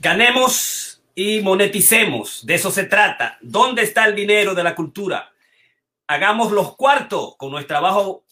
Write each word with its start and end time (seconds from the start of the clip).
Ganemos 0.00 1.02
y 1.16 1.40
moneticemos, 1.40 2.46
de 2.46 2.54
eso 2.54 2.70
se 2.70 2.84
trata. 2.84 3.36
¿Dónde 3.40 3.82
está 3.82 4.04
el 4.04 4.14
dinero 4.14 4.54
de 4.54 4.62
la 4.62 4.76
cultura? 4.76 5.32
Hagamos 6.06 6.52
los 6.52 6.76
cuartos 6.76 7.34
con 7.36 7.50
nuestro 7.50 7.74
trabajo, 7.74 8.24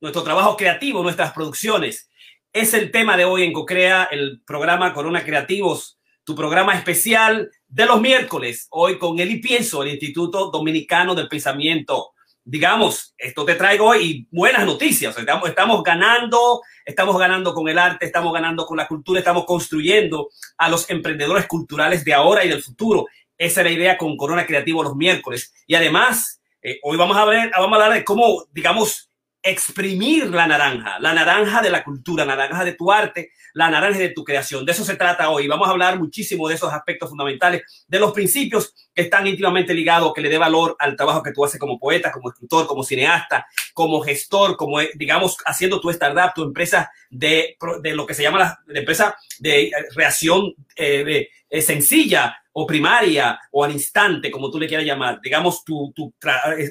nuestro 0.00 0.24
trabajo 0.24 0.56
creativo, 0.56 1.00
nuestras 1.00 1.32
producciones. 1.32 2.10
Es 2.52 2.74
el 2.74 2.90
tema 2.90 3.16
de 3.16 3.24
hoy 3.24 3.44
en 3.44 3.52
Cocrea, 3.52 4.08
el 4.10 4.42
programa 4.44 4.92
Corona 4.92 5.22
Creativos, 5.22 5.96
tu 6.24 6.34
programa 6.34 6.74
especial 6.74 7.52
de 7.68 7.86
los 7.86 8.00
miércoles, 8.00 8.66
hoy 8.70 8.98
con 8.98 9.20
Eli 9.20 9.38
Pienso, 9.38 9.84
el 9.84 9.90
Instituto 9.90 10.50
Dominicano 10.50 11.14
del 11.14 11.28
Pensamiento 11.28 12.14
digamos, 12.44 13.14
esto 13.16 13.44
te 13.44 13.54
traigo 13.54 13.86
hoy 13.86 14.26
buenas 14.30 14.66
noticias. 14.66 15.16
Estamos, 15.16 15.82
ganando, 15.82 16.62
estamos 16.84 17.18
ganando 17.18 17.54
con 17.54 17.68
el 17.68 17.78
arte, 17.78 18.06
estamos 18.06 18.32
ganando 18.32 18.66
con 18.66 18.76
la 18.76 18.88
cultura, 18.88 19.20
estamos 19.20 19.44
construyendo 19.44 20.30
a 20.58 20.68
los 20.68 20.88
emprendedores 20.90 21.46
culturales 21.46 22.04
de 22.04 22.14
ahora 22.14 22.44
y 22.44 22.48
del 22.48 22.62
futuro. 22.62 23.06
Esa 23.38 23.60
es 23.60 23.66
la 23.66 23.72
idea 23.72 23.98
con 23.98 24.16
Corona 24.16 24.46
Creativo 24.46 24.82
los 24.82 24.96
miércoles. 24.96 25.52
Y 25.66 25.74
además, 25.74 26.40
eh, 26.62 26.78
hoy 26.82 26.96
vamos 26.96 27.16
a, 27.16 27.24
ver, 27.24 27.50
vamos 27.56 27.78
a 27.78 27.84
hablar 27.84 27.98
de 27.98 28.04
cómo, 28.04 28.44
digamos, 28.52 29.11
exprimir 29.42 30.30
la 30.30 30.46
naranja, 30.46 30.98
la 31.00 31.12
naranja 31.12 31.60
de 31.62 31.70
la 31.70 31.82
cultura, 31.82 32.24
la 32.24 32.36
naranja 32.36 32.64
de 32.64 32.74
tu 32.74 32.92
arte, 32.92 33.32
la 33.54 33.70
naranja 33.70 33.98
de 33.98 34.10
tu 34.10 34.22
creación. 34.22 34.64
De 34.64 34.72
eso 34.72 34.84
se 34.84 34.96
trata 34.96 35.30
hoy. 35.30 35.48
Vamos 35.48 35.66
a 35.66 35.72
hablar 35.72 35.98
muchísimo 35.98 36.48
de 36.48 36.54
esos 36.54 36.72
aspectos 36.72 37.10
fundamentales, 37.10 37.84
de 37.88 37.98
los 37.98 38.12
principios 38.12 38.72
que 38.94 39.02
están 39.02 39.26
íntimamente 39.26 39.74
ligados, 39.74 40.12
que 40.14 40.20
le 40.20 40.28
dé 40.28 40.38
valor 40.38 40.76
al 40.78 40.96
trabajo 40.96 41.22
que 41.22 41.32
tú 41.32 41.44
haces 41.44 41.58
como 41.58 41.78
poeta, 41.78 42.12
como 42.12 42.30
escritor, 42.30 42.66
como 42.66 42.84
cineasta, 42.84 43.46
como 43.74 44.00
gestor, 44.00 44.56
como, 44.56 44.80
eh, 44.80 44.90
digamos, 44.94 45.36
haciendo 45.44 45.80
tu 45.80 45.90
startup, 45.90 46.32
tu 46.34 46.44
empresa 46.44 46.90
de, 47.10 47.56
de 47.82 47.94
lo 47.94 48.06
que 48.06 48.14
se 48.14 48.22
llama 48.22 48.38
la, 48.38 48.80
empresa 48.80 49.16
de 49.38 49.70
reacción 49.94 50.54
eh, 50.76 51.28
eh, 51.52 51.62
sencilla 51.62 52.36
o 52.52 52.66
primaria 52.66 53.38
o 53.50 53.64
al 53.64 53.72
instante, 53.72 54.30
como 54.30 54.50
tú 54.50 54.58
le 54.58 54.66
quieras 54.66 54.86
llamar, 54.86 55.20
digamos, 55.22 55.64
tu, 55.64 55.92
tu 55.94 56.12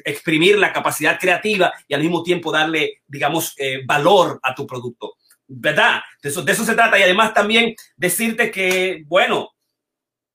exprimir 0.06 0.58
la 0.58 0.74
capacidad 0.74 1.20
creativa 1.20 1.72
y 1.88 1.94
al 1.94 2.02
mismo 2.02 2.24
tiempo 2.24 2.52
darle, 2.52 3.02
digamos, 3.08 3.56
valor 3.86 4.40
a 4.44 4.54
tu 4.54 4.66
producto. 4.68 5.16
¿verdad? 5.54 6.02
De 6.22 6.30
eso, 6.30 6.42
de 6.44 6.52
eso 6.52 6.64
se 6.64 6.76
trata. 6.76 6.98
Y 6.98 7.04
además 7.04 7.34
también 7.34 7.76
decirte 7.98 8.52
que, 8.52 9.04
bueno, 9.08 9.52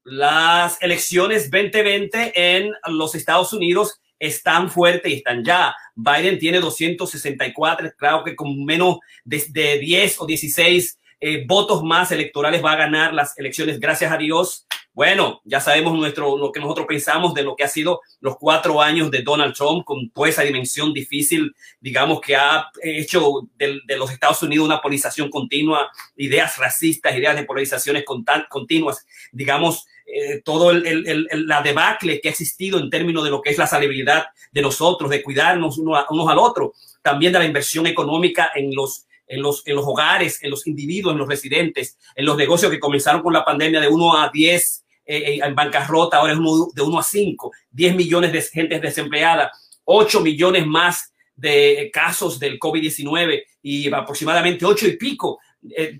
las 0.05 0.81
elecciones 0.83 1.51
2020 1.51 2.33
en 2.35 2.73
los 2.89 3.15
Estados 3.15 3.53
Unidos 3.53 4.01
están 4.19 4.71
fuertes 4.71 5.11
y 5.11 5.17
están 5.17 5.45
ya. 5.45 5.75
Biden 5.95 6.39
tiene 6.39 6.61
264, 6.61 7.93
claro 7.97 8.25
que 8.25 8.37
con 8.37 8.65
menos 8.65 8.99
de, 9.25 9.79
10 9.79 10.21
o 10.21 10.27
16 10.27 10.99
eh, 11.21 11.45
votos 11.47 11.83
más 11.83 12.13
electorales 12.13 12.65
va 12.65 12.73
a 12.73 12.77
ganar 12.77 13.15
las 13.15 13.39
elecciones, 13.39 13.81
gracias 13.81 14.13
a 14.13 14.19
Dios. 14.19 14.67
Bueno, 14.93 15.43
ya 15.45 15.61
sabemos 15.61 15.95
nuestro, 15.95 16.39
lo 16.39 16.53
que 16.53 16.61
nosotros 16.61 16.87
pensamos 16.87 17.35
de 17.35 17.43
lo 17.43 17.55
que 17.55 17.65
ha 17.65 17.69
sido 17.69 18.01
los 18.21 18.39
cuatro 18.39 18.81
años 18.81 19.11
de 19.11 19.23
Donald 19.23 19.55
Trump 19.55 19.85
con 19.85 20.09
toda 20.11 20.29
esa 20.29 20.43
dimensión 20.43 20.93
difícil, 20.95 21.55
digamos, 21.81 22.21
que 22.21 22.35
ha 22.35 22.71
hecho 22.83 23.47
de, 23.57 23.81
los 23.97 24.11
Estados 24.11 24.43
Unidos 24.43 24.67
una 24.67 24.81
polarización 24.81 25.29
continua, 25.29 25.91
ideas 26.17 26.57
racistas, 26.57 27.15
ideas 27.15 27.37
de 27.37 27.45
polarizaciones 27.45 28.05
continuas, 28.49 29.07
digamos, 29.33 29.87
eh, 30.07 30.41
todo 30.43 30.71
el, 30.71 31.27
la 31.47 31.63
debacle 31.63 32.21
que 32.21 32.29
ha 32.29 32.31
existido 32.31 32.79
en 32.79 32.89
términos 32.89 33.25
de 33.25 33.31
lo 33.31 33.43
que 33.43 33.51
es 33.51 33.59
la 33.59 33.67
salubridad 33.67 34.27
de 34.53 34.63
nosotros, 34.63 35.11
de 35.11 35.23
cuidarnos 35.23 35.79
unos, 35.79 36.07
unos 36.11 36.29
al 36.29 36.39
otro, 36.39 36.75
también 37.03 37.33
de 37.33 37.41
la 37.41 37.45
inversión 37.45 37.87
económica 37.87 38.51
en 38.55 38.75
los 38.75 39.06
en 39.27 39.43
los, 39.43 39.67
en 39.67 39.77
los 39.77 39.85
hogares, 39.87 40.43
en 40.43 40.51
los 40.51 40.67
individuos, 40.67 41.13
en 41.13 41.19
los 41.19 41.29
residentes, 41.29 41.99
en 42.15 42.25
los 42.25 42.37
negocios 42.37 42.71
que 42.71 42.79
comenzaron 42.79 43.23
con 43.23 43.33
la 43.33 43.45
pandemia 43.45 43.81
de 43.81 43.89
1 43.89 44.19
a 44.19 44.31
10 44.33 44.85
eh, 45.07 45.39
en 45.43 45.55
bancarrota, 45.55 46.19
ahora 46.19 46.33
es 46.33 46.39
uno, 46.39 46.69
de 46.75 46.83
1 46.83 46.99
a 46.99 47.03
5, 47.03 47.53
10 47.71 47.97
millones 47.97 48.33
de 48.33 48.43
gente 48.43 48.81
desempleada, 48.81 49.53
8 49.85 50.21
millones 50.21 50.67
más 50.67 51.13
de 51.35 51.91
casos 51.93 52.39
del 52.39 52.59
COVID-19 52.59 53.43
y 53.63 53.93
aproximadamente 53.93 54.65
8 54.65 54.89
y 54.89 54.97
pico, 54.97 55.39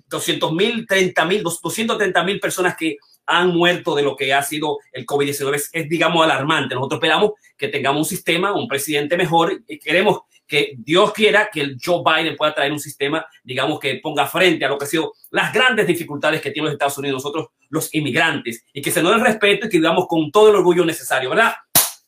200 0.07 0.51
mil, 0.53 0.85
30 0.87 1.25
mil, 1.25 1.43
230 1.43 2.23
mil 2.23 2.39
personas 2.39 2.75
que 2.75 2.97
han 3.25 3.49
muerto 3.49 3.93
de 3.93 4.03
lo 4.03 4.15
que 4.15 4.33
ha 4.33 4.41
sido 4.41 4.79
el 4.91 5.05
COVID-19. 5.05 5.55
Es, 5.55 5.69
es, 5.73 5.89
digamos, 5.89 6.23
alarmante. 6.23 6.75
Nosotros 6.75 6.99
esperamos 6.99 7.31
que 7.57 7.67
tengamos 7.67 7.99
un 7.99 8.05
sistema, 8.05 8.53
un 8.53 8.67
presidente 8.67 9.17
mejor 9.17 9.61
y 9.67 9.79
queremos 9.79 10.21
que 10.47 10.75
Dios 10.77 11.13
quiera 11.13 11.49
que 11.51 11.61
el 11.61 11.77
Joe 11.83 12.01
Biden 12.03 12.35
pueda 12.35 12.53
traer 12.53 12.71
un 12.71 12.79
sistema, 12.79 13.25
digamos, 13.43 13.79
que 13.79 13.99
ponga 14.01 14.25
frente 14.25 14.65
a 14.65 14.69
lo 14.69 14.77
que 14.77 14.85
han 14.85 14.89
sido 14.89 15.13
las 15.31 15.53
grandes 15.53 15.85
dificultades 15.85 16.41
que 16.41 16.51
tienen 16.51 16.65
los 16.65 16.73
Estados 16.73 16.97
Unidos, 16.97 17.23
nosotros 17.23 17.47
los 17.69 17.93
inmigrantes, 17.93 18.65
y 18.71 18.81
que 18.81 18.91
se 18.91 19.03
nos 19.03 19.15
dé 19.17 19.23
respeto 19.23 19.67
y 19.67 19.69
que 19.69 19.77
vivamos 19.77 20.07
con 20.07 20.31
todo 20.31 20.49
el 20.49 20.55
orgullo 20.55 20.85
necesario, 20.85 21.29
¿verdad? 21.29 21.53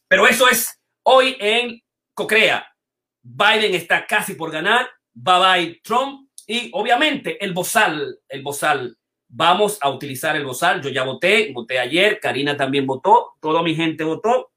Pero 0.07 0.25
eso 0.27 0.47
es 0.47 0.79
hoy 1.03 1.35
en 1.39 1.81
Cocrea. 2.13 2.65
Biden 3.21 3.75
está 3.75 4.07
casi 4.07 4.35
por 4.35 4.51
ganar, 4.51 4.89
bye 5.13 5.39
bye 5.39 5.81
Trump, 5.83 6.29
y 6.47 6.69
obviamente 6.73 7.43
el 7.43 7.53
bozal, 7.53 8.19
el 8.27 8.41
bozal, 8.41 8.97
vamos 9.27 9.77
a 9.81 9.89
utilizar 9.89 10.35
el 10.35 10.45
bozal. 10.45 10.81
Yo 10.81 10.89
ya 10.89 11.03
voté, 11.03 11.51
voté 11.53 11.79
ayer, 11.79 12.19
Karina 12.19 12.57
también 12.57 12.85
votó, 12.85 13.33
toda 13.39 13.61
mi 13.61 13.75
gente 13.75 14.03
votó. 14.03 14.51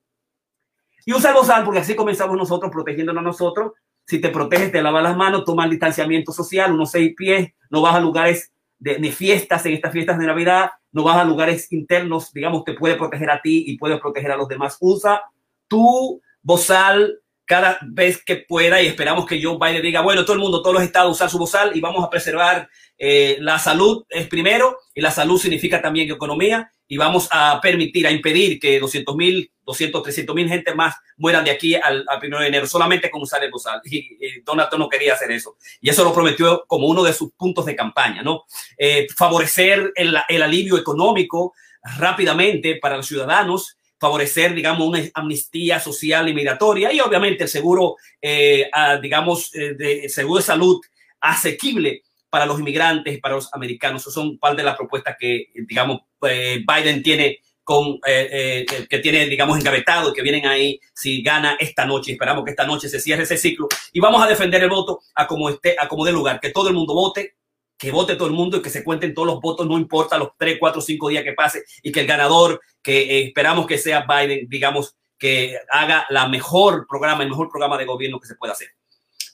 Y 1.05 1.13
usa 1.13 1.31
el 1.31 1.37
bozal 1.37 1.65
porque 1.65 1.81
así 1.81 1.95
comenzamos 1.95 2.37
nosotros 2.37 2.71
protegiéndonos 2.71 3.23
nosotros. 3.23 3.73
Si 4.07 4.21
te 4.21 4.29
proteges, 4.31 4.73
te 4.73 4.83
lavas 4.83 5.03
las 5.03 5.17
manos, 5.17 5.45
toma 5.45 5.65
el 5.65 5.71
distanciamiento 5.71 6.33
social, 6.33 6.73
unos 6.73 6.91
seis 6.91 7.15
pies, 7.17 7.53
no 7.71 7.81
vas 7.81 7.95
a 7.95 8.01
lugares 8.01 8.53
de, 8.79 9.13
fiestas, 9.13 9.65
en 9.67 9.75
estas 9.75 9.93
fiestas 9.93 10.19
de 10.19 10.27
Navidad, 10.27 10.71
no 10.91 11.05
vas 11.05 11.17
a 11.17 11.25
lugares 11.25 11.71
internos, 11.71 12.33
digamos, 12.33 12.65
te 12.65 12.75
puede 12.75 12.97
proteger 12.97 13.31
a 13.31 13.41
ti 13.41 13.65
y 13.69 13.79
puede 13.79 13.99
proteger 13.99 14.33
a 14.33 14.37
los 14.37 14.49
demás. 14.49 14.77
Usa 14.81 15.23
tu 15.69 16.21
bozal 16.43 17.21
cada 17.45 17.79
vez 17.83 18.25
que 18.25 18.37
pueda 18.37 18.83
y 18.83 18.87
esperamos 18.87 19.27
que 19.27 19.41
Joe 19.41 19.59
Biden 19.59 19.83
diga, 19.83 20.01
bueno, 20.01 20.25
todo 20.25 20.35
el 20.35 20.43
mundo, 20.43 20.63
todos 20.63 20.75
los 20.75 20.83
estados 20.83 21.13
usar 21.13 21.31
su 21.31 21.39
bozal 21.39 21.77
y 21.77 21.81
vamos 21.81 22.05
a 22.05 22.11
preservar 22.11 22.69
eh, 22.99 23.37
la 23.41 23.59
salud 23.59 24.05
es 24.09 24.27
primero 24.27 24.79
y 24.95 25.01
la 25.01 25.11
salud 25.11 25.39
significa 25.39 25.81
también 25.81 26.11
economía 26.11 26.73
y 26.89 26.97
vamos 26.97 27.29
a 27.31 27.61
permitir, 27.61 28.07
a 28.07 28.11
impedir 28.11 28.59
que 28.59 28.81
200 28.81 29.15
mil, 29.17 29.52
200, 29.65 30.03
300 30.03 30.35
mil 30.35 30.49
gente 30.49 30.75
más 30.75 30.97
mueran 31.17 31.45
de 31.45 31.51
aquí 31.51 31.75
al, 31.75 32.05
al, 32.09 32.19
primero 32.19 32.43
de 32.43 32.49
enero 32.49 32.67
solamente 32.67 33.11
con 33.11 33.23
usar 33.23 33.43
el 33.45 33.51
bozal. 33.51 33.81
Y, 33.85 34.41
Donald 34.45 34.69
Trump 34.69 34.85
no 34.85 34.89
quería 34.89 35.15
hacer 35.15 35.31
eso. 35.31 35.57
Y 35.81 35.91
eso 35.91 36.05
lo 36.05 36.13
prometió 36.13 36.65
como 36.67 36.87
uno 36.89 37.03
de 37.03 37.13
sus 37.13 37.33
puntos 37.33 37.67
de 37.67 37.77
campaña, 37.77 38.23
¿no? 38.23 38.45
Eh, 38.77 39.07
favorecer 39.17 39.93
el, 39.95 40.17
el 40.29 40.43
alivio 40.43 40.77
económico 40.77 41.55
rápidamente 41.99 42.77
para 42.77 42.97
los 42.97 43.07
ciudadanos, 43.07 43.77
favorecer, 44.03 44.53
digamos, 44.53 44.89
una 44.89 45.01
amnistía 45.15 45.79
social 45.79 46.29
y 46.29 46.35
migratoria 46.35 46.93
y 46.93 47.01
obviamente 47.01 47.45
el 47.45 47.49
seguro, 47.49 47.97
eh, 48.21 48.69
a, 48.73 48.97
digamos, 48.97 49.55
eh, 49.55 49.75
de 49.75 50.09
seguro 50.09 50.39
de 50.39 50.45
salud 50.45 50.81
asequible 51.21 52.03
para 52.29 52.47
los 52.47 52.59
inmigrantes 52.59 53.15
y 53.15 53.19
para 53.19 53.37
los 53.37 53.55
americanos. 53.55 54.03
Esas 54.03 54.15
son 54.15 54.39
parte 54.39 54.63
de 54.63 54.65
las 54.65 54.77
propuestas 54.77 55.17
que, 55.21 55.51
digamos, 55.55 56.01
eh, 56.23 56.65
Biden 56.67 57.01
tiene 57.03 57.42
con, 57.65 58.01
eh, 58.07 58.67
eh, 58.69 58.87
que 58.89 58.99
tiene, 58.99 59.27
digamos, 59.27 59.59
engavetado 59.59 60.11
y 60.11 60.13
que 60.13 60.23
vienen 60.23 60.47
ahí 60.47 60.81
si 60.95 61.23
gana 61.23 61.57
esta 61.61 61.85
noche. 61.85 62.13
Esperamos 62.13 62.45
que 62.45 62.51
esta 62.51 62.67
noche 62.67 62.89
se 62.89 63.01
cierre 63.01 63.23
ese 63.23 63.37
ciclo 63.37 63.69
y 63.93 64.01
vamos 64.01 64.23
a 64.23 64.27
defender 64.27 64.63
el 64.63 64.71
voto 64.71 65.01
a 65.15 65.27
como 65.27 65.49
esté, 65.49 65.77
a 65.79 65.89
como 65.89 66.05
dé 66.05 66.13
lugar, 66.13 66.41
que 66.41 66.51
todo 66.51 66.69
el 66.69 66.75
mundo 66.75 66.95
vote, 66.95 67.37
que 67.79 67.91
vote 67.91 68.17
todo 68.17 68.29
el 68.29 68.35
mundo 68.35 68.57
y 68.57 68.63
que 68.63 68.71
se 68.71 68.85
cuenten 68.85 69.15
todos 69.15 69.27
los 69.27 69.41
votos, 69.41 69.67
no 69.67 69.79
importa 69.79 70.19
los 70.19 70.31
tres, 70.37 70.57
cuatro, 70.59 70.81
cinco 70.81 71.09
días 71.09 71.25
que 71.25 71.33
pase 71.33 71.65
y 71.83 71.93
que 71.93 72.01
el 72.01 72.07
ganador, 72.07 72.61
que 72.83 73.01
eh, 73.01 73.25
esperamos 73.27 73.67
que 73.67 73.79
sea 73.79 74.07
Biden, 74.07 74.49
digamos, 74.49 74.97
que 75.19 75.57
haga 75.71 76.07
la 76.11 76.29
mejor 76.29 76.87
programa, 76.89 77.23
el 77.23 77.29
mejor 77.29 77.49
programa 77.49 77.79
de 77.79 77.85
gobierno 77.85 78.19
que 78.19 78.27
se 78.27 78.35
pueda 78.35 78.55
hacer. 78.55 78.69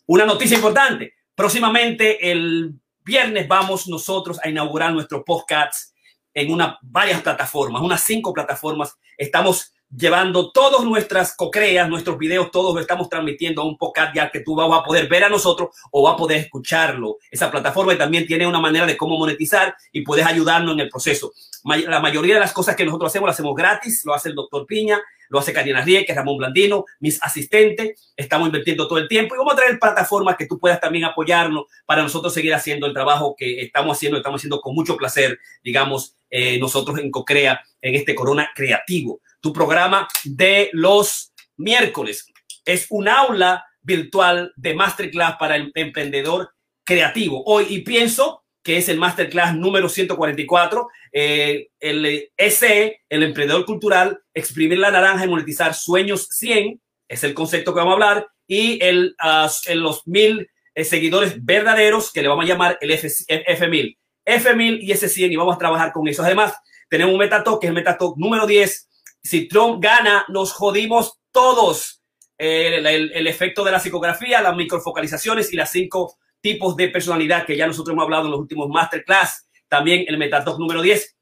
Una 0.07 0.27
noticia 0.27 0.57
importante. 0.57 1.15
Próximamente, 1.35 2.31
el 2.31 2.75
viernes, 3.05 3.49
vamos 3.49 3.89
nosotros 3.89 4.39
a 4.43 4.49
inaugurar 4.51 4.93
nuestro 4.93 5.25
podcast 5.25 5.95
en 6.39 6.53
una, 6.53 6.79
varias 6.83 7.21
plataformas, 7.21 7.83
unas 7.83 8.03
cinco 8.03 8.33
plataformas. 8.33 8.97
Estamos 9.17 9.73
llevando 9.95 10.53
todas 10.53 10.85
nuestras 10.85 11.35
cocreas, 11.35 11.89
nuestros 11.89 12.19
videos, 12.19 12.51
todos 12.51 12.75
lo 12.75 12.81
estamos 12.81 13.09
transmitiendo 13.09 13.63
a 13.63 13.65
un 13.65 13.79
podcast 13.79 14.15
ya 14.15 14.31
que 14.31 14.41
tú 14.41 14.55
vas 14.55 14.71
a 14.71 14.85
poder 14.85 15.09
ver 15.09 15.25
a 15.25 15.29
nosotros 15.29 15.71
o 15.91 16.03
vas 16.03 16.15
a 16.15 16.17
poder 16.17 16.39
escucharlo. 16.39 17.17
Esa 17.31 17.51
plataforma 17.51 17.97
también 17.97 18.27
tiene 18.27 18.47
una 18.47 18.61
manera 18.61 18.87
de 18.87 18.97
cómo 18.97 19.19
monetizar 19.19 19.75
y 19.93 20.03
puedes 20.03 20.27
ayudarnos 20.27 20.75
en 20.75 20.81
el 20.81 20.89
proceso. 20.89 21.33
La 21.65 22.01
mayoría 22.01 22.35
de 22.35 22.41
las 22.41 22.53
cosas 22.53 22.77
que 22.77 22.85
nosotros 22.85 23.11
hacemos, 23.11 23.27
las 23.27 23.37
hacemos 23.37 23.55
gratis, 23.55 24.03
lo 24.05 24.15
hace 24.15 24.29
el 24.29 24.35
doctor 24.35 24.67
Piña, 24.67 25.01
lo 25.29 25.39
hace 25.39 25.53
Karina 25.53 25.83
Rieke, 25.83 26.15
Ramón 26.15 26.39
Blandino, 26.39 26.85
mis 27.01 27.23
asistentes. 27.23 28.13
Estamos 28.17 28.47
invirtiendo 28.47 28.89
todo 28.89 28.99
el 28.99 29.09
tiempo 29.09 29.35
y 29.35 29.39
vamos 29.39 29.55
a 29.55 29.57
traer 29.57 29.79
plataformas 29.79 30.37
que 30.37 30.47
tú 30.47 30.59
puedas 30.59 30.81
también 30.81 31.05
apoyarnos 31.05 31.65
para 31.85 32.03
nosotros 32.03 32.33
seguir 32.33 32.55
haciendo 32.55 32.87
el 32.87 32.95
trabajo 32.95 33.35
que 33.37 33.61
estamos 33.61 33.97
haciendo, 33.97 34.19
estamos 34.19 34.41
haciendo 34.41 34.61
con 34.61 34.75
mucho 34.75 34.97
placer, 34.97 35.39
digamos, 35.63 36.15
eh, 36.31 36.59
nosotros 36.59 36.99
en 36.99 37.11
Cocrea, 37.11 37.61
en 37.81 37.95
este 37.95 38.15
Corona 38.15 38.51
Creativo 38.55 39.21
tu 39.41 39.53
programa 39.53 40.09
de 40.25 40.71
los 40.73 41.33
miércoles. 41.57 42.27
Es 42.65 42.87
un 42.91 43.09
aula 43.09 43.65
virtual 43.83 44.53
de 44.57 44.75
masterclass 44.75 45.37
para 45.39 45.57
el 45.57 45.73
emprendedor 45.75 46.51
creativo. 46.85 47.43
Hoy, 47.47 47.67
y 47.69 47.81
pienso, 47.81 48.45
que 48.63 48.77
es 48.77 48.89
el 48.89 48.99
masterclass 48.99 49.55
número 49.55 49.89
144. 49.89 50.89
Eh, 51.13 51.69
el 51.81 52.31
SE, 52.37 53.01
el 53.09 53.23
emprendedor 53.23 53.65
cultural, 53.65 54.21
exprimir 54.35 54.79
la 54.79 54.91
naranja 54.91 55.25
y 55.25 55.29
monetizar 55.29 55.75
sueños 55.75 56.29
100, 56.31 56.81
es 57.09 57.25
el 57.25 57.35
concepto 57.35 57.73
que 57.73 57.79
vamos 57.79 57.93
a 57.93 57.95
hablar, 57.95 58.29
y 58.47 58.83
el, 58.83 59.15
uh, 59.23 59.75
los 59.75 60.07
mil 60.07 60.51
eh, 60.75 60.85
seguidores 60.85 61.45
verdaderos, 61.45 62.13
que 62.13 62.23
le 62.23 62.29
vamos 62.29 62.45
a 62.45 62.49
llamar 62.49 62.79
el 62.81 62.91
F, 62.91 63.09
F1000. 63.09 63.97
F1000 64.27 64.79
y 64.83 64.93
S100, 64.93 65.33
y 65.33 65.37
vamos 65.37 65.57
a 65.57 65.59
trabajar 65.59 65.93
con 65.93 66.07
eso. 66.09 66.23
Además, 66.23 66.55
tenemos 66.89 67.13
un 67.13 67.19
metatalk, 67.19 67.61
que 67.61 67.67
es 67.67 67.71
el 67.71 67.75
metatalk 67.75 68.17
número 68.17 68.47
10. 68.47 68.89
Si 69.23 69.49
Trump 69.49 69.83
gana, 69.83 70.25
nos 70.29 70.53
jodimos 70.53 71.21
todos. 71.33 72.03
Eh, 72.39 72.77
el, 72.77 72.87
el 72.87 73.27
efecto 73.27 73.65
de 73.65 73.73
la 73.73 73.81
psicografía, 73.81 74.41
las 74.41 74.55
microfocalizaciones 74.55 75.53
y 75.53 75.57
las 75.57 75.71
cinco 75.71 76.19
tipos 76.41 76.77
de 76.77 76.89
personalidad 76.89 77.47
que 77.47 77.57
ya 77.57 77.67
nosotros 77.67 77.93
hemos 77.93 78.05
hablado 78.05 78.27
en 78.27 78.33
los 78.33 78.41
últimos 78.41 78.69
masterclass. 78.69 79.49
También 79.69 80.05
el 80.09 80.19
Metatalk 80.19 80.59
número 80.59 80.83
10. 80.83 81.17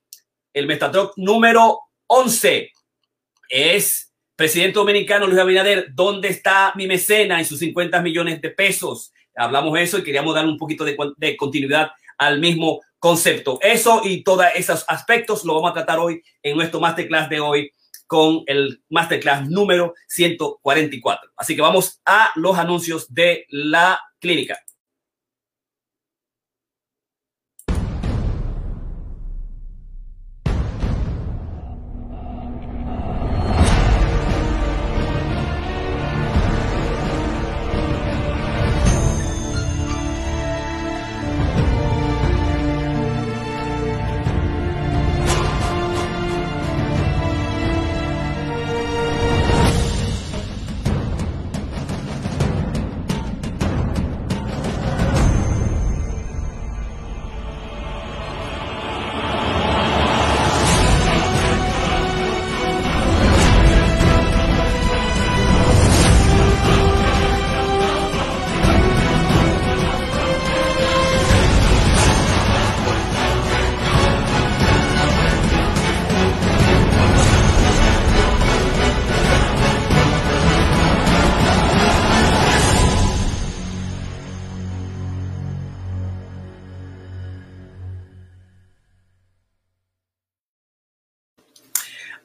El 0.53 0.67
Metatalk 0.67 1.13
número 1.17 1.81
11 2.07 2.71
es 3.49 4.13
presidente 4.35 4.79
dominicano 4.79 5.27
Luis 5.27 5.39
Abinader. 5.39 5.89
¿Dónde 5.93 6.29
está 6.29 6.73
mi 6.77 6.87
mecena 6.87 7.39
en 7.39 7.45
sus 7.45 7.59
50 7.59 8.01
millones 8.03 8.41
de 8.41 8.51
pesos? 8.51 9.13
Hablamos 9.35 9.79
eso 9.79 9.99
y 9.99 10.05
queríamos 10.05 10.35
dar 10.35 10.47
un 10.47 10.57
poquito 10.57 10.85
de, 10.85 10.97
de 11.17 11.37
continuidad 11.37 11.91
al 12.19 12.41
mismo 12.41 12.81
concepto. 12.99 13.59
Eso 13.61 14.03
y 14.05 14.23
todos 14.23 14.47
esos 14.55 14.85
aspectos 14.89 15.45
lo 15.45 15.55
vamos 15.55 15.71
a 15.71 15.75
tratar 15.75 15.99
hoy 15.99 16.23
en 16.43 16.57
nuestro 16.57 16.81
masterclass 16.81 17.29
de 17.29 17.41
hoy 17.41 17.71
con 18.07 18.43
el 18.47 18.83
masterclass 18.89 19.49
número 19.49 19.95
144. 20.09 21.33
Así 21.37 21.57
que 21.57 21.63
vamos 21.63 22.01
a 22.05 22.31
los 22.37 22.57
anuncios 22.57 23.13
de 23.13 23.47
la 23.49 24.01
clínica. 24.21 24.59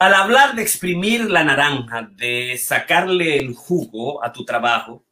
Al 0.02 0.16
hablar 0.16 0.56
de 0.56 0.64
exprimir 0.64 1.30
la 1.30 1.44
naranja, 1.44 2.10
de 2.14 2.58
sacarle 2.58 3.38
el 3.38 3.54
jugo 3.54 4.26
a 4.26 4.34
tu 4.34 4.44
trabajo, 4.44 5.06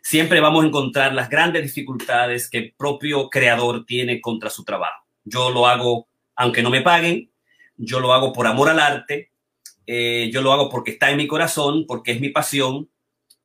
siempre 0.00 0.38
vamos 0.38 0.62
a 0.62 0.68
encontrar 0.68 1.12
las 1.12 1.28
grandes 1.28 1.64
dificultades 1.64 2.48
que 2.48 2.58
el 2.58 2.72
propio 2.72 3.30
creador 3.30 3.84
tiene 3.84 4.20
contra 4.20 4.48
su 4.48 4.62
trabajo. 4.62 5.04
Yo 5.24 5.50
lo 5.50 5.66
hago 5.66 6.06
aunque 6.36 6.62
no 6.62 6.70
me 6.70 6.82
paguen, 6.82 7.32
yo 7.76 7.98
lo 7.98 8.12
hago 8.12 8.32
por 8.32 8.46
amor 8.46 8.68
al 8.68 8.78
arte, 8.78 9.32
eh, 9.88 10.30
yo 10.32 10.40
lo 10.40 10.52
hago 10.52 10.70
porque 10.70 10.92
está 10.92 11.10
en 11.10 11.16
mi 11.16 11.26
corazón, 11.26 11.84
porque 11.88 12.12
es 12.12 12.20
mi 12.20 12.28
pasión 12.28 12.88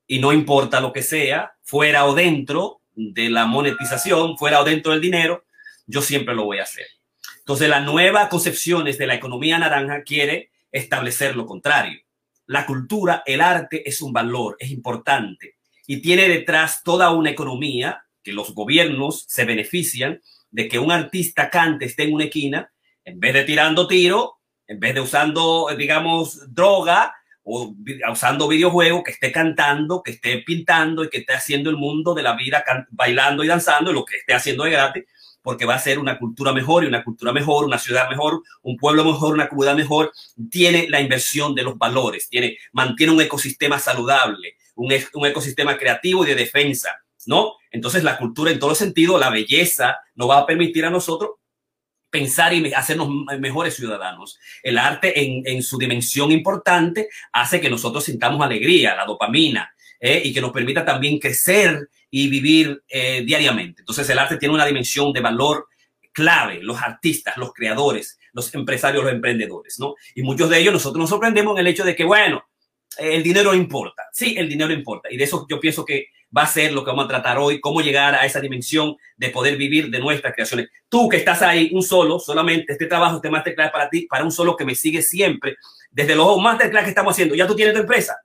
y 0.06 0.20
no 0.20 0.32
importa 0.32 0.80
lo 0.80 0.94
que 0.94 1.02
sea, 1.02 1.54
fuera 1.64 2.06
o 2.06 2.14
dentro 2.14 2.82
de 2.94 3.32
la 3.32 3.48
monetización, 3.48 4.38
fuera 4.38 4.62
o 4.62 4.64
dentro 4.64 4.92
del 4.92 5.02
dinero, 5.02 5.44
yo 5.88 6.04
siempre 6.04 6.36
lo 6.36 6.46
voy 6.46 6.60
a 6.60 6.64
hacer. 6.64 6.86
Entonces, 7.40 7.68
la 7.68 7.80
nueva 7.80 8.30
concepciones 8.30 9.00
de 9.00 9.08
la 9.08 9.16
economía 9.16 9.58
naranja 9.58 10.04
quiere 10.04 10.53
establecer 10.74 11.38
lo 11.38 11.46
contrario. 11.46 12.02
La 12.48 12.66
cultura, 12.66 13.24
el 13.26 13.40
arte 13.40 13.88
es 13.88 14.02
un 14.02 14.12
valor, 14.12 14.58
es 14.60 14.70
importante 14.72 15.56
y 15.88 16.02
tiene 16.02 16.28
detrás 16.28 16.84
toda 16.84 17.12
una 17.12 17.30
economía 17.30 18.06
que 18.22 18.34
los 18.34 18.54
gobiernos 18.54 19.26
se 19.28 19.46
benefician 19.46 20.22
de 20.50 20.68
que 20.68 20.80
un 20.80 20.92
artista 20.92 21.50
cante, 21.50 21.86
esté 21.86 22.04
en 22.04 22.14
una 22.14 22.26
esquina, 22.26 22.72
en 23.04 23.20
vez 23.20 23.34
de 23.34 23.44
tirando 23.44 23.88
tiro, 23.88 24.40
en 24.68 24.80
vez 24.80 24.94
de 24.94 25.02
usando, 25.02 25.68
digamos, 25.78 26.54
droga 26.54 27.14
o 27.44 27.76
usando 28.10 28.48
videojuegos, 28.48 29.04
que 29.04 29.12
esté 29.12 29.32
cantando, 29.32 30.02
que 30.02 30.12
esté 30.12 30.38
pintando 30.40 31.04
y 31.04 31.10
que 31.10 31.18
esté 31.18 31.34
haciendo 31.34 31.70
el 31.70 31.76
mundo 31.76 32.14
de 32.14 32.24
la 32.24 32.36
vida 32.36 32.64
bailando 32.92 33.44
y 33.44 33.48
danzando, 33.48 33.92
y 33.92 33.94
lo 33.94 34.06
que 34.06 34.18
esté 34.18 34.34
haciendo 34.34 34.64
de 34.64 34.72
gratis, 34.72 35.04
porque 35.44 35.66
va 35.66 35.76
a 35.76 35.80
ser 35.80 36.00
una 36.00 36.18
cultura 36.18 36.54
mejor 36.54 36.84
y 36.84 36.88
una 36.88 37.04
cultura 37.04 37.32
mejor, 37.32 37.66
una 37.66 37.78
ciudad 37.78 38.10
mejor, 38.10 38.42
un 38.64 38.78
pueblo 38.78 39.04
mejor, 39.04 39.34
una 39.34 39.50
comunidad 39.50 39.76
mejor, 39.76 40.12
tiene 40.50 40.88
la 40.90 41.02
inversión 41.02 41.54
de 41.54 41.64
los 41.64 41.78
valores, 41.78 42.30
tiene, 42.30 42.58
mantiene 42.72 43.14
un 43.14 43.22
ecosistema 43.22 43.78
saludable, 43.78 44.56
un, 44.76 44.92
un 45.14 45.26
ecosistema 45.28 45.78
creativo 45.78 46.24
y 46.24 46.30
de 46.30 46.36
defensa, 46.36 46.98
¿no? 47.28 47.58
Entonces 47.70 48.04
la 48.04 48.18
cultura 48.18 48.52
en 48.52 48.60
todo 48.60 48.74
sentido, 48.74 49.20
la 49.20 49.30
belleza, 49.30 49.98
nos 50.16 50.30
va 50.30 50.40
a 50.40 50.46
permitir 50.46 50.86
a 50.86 50.90
nosotros 50.90 51.32
pensar 52.10 52.54
y 52.54 52.72
hacernos 52.74 53.10
mejores 53.40 53.76
ciudadanos. 53.76 54.40
El 54.62 54.78
arte 54.78 55.20
en, 55.24 55.42
en 55.46 55.64
su 55.64 55.78
dimensión 55.80 56.32
importante 56.32 57.10
hace 57.32 57.60
que 57.60 57.72
nosotros 57.72 58.04
sintamos 58.04 58.40
alegría, 58.42 58.96
la 58.96 59.06
dopamina, 59.06 59.74
¿eh? 60.04 60.22
y 60.24 60.34
que 60.34 60.42
nos 60.42 60.52
permita 60.52 60.86
también 60.86 61.18
crecer 61.18 61.90
y 62.16 62.28
vivir 62.28 62.84
eh, 62.90 63.24
diariamente. 63.26 63.82
Entonces 63.82 64.08
el 64.08 64.20
arte 64.20 64.38
tiene 64.38 64.54
una 64.54 64.68
dimensión 64.68 65.12
de 65.12 65.20
valor 65.20 65.66
clave, 66.12 66.60
los 66.62 66.80
artistas, 66.80 67.36
los 67.38 67.52
creadores, 67.54 68.20
los 68.34 68.54
empresarios, 68.54 69.04
los 69.04 69.12
emprendedores, 69.12 69.80
¿no? 69.80 69.96
Y 70.14 70.22
muchos 70.22 70.48
de 70.48 70.60
ellos 70.60 70.72
nosotros 70.72 71.00
nos 71.00 71.10
sorprendemos 71.10 71.56
en 71.56 71.62
el 71.62 71.68
hecho 71.74 71.84
de 71.84 71.96
que, 71.96 72.04
bueno, 72.04 72.44
el 73.00 73.24
dinero 73.24 73.56
importa. 73.56 74.04
Sí, 74.14 74.36
el 74.38 74.48
dinero 74.48 74.72
importa. 74.72 75.12
Y 75.12 75.18
de 75.18 75.24
eso 75.24 75.48
yo 75.50 75.60
pienso 75.60 75.84
que 75.84 76.10
va 76.38 76.44
a 76.44 76.48
ser 76.48 76.72
lo 76.72 76.84
que 76.84 76.92
vamos 76.92 77.06
a 77.06 77.08
tratar 77.08 77.40
hoy, 77.40 77.60
cómo 77.60 77.82
llegar 77.82 78.14
a 78.14 78.28
esa 78.28 78.40
dimensión 78.40 78.96
de 79.18 79.30
poder 79.30 79.58
vivir 79.58 79.90
de 79.90 79.98
nuestras 79.98 80.36
creaciones. 80.36 80.70
Tú 80.90 81.10
que 81.10 81.18
estás 81.18 81.42
ahí, 81.42 81.72
un 81.74 81.82
solo, 81.82 82.20
solamente 82.20 82.74
este 82.74 82.86
trabajo, 82.86 83.16
este 83.16 83.32
masterclass 83.32 83.72
para 83.72 83.90
ti, 83.90 84.06
para 84.06 84.24
un 84.24 84.32
solo 84.32 84.56
que 84.56 84.66
me 84.66 84.76
sigue 84.76 85.02
siempre, 85.02 85.56
desde 85.90 86.16
los 86.16 86.40
masterclass 86.40 86.84
que 86.84 86.90
estamos 86.90 87.16
haciendo, 87.16 87.34
ya 87.34 87.48
tú 87.48 87.56
tienes 87.56 87.74
tu 87.74 87.80
empresa, 87.80 88.16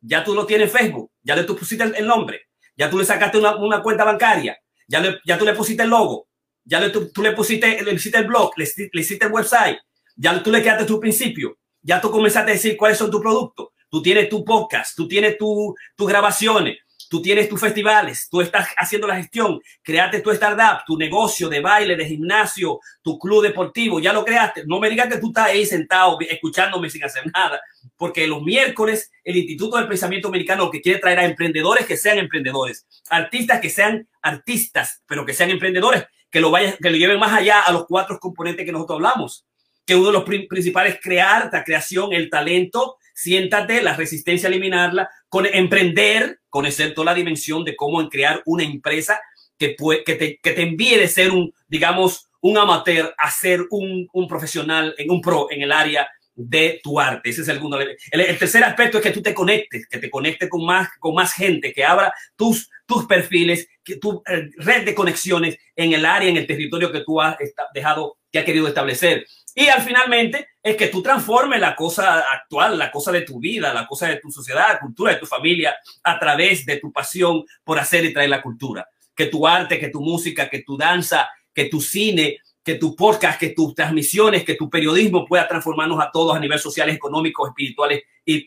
ya 0.00 0.22
tú 0.22 0.32
lo 0.32 0.46
tienes 0.46 0.72
en 0.72 0.78
Facebook, 0.78 1.10
ya 1.24 1.34
le 1.34 1.42
tú 1.42 1.56
pusiste 1.56 1.82
el 1.82 2.06
nombre, 2.06 2.42
ya 2.76 2.90
tú 2.90 2.98
le 2.98 3.04
sacaste 3.04 3.38
una, 3.38 3.82
cuenta 3.82 4.04
bancaria, 4.04 4.58
ya, 4.86 5.00
le, 5.00 5.20
tú 5.38 5.44
le 5.44 5.54
pusiste 5.54 5.82
el 5.82 5.90
logo, 5.90 6.28
ya 6.64 6.80
le, 6.80 6.90
tú, 6.90 7.10
le 7.22 7.32
pusiste, 7.32 7.82
le 7.82 7.92
hiciste 7.92 8.18
el 8.18 8.26
blog, 8.26 8.52
le, 8.56 8.68
le, 8.92 9.00
hiciste 9.00 9.26
el 9.26 9.32
website, 9.32 9.78
ya 10.16 10.42
tú 10.42 10.50
le 10.50 10.62
quedaste 10.62 10.84
tu 10.84 11.00
principio, 11.00 11.58
ya 11.82 12.00
tú 12.00 12.10
comenzaste 12.10 12.50
a 12.50 12.54
decir 12.54 12.76
cuáles 12.76 12.98
son 12.98 13.10
tus 13.10 13.20
productos, 13.20 13.68
tú 13.90 14.02
tienes 14.02 14.28
tu 14.28 14.44
podcast, 14.44 14.96
tú 14.96 15.06
tienes 15.06 15.38
tus 15.38 15.74
tu 15.96 16.06
grabaciones, 16.06 16.78
tú 17.08 17.22
tienes 17.22 17.48
tus 17.48 17.60
festivales, 17.60 18.28
tú 18.28 18.40
estás 18.40 18.68
haciendo 18.76 19.06
la 19.06 19.16
gestión, 19.16 19.60
creaste 19.82 20.20
tu 20.20 20.30
startup, 20.32 20.84
tu 20.86 20.96
negocio 20.98 21.48
de 21.48 21.60
baile, 21.60 21.96
de 21.96 22.06
gimnasio, 22.06 22.80
tu 23.02 23.18
club 23.18 23.42
deportivo, 23.42 24.00
ya 24.00 24.12
lo 24.12 24.24
creaste. 24.24 24.64
No 24.66 24.80
me 24.80 24.90
digas 24.90 25.08
que 25.08 25.18
tú 25.18 25.28
estás 25.28 25.46
ahí 25.46 25.64
sentado 25.64 26.18
escuchándome 26.20 26.90
sin 26.90 27.04
hacer 27.04 27.24
nada, 27.32 27.60
porque 27.96 28.26
los 28.26 28.42
miércoles 28.42 29.10
el 29.22 29.36
Instituto 29.36 29.76
del 29.76 29.88
Pensamiento 29.88 30.28
Americano 30.28 30.64
lo 30.64 30.70
que 30.70 30.80
quiere 30.80 30.98
traer 30.98 31.18
a 31.18 31.24
emprendedores 31.24 31.86
que 31.86 31.96
sean 31.96 32.18
emprendedores, 32.18 32.86
artistas 33.08 33.60
que 33.60 33.70
sean 33.70 34.08
artistas, 34.22 35.02
pero 35.06 35.24
que 35.24 35.32
sean 35.32 35.50
emprendedores, 35.50 36.04
que 36.30 36.40
lo 36.40 36.50
vayan, 36.50 36.76
que 36.80 36.90
lo 36.90 36.96
lleven 36.96 37.18
más 37.18 37.32
allá 37.32 37.62
a 37.62 37.72
los 37.72 37.86
cuatro 37.86 38.18
componentes 38.18 38.66
que 38.66 38.72
nosotros 38.72 38.96
hablamos. 38.96 39.46
Que 39.86 39.94
uno 39.94 40.06
de 40.06 40.12
los 40.12 40.24
principales 40.24 40.94
es 40.94 41.00
crear 41.00 41.50
la 41.52 41.62
creación, 41.62 42.12
el 42.12 42.30
talento, 42.30 42.96
siéntate, 43.14 43.82
la 43.82 43.94
resistencia 43.94 44.48
a 44.48 44.50
eliminarla, 44.50 45.08
con 45.28 45.46
emprender, 45.46 46.40
conocer 46.48 46.94
toda 46.94 47.06
la 47.06 47.14
dimensión 47.14 47.64
de 47.64 47.76
cómo 47.76 48.08
crear 48.08 48.42
una 48.46 48.64
empresa 48.64 49.20
que, 49.58 49.76
que, 50.04 50.38
te, 50.42 50.62
envíe 50.62 50.96
de 50.96 51.06
ser 51.06 51.30
un, 51.30 51.52
digamos, 51.68 52.28
un 52.40 52.58
amateur 52.58 53.14
a 53.16 53.30
ser 53.30 53.62
un, 53.70 54.08
un 54.12 54.26
profesional, 54.26 54.94
en 54.98 55.10
un 55.10 55.20
pro 55.20 55.48
en 55.50 55.62
el 55.62 55.72
área 55.72 56.08
de 56.34 56.80
tu 56.82 56.98
arte. 56.98 57.30
Ese 57.30 57.42
es 57.42 57.48
el 57.48 57.56
segundo. 57.56 57.78
El, 57.80 58.38
tercer 58.38 58.64
aspecto 58.64 58.98
es 58.98 59.02
que 59.02 59.10
tú 59.10 59.22
te 59.22 59.34
conectes, 59.34 59.86
que 59.88 59.98
te 59.98 60.10
conectes 60.10 60.48
con 60.48 60.64
más, 60.64 60.88
con 60.98 61.14
más 61.14 61.32
gente, 61.32 61.72
que 61.72 61.84
abra 61.84 62.12
tus, 62.36 62.70
tus 62.86 63.06
perfiles, 63.06 63.68
que 63.82 63.96
tu 63.96 64.22
eh, 64.26 64.50
red 64.56 64.84
de 64.84 64.94
conexiones 64.94 65.56
en 65.76 65.92
el 65.92 66.04
área, 66.04 66.28
en 66.28 66.36
el 66.36 66.46
territorio 66.46 66.90
que 66.90 67.04
tú 67.04 67.20
has 67.20 67.36
dejado, 67.72 68.18
que 68.30 68.40
has 68.40 68.44
querido 68.44 68.66
establecer. 68.66 69.26
Y 69.54 69.68
al 69.68 69.82
finalmente 69.82 70.48
es 70.62 70.76
que 70.76 70.88
tú 70.88 71.00
transformes 71.00 71.60
la 71.60 71.76
cosa 71.76 72.24
actual, 72.32 72.76
la 72.76 72.90
cosa 72.90 73.12
de 73.12 73.20
tu 73.20 73.38
vida, 73.38 73.72
la 73.72 73.86
cosa 73.86 74.08
de 74.08 74.16
tu 74.16 74.30
sociedad, 74.30 74.72
la 74.72 74.80
cultura 74.80 75.12
de 75.12 75.20
tu 75.20 75.26
familia 75.26 75.76
a 76.02 76.18
través 76.18 76.66
de 76.66 76.78
tu 76.78 76.92
pasión 76.92 77.44
por 77.62 77.78
hacer 77.78 78.04
y 78.04 78.12
traer 78.12 78.30
la 78.30 78.42
cultura. 78.42 78.88
Que 79.14 79.26
tu 79.26 79.46
arte, 79.46 79.78
que 79.78 79.90
tu 79.90 80.00
música, 80.00 80.50
que 80.50 80.62
tu 80.62 80.76
danza, 80.76 81.30
que 81.54 81.66
tu 81.66 81.80
cine, 81.80 82.38
que 82.64 82.76
tu 82.76 82.96
podcast, 82.96 83.38
que 83.38 83.50
tus 83.50 83.74
transmisiones, 83.74 84.42
que 84.42 84.54
tu 84.54 84.70
periodismo 84.70 85.26
pueda 85.26 85.46
transformarnos 85.46 86.00
a 86.00 86.10
todos 86.10 86.34
a 86.34 86.40
nivel 86.40 86.58
social, 86.58 86.88
económico, 86.88 87.46
espirituales 87.46 88.02
y, 88.24 88.46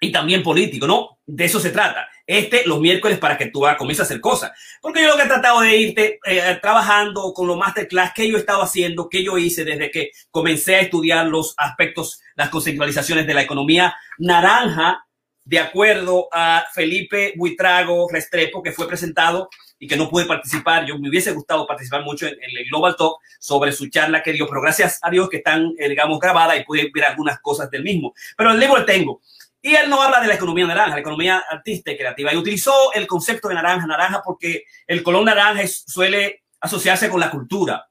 y, 0.00 0.12
también 0.12 0.42
político, 0.42 0.86
¿no? 0.86 1.18
De 1.24 1.44
eso 1.44 1.60
se 1.60 1.70
trata. 1.70 2.08
Este, 2.26 2.66
los 2.66 2.80
miércoles, 2.80 3.18
para 3.18 3.38
que 3.38 3.46
tú 3.46 3.64
comiences 3.78 4.00
a 4.00 4.04
hacer 4.04 4.20
cosas. 4.20 4.52
Porque 4.80 5.02
yo 5.02 5.08
lo 5.08 5.16
que 5.16 5.22
he 5.22 5.28
tratado 5.28 5.60
de 5.60 5.76
irte 5.76 6.18
eh, 6.26 6.58
trabajando 6.60 7.32
con 7.32 7.46
los 7.46 7.56
masterclass 7.56 8.12
que 8.12 8.28
yo 8.28 8.36
he 8.36 8.40
estado 8.40 8.62
haciendo, 8.62 9.08
que 9.08 9.22
yo 9.22 9.38
hice 9.38 9.64
desde 9.64 9.90
que 9.90 10.10
comencé 10.30 10.74
a 10.76 10.80
estudiar 10.80 11.26
los 11.26 11.54
aspectos, 11.56 12.20
las 12.34 12.48
conceptualizaciones 12.48 13.26
de 13.26 13.34
la 13.34 13.42
economía 13.42 13.94
naranja, 14.18 15.06
de 15.44 15.60
acuerdo 15.60 16.28
a 16.32 16.64
Felipe 16.74 17.34
Buitrago 17.36 18.08
Restrepo, 18.10 18.62
que 18.62 18.72
fue 18.72 18.88
presentado 18.88 19.48
y 19.78 19.86
que 19.86 19.96
no 19.96 20.08
pude 20.08 20.24
participar. 20.24 20.86
Yo 20.86 20.98
me 20.98 21.08
hubiese 21.08 21.32
gustado 21.32 21.66
participar 21.66 22.02
mucho 22.02 22.26
en, 22.26 22.34
el 22.34 22.64
Global 22.68 22.96
Talk 22.96 23.18
sobre 23.38 23.72
su 23.72 23.88
charla 23.88 24.22
que 24.22 24.32
dio, 24.32 24.46
pero 24.48 24.60
gracias 24.60 24.98
a 25.02 25.10
Dios 25.10 25.28
que 25.28 25.38
están, 25.38 25.72
eh, 25.78 25.88
digamos, 25.88 26.18
grabadas 26.18 26.58
y 26.58 26.64
pude 26.64 26.90
ver 26.92 27.04
algunas 27.04 27.40
cosas 27.40 27.70
del 27.70 27.82
mismo. 27.82 28.14
Pero 28.36 28.52
el 28.52 28.60
libro 28.60 28.78
lo 28.78 28.84
tengo. 28.84 29.20
Y 29.60 29.74
él 29.74 29.90
no 29.90 30.00
habla 30.00 30.20
de 30.20 30.28
la 30.28 30.34
economía 30.34 30.66
naranja, 30.66 30.94
la 30.94 31.00
economía 31.00 31.44
artística 31.50 31.90
y 31.90 31.96
creativa. 31.96 32.32
Y 32.32 32.36
utilizó 32.36 32.92
el 32.94 33.06
concepto 33.06 33.48
de 33.48 33.54
naranja, 33.54 33.86
naranja, 33.86 34.22
porque 34.24 34.64
el 34.86 35.02
color 35.02 35.24
naranja 35.24 35.66
suele 35.66 36.44
asociarse 36.60 37.10
con 37.10 37.20
la 37.20 37.30
cultura, 37.30 37.88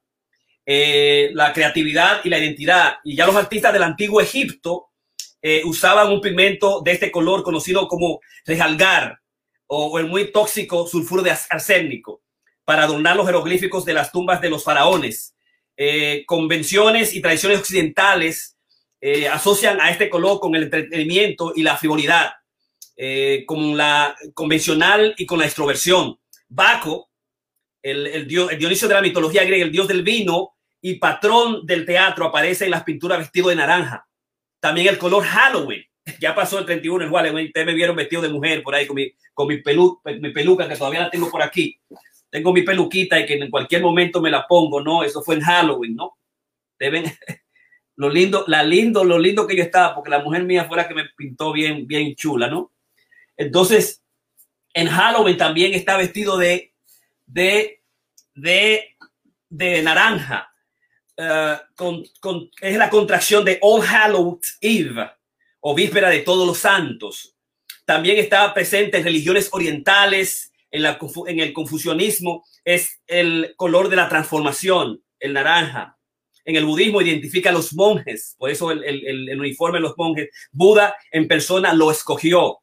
eh, 0.64 1.30
la 1.34 1.52
creatividad 1.52 2.20
y 2.24 2.30
la 2.30 2.38
identidad. 2.38 2.94
Y 3.04 3.14
ya 3.14 3.26
los 3.26 3.36
artistas 3.36 3.72
del 3.72 3.82
antiguo 3.82 4.20
Egipto 4.20 4.88
eh, 5.42 5.62
usaban 5.64 6.10
un 6.10 6.20
pigmento 6.20 6.80
de 6.80 6.92
este 6.92 7.12
color 7.12 7.42
conocido 7.42 7.86
como 7.88 8.20
rejalgar, 8.44 9.20
o, 9.66 9.98
el 9.98 10.06
muy 10.06 10.30
tóxico 10.32 10.86
sulfuro 10.86 11.22
de 11.22 11.34
arsénico 11.50 12.22
para 12.64 12.84
adornar 12.84 13.16
los 13.16 13.26
jeroglíficos 13.26 13.84
de 13.84 13.94
las 13.94 14.12
tumbas 14.12 14.40
de 14.40 14.50
los 14.50 14.64
faraones. 14.64 15.34
Eh, 15.76 16.24
convenciones 16.26 17.14
y 17.14 17.20
tradiciones 17.20 17.58
occidentales 17.58 18.56
eh, 19.00 19.28
asocian 19.28 19.80
a 19.80 19.90
este 19.90 20.08
color 20.08 20.40
con 20.40 20.54
el 20.54 20.64
entretenimiento 20.64 21.52
y 21.54 21.62
la 21.62 21.76
frivolidad, 21.76 22.32
eh, 22.96 23.44
con 23.46 23.76
la 23.76 24.16
convencional 24.34 25.14
y 25.18 25.26
con 25.26 25.38
la 25.38 25.44
extroversión. 25.44 26.18
Baco, 26.48 27.10
el, 27.82 28.06
el, 28.06 28.26
dios, 28.26 28.50
Dionisio 28.58 28.88
de 28.88 28.94
la 28.94 29.02
mitología 29.02 29.44
griega, 29.44 29.64
el 29.64 29.72
dios 29.72 29.86
del 29.86 30.02
vino 30.02 30.54
y 30.80 30.94
patrón 30.94 31.66
del 31.66 31.84
teatro, 31.84 32.26
aparece 32.26 32.64
en 32.64 32.70
las 32.70 32.84
pinturas 32.84 33.18
vestido 33.18 33.50
de 33.50 33.56
naranja. 33.56 34.08
También 34.58 34.88
el 34.88 34.98
color 34.98 35.24
Halloween, 35.24 35.84
ya 36.20 36.34
pasó 36.34 36.58
el 36.58 36.66
31 36.66 37.04
el 37.04 37.10
Halloween, 37.10 37.46
ustedes 37.46 37.66
me 37.66 37.74
vieron 37.74 37.96
vestido 37.96 38.22
de 38.22 38.28
mujer 38.28 38.62
por 38.62 38.74
ahí 38.74 38.86
con 38.86 38.96
mi, 38.96 39.12
con 39.34 39.48
mi, 39.48 39.58
pelu, 39.58 40.00
mi 40.20 40.30
peluca 40.30 40.68
que 40.68 40.76
todavía 40.76 41.00
la 41.00 41.10
tengo 41.10 41.30
por 41.30 41.42
aquí. 41.42 41.78
Tengo 42.30 42.52
mi 42.52 42.62
peluquita 42.62 43.18
y 43.18 43.26
que 43.26 43.34
en 43.34 43.50
cualquier 43.50 43.82
momento 43.82 44.20
me 44.20 44.30
la 44.30 44.46
pongo, 44.46 44.80
¿no? 44.80 45.02
Eso 45.02 45.22
fue 45.22 45.36
en 45.36 45.40
Halloween, 45.42 45.94
¿no? 45.94 46.16
Deben, 46.78 47.04
lo 47.96 48.08
lindo, 48.08 48.44
la 48.46 48.62
lindo, 48.62 49.04
lo 49.04 49.18
lindo 49.18 49.46
que 49.46 49.56
yo 49.56 49.62
estaba, 49.62 49.94
porque 49.94 50.10
la 50.10 50.20
mujer 50.20 50.44
mía 50.44 50.64
fue 50.66 50.76
la 50.76 50.86
que 50.86 50.94
me 50.94 51.08
pintó 51.16 51.52
bien, 51.52 51.86
bien 51.86 52.14
chula, 52.14 52.48
¿no? 52.48 52.72
Entonces, 53.36 54.02
en 54.74 54.88
Halloween 54.88 55.36
también 55.36 55.74
está 55.74 55.96
vestido 55.96 56.36
de, 56.36 56.72
de, 57.26 57.82
de, 58.34 58.96
de 59.48 59.82
naranja. 59.82 60.52
Uh, 61.18 61.56
con, 61.74 62.04
con, 62.20 62.50
es 62.60 62.76
la 62.76 62.90
contracción 62.90 63.42
de 63.42 63.58
All 63.62 63.82
Hallows 63.82 64.58
Eve 64.60 65.15
o 65.68 65.74
víspera 65.74 66.10
de 66.10 66.20
todos 66.20 66.46
los 66.46 66.58
santos. 66.58 67.34
También 67.84 68.18
está 68.18 68.54
presente 68.54 68.98
en 68.98 69.02
religiones 69.02 69.48
orientales, 69.50 70.52
en, 70.70 70.82
la, 70.82 70.96
en 71.26 71.40
el 71.40 71.52
confucianismo, 71.52 72.44
es 72.64 73.00
el 73.08 73.52
color 73.56 73.88
de 73.88 73.96
la 73.96 74.08
transformación, 74.08 75.02
el 75.18 75.32
naranja. 75.32 75.98
En 76.44 76.54
el 76.54 76.64
budismo 76.64 77.02
identifica 77.02 77.50
a 77.50 77.52
los 77.52 77.74
monjes, 77.74 78.36
por 78.38 78.48
eso 78.48 78.70
el, 78.70 78.84
el, 78.84 79.28
el 79.28 79.40
uniforme 79.40 79.78
de 79.78 79.82
los 79.82 79.98
monjes. 79.98 80.28
Buda 80.52 80.94
en 81.10 81.26
persona 81.26 81.74
lo 81.74 81.90
escogió. 81.90 82.60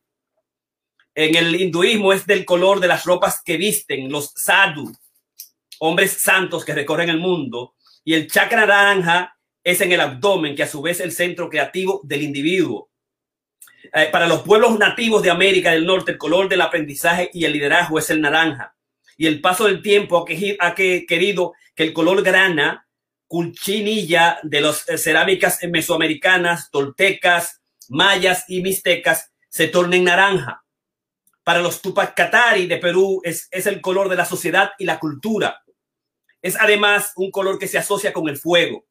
En 1.13 1.35
el 1.35 1.59
hinduismo 1.59 2.13
es 2.13 2.25
del 2.25 2.45
color 2.45 2.79
de 2.79 2.87
las 2.87 3.03
ropas 3.03 3.41
que 3.43 3.57
visten 3.57 4.09
los 4.09 4.31
sadhu, 4.33 4.93
hombres 5.79 6.11
santos 6.11 6.63
que 6.63 6.73
recorren 6.73 7.09
el 7.09 7.19
mundo. 7.19 7.75
Y 8.05 8.13
el 8.13 8.31
chakra 8.31 8.65
naranja 8.65 9.37
es 9.61 9.81
en 9.81 9.91
el 9.91 9.99
abdomen, 9.99 10.55
que 10.55 10.63
a 10.63 10.67
su 10.67 10.81
vez 10.81 11.01
es 11.01 11.05
el 11.05 11.11
centro 11.11 11.49
creativo 11.49 11.99
del 12.05 12.21
individuo. 12.21 12.91
Eh, 13.91 14.09
para 14.11 14.27
los 14.27 14.43
pueblos 14.43 14.77
nativos 14.79 15.21
de 15.21 15.31
América 15.31 15.71
del 15.71 15.85
Norte, 15.85 16.13
el 16.13 16.17
color 16.17 16.47
del 16.47 16.61
aprendizaje 16.61 17.29
y 17.33 17.45
el 17.45 17.53
liderazgo 17.53 17.99
es 17.99 18.09
el 18.09 18.21
naranja. 18.21 18.75
Y 19.17 19.27
el 19.27 19.41
paso 19.41 19.65
del 19.65 19.81
tiempo 19.81 20.25
ha, 20.59 20.75
que, 20.75 21.05
querido 21.05 21.53
que 21.75 21.83
el 21.83 21.93
color 21.93 22.23
grana, 22.23 22.87
culchinilla 23.27 24.39
de 24.43 24.61
las 24.61 24.87
eh, 24.87 24.97
cerámicas 24.97 25.59
mesoamericanas, 25.69 26.71
toltecas, 26.71 27.61
mayas 27.89 28.45
y 28.47 28.61
mixtecas 28.61 29.31
se 29.49 29.67
tornen 29.67 30.05
naranja. 30.05 30.63
Para 31.43 31.59
los 31.59 31.81
Tupac 31.81 32.15
Katari 32.15 32.67
de 32.67 32.77
Perú 32.77 33.21
es 33.23 33.49
el 33.51 33.81
color 33.81 34.07
de 34.07 34.15
la 34.15 34.23
sociedad 34.23 34.71
y 34.79 34.85
la 34.85 34.97
cultura. 34.97 35.61
Es 36.41 36.59
además 36.59 37.11
un 37.15 37.31
color 37.31 37.59
que 37.59 37.67
se 37.67 37.77
asocia 37.77 38.13
con 38.13 38.29
el 38.29 38.37
fuego. 38.37 38.85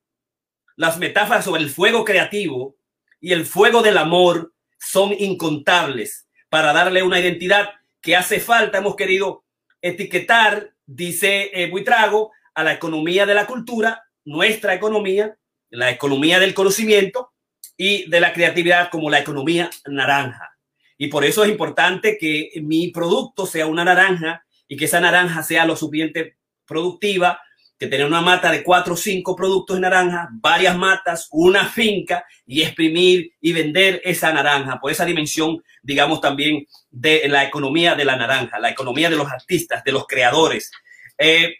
Las 0.76 0.99
metáforas 0.99 1.44
sobre 1.44 1.62
el 1.62 1.70
fuego 1.70 2.04
creativo 2.04 2.76
y 3.20 3.32
el 3.32 3.46
fuego 3.46 3.82
del 3.82 3.99
amor 3.99 4.52
son 4.84 5.14
incontables 5.16 6.26
para 6.48 6.72
darle 6.72 7.02
una 7.02 7.20
identidad 7.20 7.70
que 8.00 8.16
hace 8.16 8.40
falta. 8.40 8.78
Hemos 8.78 8.96
querido 8.96 9.44
etiquetar, 9.80 10.72
dice 10.84 11.50
eh, 11.54 11.70
Buitrago, 11.70 12.32
a 12.54 12.64
la 12.64 12.72
economía 12.72 13.24
de 13.24 13.34
la 13.34 13.46
cultura, 13.46 14.02
nuestra 14.24 14.74
economía, 14.74 15.36
la 15.70 15.90
economía 15.90 16.38
del 16.38 16.52
conocimiento 16.52 17.32
y 17.76 18.08
de 18.10 18.20
la 18.20 18.32
creatividad 18.32 18.90
como 18.90 19.08
la 19.08 19.20
economía 19.20 19.70
naranja. 19.86 20.56
Y 20.98 21.08
por 21.08 21.24
eso 21.24 21.44
es 21.44 21.50
importante 21.50 22.18
que 22.18 22.50
mi 22.62 22.88
producto 22.88 23.46
sea 23.46 23.66
una 23.66 23.84
naranja 23.84 24.44
y 24.68 24.76
que 24.76 24.84
esa 24.84 25.00
naranja 25.00 25.42
sea 25.42 25.64
lo 25.64 25.76
suficiente 25.76 26.36
productiva 26.66 27.40
que 27.82 27.88
tener 27.88 28.06
una 28.06 28.20
mata 28.20 28.52
de 28.52 28.62
cuatro 28.62 28.94
o 28.94 28.96
cinco 28.96 29.34
productos 29.34 29.76
de 29.76 29.80
naranja, 29.80 30.28
varias 30.34 30.78
matas, 30.78 31.26
una 31.32 31.66
finca 31.66 32.24
y 32.46 32.62
exprimir 32.62 33.32
y 33.40 33.52
vender 33.52 34.00
esa 34.04 34.32
naranja 34.32 34.78
por 34.78 34.92
esa 34.92 35.04
dimensión, 35.04 35.60
digamos, 35.82 36.20
también 36.20 36.64
de 36.90 37.26
la 37.28 37.42
economía 37.42 37.96
de 37.96 38.04
la 38.04 38.14
naranja, 38.14 38.60
la 38.60 38.70
economía 38.70 39.10
de 39.10 39.16
los 39.16 39.28
artistas, 39.28 39.82
de 39.82 39.90
los 39.90 40.06
creadores. 40.06 40.70
Eh, 41.18 41.56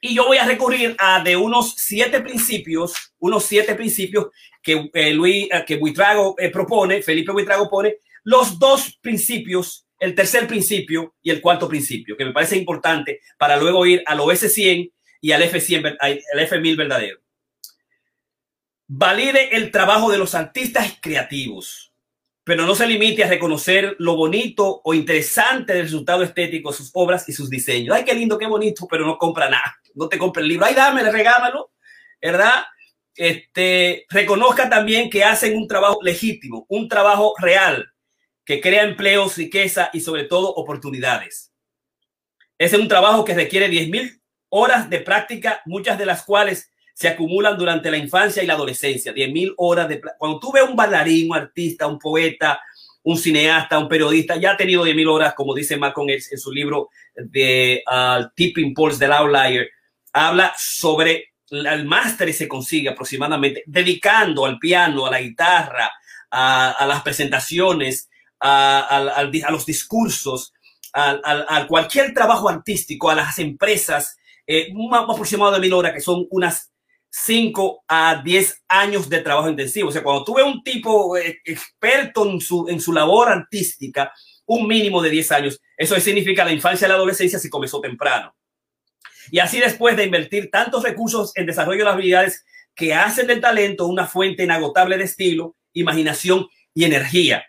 y 0.00 0.14
yo 0.14 0.28
voy 0.28 0.36
a 0.36 0.46
recurrir 0.46 0.94
a 0.96 1.24
de 1.24 1.36
unos 1.36 1.74
siete 1.76 2.20
principios, 2.20 3.14
unos 3.18 3.42
siete 3.44 3.74
principios 3.74 4.28
que 4.62 4.88
eh, 4.94 5.12
Luis, 5.12 5.48
eh, 5.50 5.64
que 5.66 5.76
Buitrago 5.76 6.36
eh, 6.38 6.50
propone, 6.50 7.02
Felipe 7.02 7.32
Buitrago 7.32 7.68
pone, 7.68 7.96
los 8.22 8.60
dos 8.60 8.96
principios, 9.02 9.88
el 9.98 10.14
tercer 10.14 10.46
principio 10.46 11.16
y 11.20 11.30
el 11.30 11.40
cuarto 11.40 11.68
principio, 11.68 12.16
que 12.16 12.24
me 12.24 12.32
parece 12.32 12.56
importante 12.56 13.22
para 13.36 13.56
luego 13.56 13.84
ir 13.86 14.04
al 14.06 14.20
OS 14.20 14.52
100 14.52 14.88
y 15.20 15.32
al 15.32 15.42
F100, 15.42 15.96
al 16.00 16.20
F1000 16.48 16.76
verdadero. 16.76 17.18
Valide 18.86 19.56
el 19.56 19.70
trabajo 19.70 20.10
de 20.10 20.18
los 20.18 20.34
artistas 20.34 20.96
creativos, 21.00 21.92
pero 22.42 22.64
no 22.64 22.74
se 22.74 22.86
limite 22.86 23.22
a 23.24 23.28
reconocer 23.28 23.96
lo 23.98 24.16
bonito 24.16 24.80
o 24.82 24.94
interesante 24.94 25.74
del 25.74 25.82
resultado 25.82 26.22
estético 26.22 26.70
de 26.70 26.76
sus 26.78 26.90
obras 26.94 27.28
y 27.28 27.32
sus 27.32 27.50
diseños. 27.50 27.94
Ay, 27.94 28.04
qué 28.04 28.14
lindo, 28.14 28.38
qué 28.38 28.46
bonito, 28.46 28.86
pero 28.88 29.04
no 29.04 29.18
compra 29.18 29.50
nada. 29.50 29.76
No 29.94 30.08
te 30.08 30.16
compra 30.16 30.42
el 30.42 30.48
libro. 30.48 30.64
Ay, 30.64 30.74
dámelo, 30.74 31.12
regámelo, 31.12 31.72
¿verdad? 32.22 32.64
Este, 33.14 34.06
reconozca 34.08 34.70
también 34.70 35.10
que 35.10 35.24
hacen 35.24 35.56
un 35.56 35.68
trabajo 35.68 35.98
legítimo, 36.02 36.64
un 36.70 36.88
trabajo 36.88 37.34
real, 37.38 37.92
que 38.44 38.62
crea 38.62 38.84
empleos, 38.84 39.36
riqueza 39.36 39.90
y 39.92 40.00
sobre 40.00 40.24
todo 40.24 40.54
oportunidades. 40.54 41.52
Ese 42.56 42.76
es 42.76 42.82
un 42.82 42.88
trabajo 42.88 43.24
que 43.24 43.34
requiere 43.34 43.68
10 43.68 43.88
mil 43.90 44.22
horas 44.50 44.88
de 44.90 45.00
práctica, 45.00 45.62
muchas 45.66 45.98
de 45.98 46.06
las 46.06 46.24
cuales 46.24 46.70
se 46.94 47.08
acumulan 47.08 47.56
durante 47.56 47.90
la 47.90 47.96
infancia 47.96 48.42
y 48.42 48.46
la 48.46 48.54
adolescencia. 48.54 49.12
10 49.12 49.32
mil 49.32 49.54
horas 49.56 49.88
de 49.88 50.00
Cuando 50.18 50.40
tú 50.40 50.52
ves 50.52 50.64
un 50.68 50.74
bailarín, 50.74 51.30
un 51.30 51.36
artista, 51.36 51.86
un 51.86 51.98
poeta, 51.98 52.60
un 53.04 53.16
cineasta, 53.16 53.78
un 53.78 53.88
periodista, 53.88 54.36
ya 54.36 54.52
ha 54.52 54.56
tenido 54.56 54.84
10 54.84 54.96
mil 54.96 55.08
horas, 55.08 55.34
como 55.34 55.54
dice 55.54 55.76
Malcolm 55.76 56.08
en 56.10 56.38
su 56.38 56.50
libro 56.52 56.88
de 57.14 57.82
uh, 57.86 58.28
Tipping 58.34 58.74
Pulse 58.74 58.98
del 58.98 59.12
Outlier, 59.12 59.68
habla 60.12 60.52
sobre 60.56 61.28
el 61.50 61.84
máster 61.86 62.32
se 62.34 62.48
consigue 62.48 62.90
aproximadamente 62.90 63.62
dedicando 63.66 64.44
al 64.44 64.58
piano, 64.58 65.06
a 65.06 65.10
la 65.10 65.20
guitarra, 65.20 65.90
a, 66.30 66.84
las 66.86 67.02
presentaciones, 67.02 68.10
a, 68.40 69.26
los 69.50 69.64
discursos, 69.64 70.52
a, 70.92 71.66
cualquier 71.66 72.12
trabajo 72.12 72.48
artístico, 72.48 73.10
a 73.10 73.14
las 73.14 73.38
empresas, 73.38 74.17
eh, 74.48 74.72
un 74.74 74.92
aproximado 74.94 75.52
de 75.52 75.60
mil 75.60 75.74
horas, 75.74 75.92
que 75.92 76.00
son 76.00 76.26
unas 76.30 76.72
5 77.10 77.84
a 77.86 78.22
10 78.24 78.64
años 78.68 79.08
de 79.08 79.20
trabajo 79.20 79.50
intensivo. 79.50 79.90
O 79.90 79.92
sea, 79.92 80.02
cuando 80.02 80.24
tuve 80.24 80.42
un 80.42 80.62
tipo 80.62 81.18
eh, 81.18 81.38
experto 81.44 82.28
en 82.28 82.40
su, 82.40 82.66
en 82.66 82.80
su 82.80 82.94
labor 82.94 83.28
artística, 83.28 84.10
un 84.46 84.66
mínimo 84.66 85.02
de 85.02 85.10
10 85.10 85.32
años, 85.32 85.60
eso 85.76 86.00
significa 86.00 86.46
la 86.46 86.52
infancia 86.52 86.86
y 86.86 86.88
la 86.88 86.94
adolescencia 86.94 87.38
si 87.38 87.50
comenzó 87.50 87.78
temprano. 87.82 88.34
Y 89.30 89.38
así 89.38 89.60
después 89.60 89.98
de 89.98 90.04
invertir 90.04 90.50
tantos 90.50 90.82
recursos 90.82 91.32
en 91.34 91.44
desarrollo 91.44 91.80
de 91.80 91.84
las 91.84 91.94
habilidades 91.94 92.46
que 92.74 92.94
hacen 92.94 93.26
del 93.26 93.42
talento 93.42 93.86
una 93.86 94.06
fuente 94.06 94.44
inagotable 94.44 94.96
de 94.96 95.04
estilo, 95.04 95.56
imaginación 95.74 96.46
y 96.72 96.84
energía. 96.84 97.44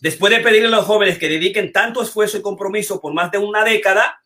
Después 0.00 0.34
de 0.34 0.40
pedirle 0.40 0.68
a 0.68 0.70
los 0.70 0.86
jóvenes 0.86 1.18
que 1.18 1.28
dediquen 1.28 1.72
tanto 1.72 2.02
esfuerzo 2.02 2.38
y 2.38 2.42
compromiso 2.42 3.00
por 3.00 3.12
más 3.12 3.30
de 3.30 3.38
una 3.38 3.62
década, 3.62 4.18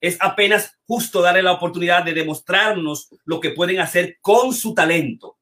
es 0.00 0.16
apenas 0.20 0.78
justo 0.86 1.20
darle 1.20 1.42
la 1.42 1.52
oportunidad 1.52 2.04
de 2.04 2.14
demostrarnos 2.14 3.10
lo 3.24 3.40
que 3.40 3.50
pueden 3.50 3.80
hacer 3.80 4.18
con 4.20 4.54
su 4.54 4.74
talento. 4.74 5.38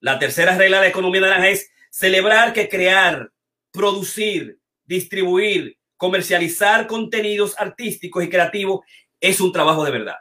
La 0.00 0.18
tercera 0.18 0.56
regla 0.56 0.78
de 0.78 0.84
la 0.84 0.90
economía 0.90 1.22
naranja 1.22 1.48
es 1.48 1.70
celebrar 1.90 2.52
que 2.52 2.68
crear, 2.68 3.30
producir, 3.72 4.58
distribuir, 4.84 5.78
comercializar 5.96 6.86
contenidos 6.86 7.58
artísticos 7.58 8.22
y 8.22 8.28
creativos 8.28 8.80
es 9.18 9.40
un 9.40 9.52
trabajo 9.52 9.84
de 9.84 9.90
verdad. 9.90 10.16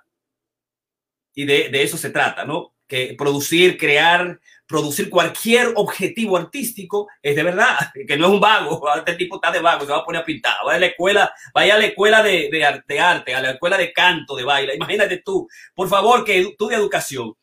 Y 1.34 1.46
de, 1.46 1.70
de 1.70 1.84
eso 1.84 1.98
se 1.98 2.12
trata, 2.12 2.46
¿no? 2.46 2.76
Que 2.88 3.14
producir, 3.18 3.78
crear, 3.78 4.40
producir 4.68 5.10
cualquier 5.10 5.72
objetivo 5.76 6.38
artístico 6.38 7.08
es 7.22 7.36
de 7.36 7.44
verdad, 7.44 7.78
que 8.08 8.18
no 8.18 8.28
es 8.28 8.34
un 8.34 8.40
vago, 8.40 8.82
este 8.96 9.16
tipo 9.16 9.36
está 9.36 9.52
de 9.52 9.60
vago, 9.60 9.86
se 9.86 9.92
va 9.92 10.00
a 10.00 10.06
poner 10.06 10.22
a 10.22 10.26
pintar, 10.26 10.56
vaya 10.66 10.78
a 10.78 10.80
la 10.80 10.86
escuela, 10.88 11.34
vaya 11.54 11.76
a 11.76 11.80
la 11.80 11.86
escuela 11.86 12.24
de, 12.24 12.50
de, 12.52 13.00
arte, 13.00 13.34
a 13.34 13.42
la 13.42 13.52
escuela 13.52 13.78
de 13.78 13.94
canto, 13.94 14.36
de 14.36 14.44
baile, 14.44 14.76
imagínate 14.76 15.22
tú, 15.24 15.48
por 15.74 15.88
favor, 15.88 16.24
que 16.24 16.34
de 16.42 16.76
educación. 16.76 17.36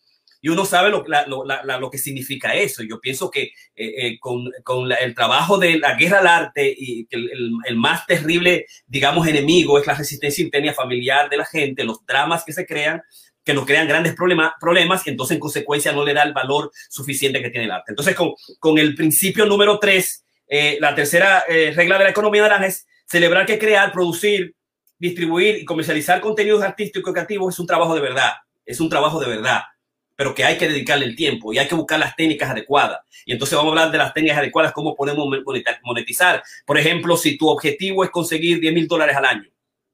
Y 0.45 0.49
uno 0.49 0.64
sabe 0.64 0.91
lo, 0.91 1.05
lo, 1.29 1.45
lo 1.45 1.91
que 1.91 1.99
significa 1.99 2.52
eso. 2.57 2.83
Yo 2.83 2.99
pienso 2.99 3.31
que 3.31 3.43
eh, 3.43 3.52
eh, 3.76 4.19
con, 4.19 4.50
con 4.64 4.91
el 4.91 5.14
trabajo 5.14 5.57
de 5.57 5.79
la 5.79 5.95
guerra 5.95 6.19
al 6.19 6.26
arte 6.26 6.75
y 6.76 7.07
que 7.07 7.14
el, 7.17 7.52
el, 7.64 7.76
más 7.76 8.05
terrible, 8.07 8.67
digamos, 8.88 9.29
enemigo 9.29 9.79
es 9.79 9.87
la 9.87 9.95
resistencia 9.95 10.43
interna 10.43 10.75
familiar 10.75 11.31
de 11.31 11.37
la 11.37 11.45
gente, 11.45 11.85
los 11.85 12.05
dramas 12.05 12.43
que 12.45 12.52
se 12.52 12.67
crean, 12.67 13.02
que 13.45 13.55
nos 13.55 13.67
crean 13.67 13.89
grandes 13.89 14.15
problemas, 14.15 14.53
problemas 14.61 15.07
y 15.07 15.11
entonces 15.11 15.35
en 15.35 15.41
consecuencia 15.41 15.93
no 15.93 16.05
le 16.05 16.15
da 16.15 16.23
el 16.23 16.33
valor 16.33 16.71
suficiente 16.89 17.43
que 17.43 17.51
tiene 17.51 17.67
el 17.67 17.73
arte. 17.73 17.93
Entonces, 17.93 18.15
con, 18.15 18.35
con 18.59 18.79
el 18.79 18.95
principio 18.95 19.47
número 19.47 19.79
tres, 19.79 20.25
eh, 20.49 20.79
la 20.81 20.95
tercera 20.95 21.45
eh, 21.49 21.73
regla 21.75 21.99
de 21.99 22.05
la 22.05 22.11
economía 22.11 22.43
naranja 22.43 22.67
es 22.67 22.87
celebrar 23.07 23.47
que 23.47 23.59
crear, 23.59 23.91
producir, 23.93 24.55
distribuir 24.99 25.57
y 25.57 25.65
comercializar 25.65 26.21
contenidos 26.21 26.63
artísticos 26.63 27.11
y 27.11 27.15
creativos 27.15 27.55
es 27.55 27.59
un 27.59 27.67
trabajo 27.67 27.95
de 27.95 28.01
verdad, 28.01 28.33
es 28.65 28.79
un 28.81 28.89
trabajo 28.89 29.19
de 29.19 29.29
verdad, 29.29 29.63
pero 30.15 30.35
que 30.35 30.45
hay 30.45 30.57
que 30.57 30.69
dedicarle 30.69 31.07
el 31.07 31.17
tiempo 31.17 31.53
y 31.53 31.59
hay 31.59 31.67
que 31.67 31.75
buscar 31.75 31.99
las 31.99 32.15
técnicas 32.15 32.51
adecuadas. 32.51 33.01
Y 33.25 33.33
entonces 33.33 33.57
vamos 33.57 33.71
a 33.71 33.73
hablar 33.73 33.93
de 33.93 33.99
las 33.99 34.15
técnicas 34.15 34.39
adecuadas, 34.39 34.73
cómo 34.73 34.95
podemos 34.95 35.27
monetizar. 35.83 36.43
Por 36.65 36.79
ejemplo, 36.79 37.17
si 37.17 37.37
tu 37.37 37.49
objetivo 37.49 38.05
es 38.05 38.11
conseguir 38.11 38.61
10 38.61 38.75
mil 38.75 38.87
dólares 38.87 39.17
al 39.17 39.25
año, 39.25 39.51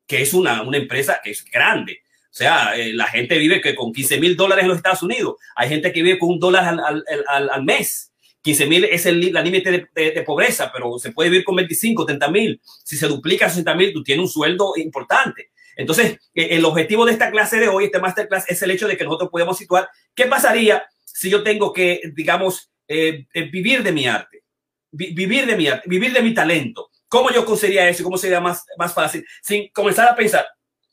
que 0.07 0.23
es 0.23 0.35
una, 0.35 0.63
una 0.63 0.77
empresa 0.77 1.21
que 1.23 1.31
es 1.31 1.45
grande, 1.45 2.03
sea, 2.39 2.77
eh, 2.77 2.93
la 2.93 3.07
gente 3.07 3.37
vive 3.37 3.61
que 3.61 3.75
con 3.75 3.93
15 3.93 4.21
mil 4.21 4.37
dólares 4.37 4.63
en 4.63 4.69
los 4.69 4.77
Estados 4.79 5.03
Unidos. 5.03 5.37
Hay 5.57 5.69
gente 5.69 5.93
que 5.93 6.03
vive 6.03 6.19
con 6.19 6.31
un 6.31 6.39
dólar 6.39 6.65
al, 6.65 7.05
al, 7.29 7.51
al, 7.51 7.65
mes. 7.65 8.13
15 8.43 8.67
mil 8.67 8.85
es 8.85 9.07
el 9.07 9.21
límite 9.21 9.89
de, 9.95 10.11
de, 10.13 10.23
pobreza, 10.23 10.71
pero 10.73 10.99
se 10.99 11.11
puede 11.11 11.31
vivir 11.31 11.45
con 11.45 11.57
25, 11.57 12.07
30 12.07 12.29
mil. 12.31 12.61
Si 12.85 12.97
se 12.97 13.09
duplica 13.09 13.49
60 13.49 13.75
mil, 13.75 13.93
tú 13.93 14.03
tienes 14.03 14.23
un 14.23 14.31
sueldo 14.31 14.73
importante. 14.77 15.51
Entonces, 15.77 16.19
eh, 16.35 16.49
el 16.53 16.65
objetivo 16.65 17.05
de 17.05 17.13
esta 17.13 17.31
clase 17.31 17.59
de 17.59 17.69
hoy, 17.69 17.87
este 17.87 17.99
masterclass, 17.99 18.49
es 18.49 18.63
el 18.63 18.71
hecho 18.71 18.87
de 18.87 18.97
que 18.97 19.05
nosotros 19.05 19.31
podemos 19.31 19.59
situar 19.59 19.89
qué 20.15 20.27
pasaría 20.27 20.87
si 21.05 21.31
yo 21.31 21.43
tengo 21.43 21.73
que, 21.73 22.01
digamos, 22.15 22.71
eh, 22.87 23.27
vivir 23.51 23.83
de 23.83 23.93
mi 23.93 24.07
arte, 24.07 24.45
vivir 24.91 25.45
de 25.45 25.57
mi 25.57 25.67
arte, 25.67 25.89
vivir 25.89 26.13
de 26.13 26.23
mi 26.23 26.33
talento. 26.33 26.89
¿Cómo 27.09 27.31
yo 27.31 27.45
conseguiría 27.45 27.89
eso? 27.89 28.05
¿Cómo 28.05 28.19
sería 28.19 28.41
más, 28.41 28.65
más 28.77 28.95
fácil? 28.95 29.25
Sin 29.43 29.69
comenzar 29.71 30.09
a 30.09 30.15
pensar, 30.15 30.47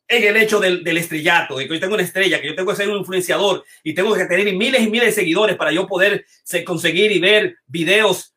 en 0.07 0.23
el 0.23 0.37
hecho 0.37 0.59
del, 0.59 0.83
del, 0.83 0.97
estrellato, 0.97 1.57
de 1.57 1.67
que 1.67 1.73
yo 1.73 1.79
tengo 1.79 1.95
una 1.95 2.03
estrella, 2.03 2.39
que 2.39 2.47
yo 2.47 2.55
tengo 2.55 2.71
que 2.71 2.77
ser 2.77 2.89
un 2.89 2.97
influenciador 2.97 3.63
y 3.83 3.93
tengo 3.93 4.13
que 4.13 4.25
tener 4.25 4.53
miles 4.53 4.81
y 4.81 4.89
miles 4.89 5.07
de 5.07 5.21
seguidores 5.21 5.55
para 5.55 5.71
yo 5.71 5.87
poder 5.87 6.25
conseguir 6.65 7.11
y 7.11 7.19
ver 7.19 7.57
videos, 7.65 8.35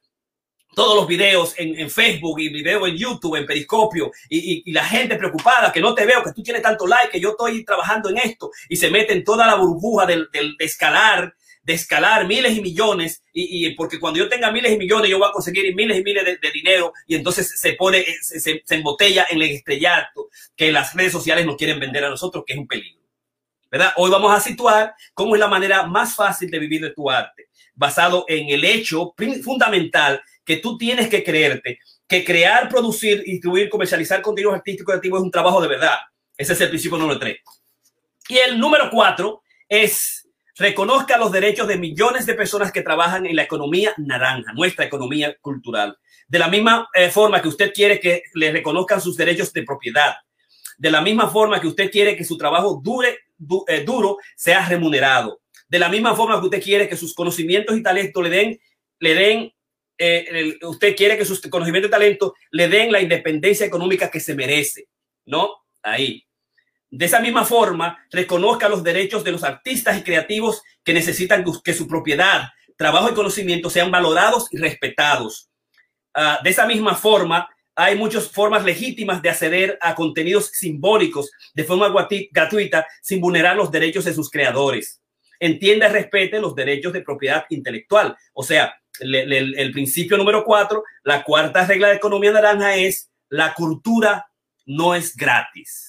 todos 0.75 0.97
los 0.97 1.07
videos 1.07 1.55
en, 1.59 1.79
en 1.79 1.91
Facebook 1.91 2.41
y 2.41 2.49
videos 2.49 2.89
en 2.89 2.97
YouTube, 2.97 3.37
en 3.37 3.47
Periscopio, 3.47 4.11
y, 4.29 4.63
y, 4.65 4.73
la 4.73 4.85
gente 4.85 5.17
preocupada 5.17 5.73
que 5.73 5.81
no 5.81 5.95
te 5.95 6.07
veo, 6.07 6.23
que 6.23 6.33
tú 6.33 6.43
tienes 6.43 6.63
tanto 6.63 6.87
like, 6.87 7.11
que 7.11 7.21
yo 7.21 7.31
estoy 7.31 7.65
trabajando 7.65 8.09
en 8.09 8.19
esto, 8.19 8.51
y 8.69 8.77
se 8.77 8.91
mete 8.91 9.13
en 9.13 9.25
toda 9.25 9.47
la 9.47 9.57
burbuja 9.57 10.07
del, 10.07 10.29
del 10.33 10.57
de 10.57 10.65
escalar 10.65 11.35
de 11.69 11.75
escalar 11.75 12.27
miles 12.27 12.57
y 12.57 12.63
millones, 12.63 13.23
y, 13.31 13.69
porque 13.75 14.01
cuando 14.01 14.19
yo 14.19 14.27
tenga 14.27 14.51
miles 14.51 14.73
y 14.73 14.79
millones, 14.79 15.11
yo 15.11 15.19
voy 15.19 15.29
a 15.29 15.33
conseguir 15.33 15.75
miles 15.75 15.99
y 15.99 16.03
miles 16.03 16.25
de, 16.25 16.51
dinero, 16.51 16.95
y 17.07 17.15
entonces 17.15 17.61
se 17.61 17.75
pone, 17.75 18.07
se, 18.23 18.41
se, 18.41 18.63
embotella 18.75 19.27
en 19.29 19.43
el 19.43 19.51
estrellato 19.51 20.31
que 20.57 20.73
las 20.73 20.95
redes 20.95 21.13
sociales 21.13 21.45
nos 21.45 21.57
quieren 21.57 21.79
vender 21.79 22.07
a 22.07 22.09
nosotros, 22.09 22.45
que 22.47 22.55
es 22.55 22.59
un 22.59 22.67
peligro. 22.67 23.03
¿Verdad? 23.71 23.93
Hoy 23.99 24.11
vamos 24.11 24.33
a 24.33 24.41
situar 24.41 24.95
cómo 25.13 25.35
es 25.35 25.41
la 25.41 25.47
manera 25.47 25.83
más 25.87 26.17
fácil 26.17 26.51
de 26.51 26.59
vivir 26.59 26.81
de 26.81 26.95
tu 26.95 27.11
arte, 27.11 27.51
basado 27.75 28.25
en 28.29 28.49
el 28.49 28.65
hecho 28.65 29.15
fundamental 29.45 30.23
que 30.47 30.57
tú 30.57 30.79
tienes 30.79 31.11
que 31.11 31.23
creerte, 31.23 31.81
que 32.07 32.25
crear, 32.25 32.71
producir, 32.71 33.25
distribuir, 33.25 33.69
comercializar 33.69 34.23
contenidos 34.23 34.55
artísticos 34.55 34.95
creativos 34.95 35.21
es 35.21 35.25
un 35.25 35.31
trabajo 35.31 35.61
de 35.61 35.69
verdad. 35.69 35.99
Ese 36.35 36.55
es 36.55 36.61
el 36.63 36.71
principio 36.71 36.97
número 36.97 37.19
tres. 37.19 37.37
Y 38.27 38.39
el 38.39 38.59
número 38.59 38.89
cuatro 38.91 39.43
es 39.69 40.18
reconozca 40.59 41.17
los 41.17 41.33
derechos 41.33 41.69
de 41.69 41.79
millones 41.79 42.27
de 42.27 42.35
personas 42.35 42.73
que 42.73 42.83
trabajan 42.83 43.27
en 43.27 43.37
la 43.37 43.45
economía 43.45 43.95
naranja, 43.97 44.53
nuestra 44.53 44.85
economía 44.85 45.37
cultural. 45.41 45.97
De 46.27 46.39
la 46.39 46.49
misma 46.49 46.89
eh, 46.95 47.11
forma 47.11 47.41
que 47.41 47.49
usted 47.49 47.73
quiere 47.73 48.01
que 48.01 48.25
le 48.35 48.51
reconozcan 48.51 49.01
sus 49.01 49.17
derechos 49.17 49.53
de 49.53 49.63
propiedad, 49.63 50.17
de 50.77 50.91
la 50.91 51.01
misma 51.01 51.29
forma 51.29 51.61
que 51.61 51.69
usted 51.69 51.91
quiere 51.91 52.17
que 52.17 52.25
su 52.25 52.37
trabajo 52.37 52.81
dure, 52.83 53.19
eh, 53.69 53.85
duro 53.85 54.19
sea 54.37 54.69
remunerado, 54.69 55.41
de 55.69 55.79
la 55.79 55.89
misma 55.89 56.15
forma 56.15 56.39
que 56.41 56.47
usted 56.47 56.63
quiere 56.63 56.89
que 56.89 56.97
sus 56.97 57.15
conocimientos 57.15 57.77
y 57.77 57.83
talentos 57.83 58.23
le 58.23 58.31
den, 58.31 58.61
le 58.99 59.15
den, 59.15 59.53
eh, 59.97 60.59
usted 60.63 60.97
quiere 60.97 61.17
que 61.17 61.25
sus 61.25 61.41
conocimientos 61.41 61.89
y 61.89 61.93
talentos 61.93 62.33
le 62.51 62.69
den 62.69 62.91
la 62.91 63.01
independencia 63.01 63.65
económica 63.65 64.11
que 64.11 64.21
se 64.21 64.35
merece, 64.35 64.89
¿no? 65.25 65.51
Ahí. 65.83 66.28
De 66.91 67.05
esa 67.05 67.21
misma 67.21 67.45
forma, 67.45 67.99
reconozca 68.11 68.69
los 68.69 68.83
derechos 68.83 69.23
de 69.23 69.33
los 69.33 69.45
artistas 69.45 69.99
y 69.99 70.03
creativos 70.03 70.63
que 70.83 70.95
necesitan 70.95 71.45
que 71.63 71.75
su 71.75 71.87
propiedad, 71.87 72.49
trabajo 72.77 73.11
y 73.11 73.15
conocimiento 73.15 73.69
sean 73.69 73.91
valorados 73.91 74.49
y 74.51 74.57
respetados. 74.57 75.51
Uh, 76.17 76.43
de 76.43 76.51
esa 76.51 76.67
misma 76.67 76.95
forma, 76.95 77.49
hay 77.75 77.95
muchas 77.95 78.31
formas 78.31 78.65
legítimas 78.65 79.21
de 79.21 79.29
acceder 79.29 79.79
a 79.83 79.95
contenidos 79.95 80.47
simbólicos 80.47 81.31
de 81.55 81.65
forma 81.65 81.95
gratuita 82.33 82.87
sin 83.03 83.21
vulnerar 83.21 83.55
los 83.55 83.71
derechos 83.71 84.07
de 84.07 84.15
sus 84.15 84.31
creadores. 84.31 85.03
Entienda 85.39 85.89
y 85.89 85.93
respete 85.93 86.41
los 86.41 86.55
derechos 86.55 86.93
de 86.93 87.03
propiedad 87.03 87.45
intelectual. 87.51 88.17
O 88.33 88.43
sea, 88.43 88.75
el 88.99 89.71
principio 89.73 90.17
número 90.17 90.43
cuatro, 90.43 90.83
la 91.05 91.23
cuarta 91.23 91.67
regla 91.67 91.89
de 91.89 91.97
economía 91.97 92.33
naranja 92.33 92.75
es 92.75 93.11
la 93.29 93.55
cultura 93.55 94.27
no 94.65 94.95
es 94.95 95.15
gratis 95.15 95.88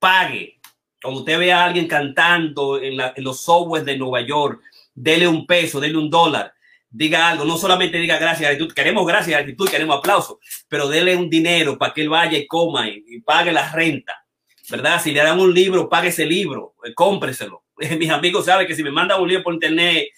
pague. 0.00 0.58
Cuando 1.00 1.20
usted 1.20 1.38
ve 1.38 1.52
a 1.52 1.64
alguien 1.64 1.86
cantando 1.86 2.80
en, 2.82 2.96
los 3.18 3.40
softwares 3.40 3.86
de 3.86 3.96
Nueva 3.96 4.22
York, 4.22 4.60
dele 4.92 5.28
un 5.28 5.46
peso, 5.46 5.80
dele 5.80 5.96
un 5.96 6.10
dólar, 6.10 6.52
diga 6.90 7.28
algo, 7.28 7.44
no 7.44 7.56
solamente 7.56 7.98
diga 7.98 8.18
gracias, 8.18 8.50
gratitud, 8.50 8.74
queremos 8.74 9.06
gracias, 9.06 9.38
gratitud, 9.38 9.68
queremos 9.68 9.98
aplauso, 9.98 10.40
pero 10.68 10.88
dele 10.88 11.16
un 11.16 11.30
dinero 11.30 11.78
para 11.78 11.94
que 11.94 12.02
él 12.02 12.08
vaya 12.08 12.36
y 12.36 12.46
coma 12.46 12.88
y, 12.88 13.20
pague 13.20 13.52
la 13.52 13.70
renta, 13.72 14.26
¿verdad? 14.68 15.00
Si 15.00 15.12
le 15.12 15.22
dan 15.22 15.38
un 15.38 15.54
libro, 15.54 15.88
pague 15.88 16.08
ese 16.08 16.26
libro, 16.26 16.74
eh, 16.84 16.92
cómpreselo. 16.92 17.64
Mis 17.98 18.10
amigos 18.10 18.46
saben 18.46 18.66
que 18.66 18.74
si 18.74 18.82
me 18.82 18.90
mandan 18.90 19.22
un 19.22 19.28
libro 19.28 19.44
por 19.44 19.54
internet, 19.54 20.08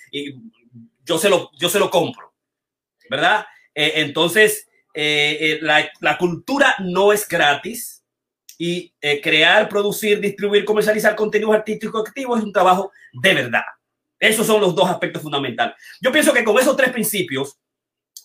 yo, 1.05 1.19
se 1.19 1.29
lo, 1.29 1.51
yo 1.59 1.69
se 1.69 1.79
lo 1.79 1.91
compro, 1.91 2.33
¿verdad? 3.09 3.47
Eh, 3.75 3.93
entonces, 3.97 4.69
eh, 4.95 5.61
la 5.63 6.19
cultura 6.19 6.75
no 6.81 7.13
es 7.13 7.29
gratis 7.29 7.92
y 8.59 8.93
eh, 9.01 9.21
crear, 9.21 9.69
producir, 9.69 10.21
distribuir, 10.21 10.65
comercializar 10.65 11.17
contenidos 11.17 11.55
artísticos 11.55 12.07
activos 12.07 12.39
es 12.39 12.45
un 12.45 12.53
trabajo 12.53 12.93
de 13.13 13.35
verdad. 13.35 13.65
Esos 14.19 14.47
son 14.47 14.61
los 14.61 14.75
dos 14.75 14.89
aspectos 14.89 15.23
fundamentales. 15.23 15.75
Yo 16.01 16.13
pienso 16.13 16.33
que 16.33 16.45
con 16.45 16.59
esos 16.59 16.77
tres 16.77 16.93
principios 16.93 17.59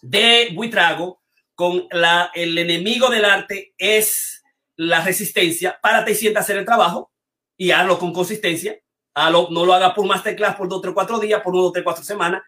de 0.02 0.50
Buitrago, 0.54 1.22
con 1.56 1.88
la, 1.92 2.30
el 2.36 2.58
enemigo 2.58 3.10
del 3.10 3.26
arte 3.26 3.74
es 3.78 4.44
la 4.76 5.04
resistencia, 5.04 5.80
párate 5.82 6.12
y 6.12 6.16
sienta 6.16 6.42
hacer 6.42 6.58
el 6.58 6.66
trabajo 6.66 7.12
y 7.58 7.72
hazlo 7.72 7.98
con 7.98 8.14
consistencia, 8.14 8.80
Halo, 9.20 9.48
no 9.50 9.66
lo 9.66 9.74
haga 9.74 9.96
por 9.96 10.06
masterclass 10.06 10.56
por 10.56 10.70
dos, 10.70 10.80
tres, 10.80 10.94
cuatro 10.94 11.20
días, 11.20 11.42
por 11.42 11.56
uno, 11.56 11.72
tres, 11.72 11.84
cuatro 11.84 12.04
semanas. 12.04 12.44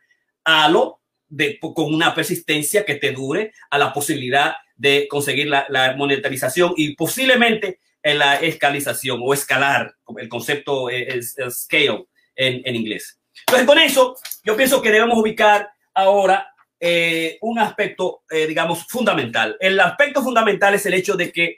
Halo 0.46 1.02
de, 1.28 1.60
con 1.60 1.92
una 1.92 2.14
persistencia 2.14 2.86
que 2.86 2.94
te 2.94 3.12
dure 3.12 3.54
a 3.72 3.80
la 3.80 3.92
posibilidad 3.92 4.54
de 4.80 5.08
conseguir 5.10 5.48
la, 5.48 5.68
la 5.70 5.96
monetarización 5.96 6.74
y 6.76 6.96
posiblemente 6.96 7.80
en 8.02 8.18
la 8.18 8.36
escalización 8.36 9.20
o 9.22 9.34
escalar, 9.34 9.94
el 10.18 10.30
concepto 10.30 10.90
es, 10.90 11.36
scale 11.50 12.06
en, 12.36 12.62
en, 12.64 12.76
inglés. 12.76 13.20
Entonces, 13.42 13.68
con 13.68 13.78
eso, 13.78 14.16
yo 14.44 14.56
pienso 14.56 14.82
que 14.82 14.92
debemos 14.92 15.18
ubicar 15.18 15.70
ahora 15.94 16.54
eh, 16.80 17.38
un 17.42 17.60
aspecto, 17.60 18.24
eh, 18.30 18.48
digamos, 18.48 18.88
fundamental. 18.88 19.58
El 19.60 19.80
aspecto 19.82 20.24
fundamental 20.24 20.74
es 20.74 20.86
el 20.86 20.94
hecho 20.94 21.16
de 21.16 21.32
que 21.32 21.58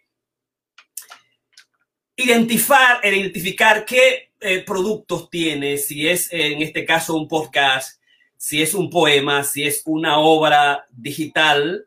identificar, 2.15 3.05
identificar 3.05 3.85
qué 3.85 4.31
eh, 4.39 4.63
productos 4.63 5.29
tiene, 5.29 5.77
si 5.77 6.07
es 6.09 6.33
en 6.33 6.63
este 6.63 6.85
caso 6.85 7.15
un 7.15 7.27
podcast, 7.27 8.01
si 8.35 8.63
es 8.63 8.73
un 8.73 8.89
poema, 8.89 9.43
si 9.43 9.63
es 9.63 9.83
una 9.85 10.17
obra 10.17 10.87
digital, 10.89 11.85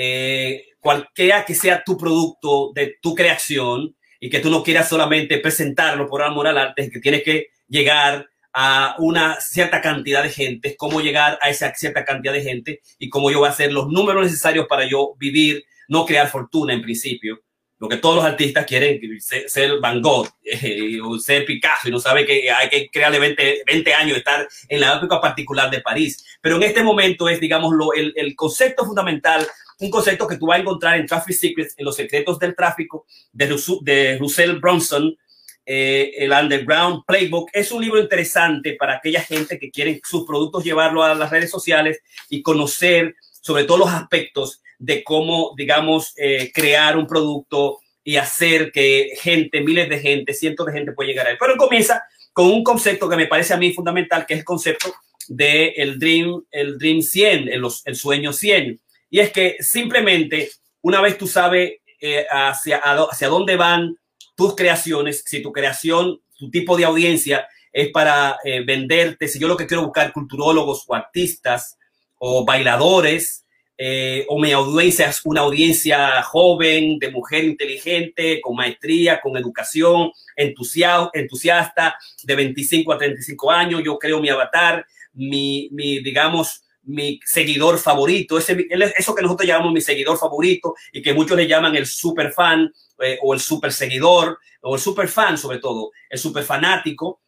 eh, 0.00 0.76
cualquiera 0.78 1.44
que 1.44 1.56
sea 1.56 1.82
tu 1.82 1.98
producto 1.98 2.70
de 2.72 2.98
tu 3.02 3.16
creación 3.16 3.96
y 4.20 4.30
que 4.30 4.38
tú 4.38 4.48
no 4.48 4.62
quieras 4.62 4.88
solamente 4.88 5.38
presentarlo 5.38 6.06
por 6.06 6.22
amor 6.22 6.46
al 6.46 6.56
arte, 6.56 6.88
que 6.88 7.00
tienes 7.00 7.24
que 7.24 7.48
llegar 7.66 8.28
a 8.52 8.94
una 8.98 9.40
cierta 9.40 9.80
cantidad 9.80 10.22
de 10.22 10.30
gente, 10.30 10.76
cómo 10.76 11.00
llegar 11.00 11.36
a 11.42 11.50
esa 11.50 11.74
cierta 11.74 12.04
cantidad 12.04 12.32
de 12.32 12.42
gente 12.42 12.80
y 13.00 13.08
cómo 13.08 13.32
yo 13.32 13.40
voy 13.40 13.48
a 13.48 13.50
hacer 13.50 13.72
los 13.72 13.88
números 13.88 14.22
necesarios 14.22 14.68
para 14.68 14.88
yo 14.88 15.16
vivir, 15.18 15.64
no 15.88 16.06
crear 16.06 16.28
fortuna 16.28 16.74
en 16.74 16.82
principio, 16.82 17.40
lo 17.80 17.88
que 17.88 17.96
todos 17.96 18.16
los 18.16 18.24
artistas 18.24 18.66
quieren 18.66 19.00
ser, 19.20 19.80
Van 19.80 20.00
Gogh 20.00 20.28
eh, 20.44 21.00
o 21.00 21.18
ser 21.18 21.44
Picasso 21.44 21.88
y 21.88 21.90
no 21.90 22.00
sabe 22.00 22.26
que 22.26 22.50
hay 22.50 22.68
que 22.68 22.88
crearle 22.88 23.18
20, 23.18 23.62
20 23.66 23.94
años, 23.94 24.18
estar 24.18 24.48
en 24.68 24.80
la 24.80 24.96
época 24.96 25.20
particular 25.20 25.70
de 25.70 25.80
París. 25.80 26.24
Pero 26.40 26.56
en 26.56 26.64
este 26.64 26.82
momento 26.82 27.28
es, 27.28 27.40
digamos, 27.40 27.72
lo, 27.72 27.92
el, 27.92 28.12
el, 28.16 28.34
concepto 28.34 28.84
fundamental, 28.84 29.46
un 29.80 29.90
concepto 29.90 30.26
que 30.26 30.36
tú 30.36 30.46
vas 30.46 30.58
a 30.58 30.62
encontrar 30.62 30.98
en 30.98 31.06
Traffic 31.06 31.36
Secrets, 31.36 31.74
en 31.76 31.84
los 31.84 31.96
secretos 31.96 32.38
del 32.38 32.54
tráfico 32.54 33.06
de, 33.32 33.56
de 33.82 34.18
Russell 34.18 34.58
Bronson, 34.58 35.16
eh, 35.64 36.14
el 36.16 36.32
Underground 36.32 37.02
Playbook. 37.06 37.50
Es 37.52 37.70
un 37.70 37.82
libro 37.82 38.00
interesante 38.00 38.74
para 38.74 38.96
aquella 38.96 39.20
gente 39.20 39.58
que 39.58 39.70
quiere 39.70 40.00
sus 40.04 40.26
productos 40.26 40.64
llevarlo 40.64 41.02
a 41.02 41.14
las 41.14 41.30
redes 41.30 41.50
sociales 41.50 42.00
y 42.28 42.42
conocer 42.42 43.14
sobre 43.40 43.64
todos 43.64 43.80
los 43.80 43.90
aspectos 43.90 44.62
de 44.78 45.04
cómo, 45.04 45.52
digamos, 45.56 46.14
eh, 46.16 46.50
crear 46.54 46.96
un 46.96 47.06
producto 47.06 47.80
y 48.02 48.16
hacer 48.16 48.72
que 48.72 49.10
gente, 49.20 49.60
miles 49.60 49.88
de 49.90 49.98
gente, 49.98 50.32
cientos 50.32 50.66
de 50.66 50.72
gente 50.72 50.92
pueda 50.92 51.08
llegar 51.08 51.26
a 51.26 51.32
él. 51.32 51.36
Pero 51.38 51.56
comienza 51.56 52.02
con 52.32 52.46
un 52.46 52.64
concepto 52.64 53.08
que 53.08 53.16
me 53.16 53.26
parece 53.26 53.52
a 53.52 53.58
mí 53.58 53.72
fundamental, 53.72 54.24
que 54.24 54.34
es 54.34 54.40
el 54.40 54.44
concepto 54.46 54.94
del 55.28 55.72
el 55.76 55.98
Dream, 55.98 56.42
el 56.50 56.78
Dream 56.78 57.02
100, 57.02 57.48
el, 57.48 57.62
el, 57.84 57.96
sueño 57.96 58.32
100. 58.32 58.80
Y 59.10 59.20
es 59.20 59.32
que 59.32 59.56
simplemente 59.60 60.50
una 60.82 61.00
vez 61.00 61.18
tú 61.18 61.26
sabes 61.26 61.72
eh, 62.00 62.26
hacia, 62.30 62.78
hacia 62.78 63.28
dónde 63.28 63.56
van 63.56 63.96
tus 64.36 64.54
creaciones, 64.54 65.24
si 65.26 65.42
tu 65.42 65.52
creación, 65.52 66.20
tu 66.38 66.50
tipo 66.50 66.76
de 66.76 66.84
audiencia 66.84 67.48
es 67.72 67.90
para 67.90 68.38
eh, 68.44 68.64
venderte, 68.64 69.28
si 69.28 69.38
yo 69.38 69.48
lo 69.48 69.56
que 69.56 69.66
quiero 69.66 69.84
buscar 69.84 70.12
culturólogos 70.12 70.84
o 70.86 70.94
artistas 70.94 71.76
o 72.18 72.44
bailadores, 72.44 73.44
eh, 73.80 74.24
o 74.28 74.40
mi 74.40 74.50
audiencia 74.50 75.08
es 75.08 75.20
una 75.24 75.42
audiencia 75.42 76.20
joven, 76.22 76.98
de 76.98 77.10
mujer 77.10 77.44
inteligente, 77.44 78.40
con 78.40 78.56
maestría, 78.56 79.20
con 79.20 79.36
educación, 79.36 80.10
entusiasta, 80.36 81.96
de 82.24 82.34
25 82.34 82.92
a 82.92 82.98
35 82.98 83.50
años. 83.50 83.82
Yo 83.84 83.98
creo 83.98 84.20
mi 84.20 84.28
avatar, 84.28 84.84
mi, 85.12 85.68
mi 85.70 86.00
digamos, 86.00 86.64
mi 86.88 87.20
seguidor 87.24 87.78
favorito, 87.78 88.38
ese, 88.38 88.66
eso 88.96 89.14
que 89.14 89.22
nosotros 89.22 89.46
llamamos 89.46 89.72
mi 89.72 89.80
seguidor 89.80 90.18
favorito 90.18 90.74
y 90.92 91.02
que 91.02 91.12
muchos 91.12 91.36
le 91.36 91.46
llaman 91.46 91.76
el 91.76 91.86
super 91.86 92.32
fan 92.32 92.72
eh, 93.00 93.18
o 93.22 93.34
el 93.34 93.40
super 93.40 93.72
seguidor 93.72 94.38
o 94.62 94.74
el 94.74 94.80
super 94.80 95.06
fan 95.06 95.36
sobre 95.36 95.58
todo, 95.58 95.90
el 96.08 96.18
super 96.18 96.44
fanático 96.44 97.20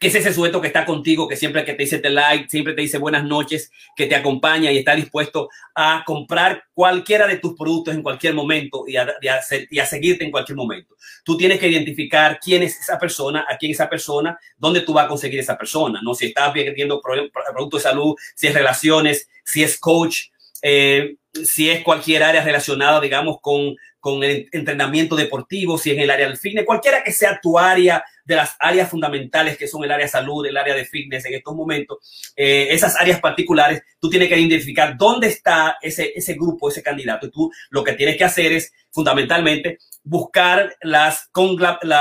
que 0.00 0.08
es 0.08 0.14
ese 0.14 0.32
sujeto 0.32 0.60
que 0.60 0.68
está 0.68 0.84
contigo, 0.84 1.28
que 1.28 1.36
siempre 1.36 1.64
que 1.64 1.74
te 1.74 1.82
dice 1.82 1.98
te 1.98 2.10
like, 2.10 2.48
siempre 2.48 2.74
te 2.74 2.82
dice 2.82 2.98
buenas 2.98 3.24
noches, 3.24 3.70
que 3.96 4.06
te 4.06 4.14
acompaña 4.14 4.70
y 4.70 4.78
está 4.78 4.94
dispuesto 4.94 5.48
a 5.74 6.02
comprar 6.06 6.64
cualquiera 6.72 7.26
de 7.26 7.38
tus 7.38 7.56
productos 7.56 7.94
en 7.94 8.02
cualquier 8.02 8.34
momento 8.34 8.84
y 8.86 8.96
a, 8.96 9.42
seguirte 9.86 10.24
en 10.24 10.30
cualquier 10.30 10.56
momento. 10.56 10.94
Tú 11.24 11.36
tienes 11.36 11.58
que 11.58 11.68
identificar 11.68 12.38
quién 12.40 12.62
es 12.62 12.78
esa 12.78 12.98
persona, 12.98 13.46
a 13.48 13.56
quién 13.56 13.72
es 13.72 13.76
esa 13.76 13.88
persona, 13.88 14.38
dónde 14.56 14.82
tú 14.82 14.92
vas 14.92 15.06
a 15.06 15.08
conseguir 15.08 15.40
esa 15.40 15.58
persona, 15.58 16.00
¿no? 16.02 16.14
Si 16.14 16.26
estás 16.26 16.52
vendiendo 16.52 17.00
productos 17.00 17.82
de 17.82 17.88
salud, 17.88 18.14
si 18.34 18.46
es 18.46 18.54
relaciones, 18.54 19.28
si 19.44 19.62
es 19.62 19.78
coach, 19.78 20.26
eh, 20.62 21.16
si 21.44 21.70
es 21.70 21.82
cualquier 21.82 22.22
área 22.22 22.42
relacionada, 22.42 23.00
digamos, 23.00 23.38
con, 23.40 23.76
con 24.00 24.22
el 24.22 24.48
entrenamiento 24.52 25.16
deportivo, 25.16 25.78
si 25.78 25.90
es 25.90 25.96
en 25.96 26.02
el 26.02 26.10
área 26.10 26.26
del 26.26 26.36
fitness, 26.36 26.64
cualquiera 26.64 27.02
que 27.02 27.12
sea 27.12 27.40
tu 27.42 27.58
área 27.58 28.04
de 28.24 28.36
las 28.36 28.56
áreas 28.60 28.90
fundamentales 28.90 29.56
que 29.56 29.66
son 29.66 29.82
el 29.84 29.90
área 29.90 30.06
de 30.06 30.12
salud, 30.12 30.44
el 30.46 30.56
área 30.56 30.74
de 30.74 30.84
fitness 30.84 31.24
en 31.24 31.34
estos 31.34 31.54
momentos, 31.54 31.98
eh, 32.36 32.68
esas 32.70 32.96
áreas 32.96 33.20
particulares, 33.20 33.82
tú 33.98 34.10
tienes 34.10 34.28
que 34.28 34.38
identificar 34.38 34.96
dónde 34.96 35.28
está 35.28 35.78
ese, 35.80 36.12
ese 36.14 36.34
grupo, 36.34 36.68
ese 36.68 36.82
candidato. 36.82 37.26
Y 37.26 37.30
tú 37.30 37.50
lo 37.70 37.82
que 37.82 37.94
tienes 37.94 38.16
que 38.16 38.24
hacer 38.24 38.52
es 38.52 38.72
fundamentalmente 38.90 39.78
buscar 40.04 40.76
las, 40.82 41.30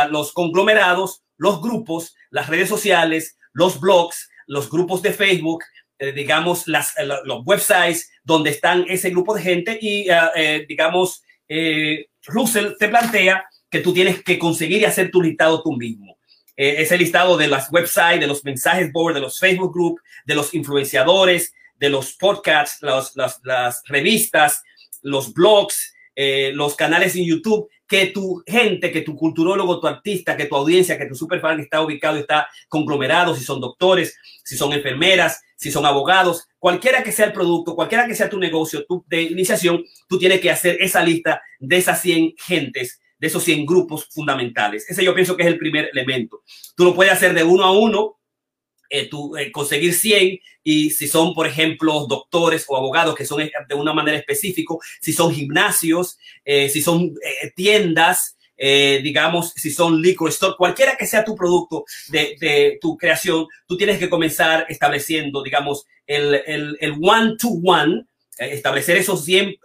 los 0.09 0.33
conglomerados, 0.33 1.23
los 1.37 1.61
grupos, 1.61 2.15
las 2.29 2.47
redes 2.47 2.69
sociales, 2.69 3.37
los 3.53 3.79
blogs, 3.79 4.29
los 4.47 4.69
grupos 4.69 5.01
de 5.01 5.13
Facebook, 5.13 5.63
eh, 5.99 6.11
digamos, 6.11 6.67
las, 6.67 6.93
los 7.23 7.41
websites 7.45 8.11
donde 8.23 8.51
están 8.51 8.85
ese 8.87 9.09
grupo 9.09 9.33
de 9.33 9.41
gente 9.41 9.79
y, 9.81 10.07
eh, 10.35 10.65
digamos, 10.67 11.23
Russell 12.25 12.73
te 12.77 12.89
plantea 12.89 13.45
que 13.69 13.79
tú 13.79 13.93
tienes 13.93 14.23
que 14.23 14.39
conseguir 14.39 14.81
y 14.81 14.85
hacer 14.85 15.11
tu 15.11 15.21
listado 15.21 15.61
tú 15.61 15.73
mismo. 15.73 16.17
Eh, 16.55 16.81
ese 16.81 16.97
listado 16.97 17.37
de 17.37 17.47
las 17.47 17.71
websites, 17.71 18.19
de 18.19 18.27
los 18.27 18.43
mensajes 18.43 18.91
board, 18.91 19.13
de 19.13 19.21
los 19.21 19.39
Facebook 19.39 19.73
group, 19.73 20.01
de 20.25 20.35
los 20.35 20.53
influenciadores, 20.53 21.53
de 21.77 21.89
los 21.89 22.13
podcasts, 22.13 22.81
los, 22.81 23.15
las 23.15 23.83
revistas, 23.85 24.63
los 25.03 25.33
blogs, 25.33 25.93
eh, 26.15 26.51
los 26.53 26.75
canales 26.75 27.15
en 27.15 27.25
YouTube, 27.25 27.69
que 27.87 28.07
tu 28.07 28.43
gente, 28.45 28.91
que 28.91 29.01
tu 29.01 29.15
culturólogo, 29.15 29.79
tu 29.79 29.87
artista, 29.87 30.35
que 30.35 30.45
tu 30.45 30.55
audiencia, 30.55 30.97
que 30.97 31.05
tu 31.05 31.15
superfan 31.15 31.59
está 31.59 31.81
ubicado, 31.81 32.17
está 32.17 32.49
conglomerado, 32.67 33.35
si 33.35 33.43
son 33.43 33.61
doctores, 33.61 34.17
si 34.43 34.57
son 34.57 34.73
enfermeras, 34.73 35.41
si 35.57 35.71
son 35.71 35.85
abogados, 35.85 36.47
cualquiera 36.57 37.03
que 37.03 37.11
sea 37.11 37.25
el 37.25 37.33
producto, 37.33 37.75
cualquiera 37.75 38.07
que 38.07 38.15
sea 38.15 38.29
tu 38.29 38.39
negocio 38.39 38.85
tu, 38.85 39.03
de 39.07 39.23
iniciación, 39.23 39.83
tú 40.07 40.17
tienes 40.17 40.39
que 40.39 40.49
hacer 40.49 40.77
esa 40.79 41.03
lista 41.03 41.41
de 41.59 41.77
esas 41.77 42.01
100 42.01 42.35
gentes 42.37 43.01
de 43.19 43.27
esos 43.27 43.43
100 43.43 43.65
grupos 43.65 44.07
fundamentales. 44.11 44.89
Ese 44.89 45.03
yo 45.03 45.15
pienso 45.15 45.35
que 45.35 45.43
es 45.43 45.47
el 45.47 45.57
primer 45.57 45.89
elemento. 45.91 46.43
Tú 46.75 46.83
lo 46.83 46.93
puedes 46.93 47.13
hacer 47.13 47.33
de 47.33 47.43
uno 47.43 47.63
a 47.63 47.71
uno, 47.71 48.17
eh, 48.89 49.09
tú, 49.09 49.35
eh, 49.35 49.51
conseguir 49.51 49.93
100 49.93 50.39
y 50.63 50.91
si 50.91 51.07
son, 51.07 51.33
por 51.33 51.47
ejemplo, 51.47 52.05
doctores 52.07 52.65
o 52.67 52.77
abogados 52.77 53.15
que 53.15 53.25
son 53.25 53.41
de 53.67 53.75
una 53.75 53.93
manera 53.93 54.17
específica, 54.17 54.75
si 55.01 55.13
son 55.13 55.33
gimnasios, 55.33 56.17
eh, 56.45 56.69
si 56.69 56.81
son 56.81 57.13
tiendas, 57.55 58.36
digamos, 58.57 59.51
si 59.55 59.69
son 59.69 60.01
liquor 60.01 60.29
store, 60.29 60.55
cualquiera 60.57 60.95
que 60.97 61.05
sea 61.05 61.23
tu 61.23 61.35
producto 61.35 61.85
de, 62.09 62.77
tu 62.81 62.97
creación, 62.97 63.47
tú 63.67 63.77
tienes 63.77 63.99
que 63.99 64.09
comenzar 64.09 64.65
estableciendo, 64.69 65.43
digamos, 65.43 65.85
el, 66.05 66.41
el, 66.45 66.77
el 66.79 66.93
one-to-one, 66.99 68.05
establecer 68.39 68.97
esos 68.97 69.23
100, 69.25 69.55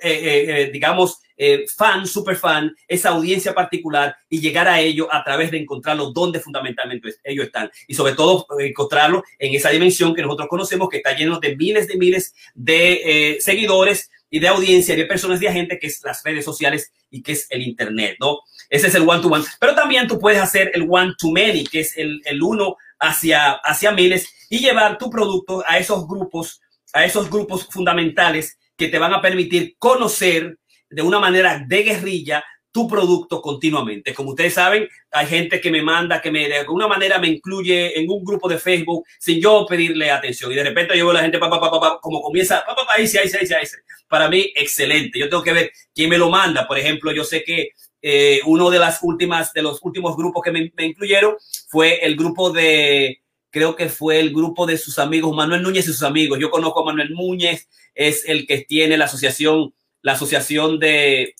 digamos, 0.73 1.23
eh, 1.45 1.65
fan, 1.67 2.07
super 2.07 2.37
fan, 2.37 2.73
esa 2.87 3.09
audiencia 3.09 3.53
particular 3.53 4.15
y 4.29 4.41
llegar 4.41 4.69
a 4.69 4.81
ello 4.81 5.13
a 5.13 5.25
través 5.25 5.51
de 5.51 5.59
encontrarlo 5.59 6.13
donde 6.13 6.39
fundamentalmente 6.39 7.17
ellos 7.25 7.47
están. 7.47 7.69
Y 7.89 7.95
sobre 7.95 8.13
todo 8.13 8.47
eh, 8.61 8.67
encontrarlo 8.67 9.25
en 9.41 9.53
esa 9.53 9.71
dimensión 9.71 10.15
que 10.15 10.23
nosotros 10.23 10.47
conocemos 10.49 10.89
que 10.89 10.99
está 10.99 11.17
lleno 11.17 11.41
de 11.41 11.57
miles 11.57 11.89
de 11.89 11.97
miles 11.97 12.35
de 12.55 12.93
eh, 13.35 13.41
seguidores 13.41 14.09
y 14.31 14.39
de 14.39 14.47
audiencia, 14.47 14.95
de 14.95 15.05
personas, 15.05 15.41
de 15.41 15.51
gente 15.51 15.81
que 15.81 15.89
es 15.89 16.01
las 16.05 16.23
redes 16.23 16.45
sociales 16.45 16.93
y 17.11 17.23
que 17.23 17.33
es 17.33 17.49
el 17.51 17.63
Internet, 17.63 18.19
¿no? 18.21 18.39
Ese 18.73 18.87
es 18.87 18.95
el 18.95 19.07
one-to-one. 19.07 19.45
Pero 19.61 19.75
también 19.75 20.09
tú 20.09 20.19
puedes 20.19 20.41
hacer 20.41 20.71
el 20.73 20.87
one-to-many, 20.89 21.65
que 21.65 21.81
es 21.81 21.95
el, 21.99 22.23
el 22.25 22.43
uno 22.43 22.77
hacia, 22.99 23.53
hacia 23.53 23.93
miles 23.93 24.27
y 24.49 24.61
llevar 24.61 24.97
tu 24.97 25.11
producto 25.11 25.63
a 25.67 25.77
esos 25.77 26.09
grupos, 26.09 26.63
a 26.95 27.05
esos 27.05 27.29
grupos 27.29 27.69
fundamentales 27.71 28.59
que 28.75 28.89
te 28.89 28.99
van 28.99 29.13
a 29.13 29.21
permitir 29.21 29.77
conocer 29.79 30.57
de 30.89 31.03
una 31.03 31.21
manera 31.21 31.63
de 31.69 31.83
guerrilla 31.83 32.43
tu 32.71 32.89
producto 32.89 33.43
continuamente. 33.43 34.15
Como 34.15 34.31
ustedes 34.31 34.55
saben, 34.55 34.89
hay 35.11 35.27
gente 35.27 35.61
que 35.61 35.71
me 35.71 35.83
manda, 35.83 36.23
que 36.23 36.31
me 36.31 36.49
de 36.49 36.61
alguna 36.61 36.89
manera 36.89 37.19
me 37.19 37.29
incluye 37.29 38.01
en 38.01 38.11
un 38.11 38.25
grupo 38.25 38.49
de 38.49 38.59
Facebook 38.59 39.05
sin 39.19 39.39
yo 39.39 39.67
pedirle 39.69 40.11
atención. 40.11 40.51
Y 40.51 40.55
de 40.55 40.65
repente 40.65 40.97
yo 40.97 41.05
veo 41.05 41.11
a 41.11 41.15
la 41.17 41.21
gente, 41.21 41.39
pa, 41.39 41.51
pa, 41.51 41.61
pa, 41.61 42.01
como 42.01 42.23
comienza, 42.23 42.65
ahí, 42.89 43.05
ahí, 43.05 43.31
ahí, 43.39 43.53
ahí, 43.53 43.67
Para 44.09 44.31
mí, 44.31 44.51
excelente. 44.55 45.19
Yo 45.19 45.29
tengo 45.29 45.43
que 45.43 45.53
ver 45.53 45.73
quién 45.95 46.09
me 46.09 46.17
lo 46.17 46.31
manda. 46.31 46.67
Por 46.67 46.79
ejemplo, 46.79 47.13
yo 47.13 47.23
sé 47.23 47.45
que 47.45 47.73
eh, 48.03 48.41
uno 48.47 48.69
de 48.69 48.81
las 48.81 48.99
últimas, 49.03 49.53
de 49.53 49.63
los 49.63 49.79
últimos 49.83 50.17
grupos 50.17 50.43
que 50.43 50.51
me, 50.51 50.73
incluyeron 50.85 51.37
fue 51.69 52.05
el 52.05 52.17
grupo 52.17 52.51
de, 52.51 53.23
creo 53.51 53.77
que 53.77 53.89
fue 53.89 54.19
el 54.19 54.35
grupo 54.35 54.67
de 54.67 54.77
sus 54.77 54.99
amigos, 54.99 55.35
Manuel 55.35 55.63
Núñez 55.63 55.85
y 55.85 55.93
sus 55.93 56.03
amigos. 56.03 56.39
Yo 56.41 56.51
conozco 56.51 56.81
a 56.81 56.85
Manuel 56.87 57.13
Núñez, 57.13 57.69
es 57.95 58.29
el 58.29 58.47
que 58.47 58.59
tiene 58.59 58.97
la 58.97 59.05
asociación, 59.05 59.73
la 60.03 60.13
asociación 60.13 60.79
de, 60.81 61.35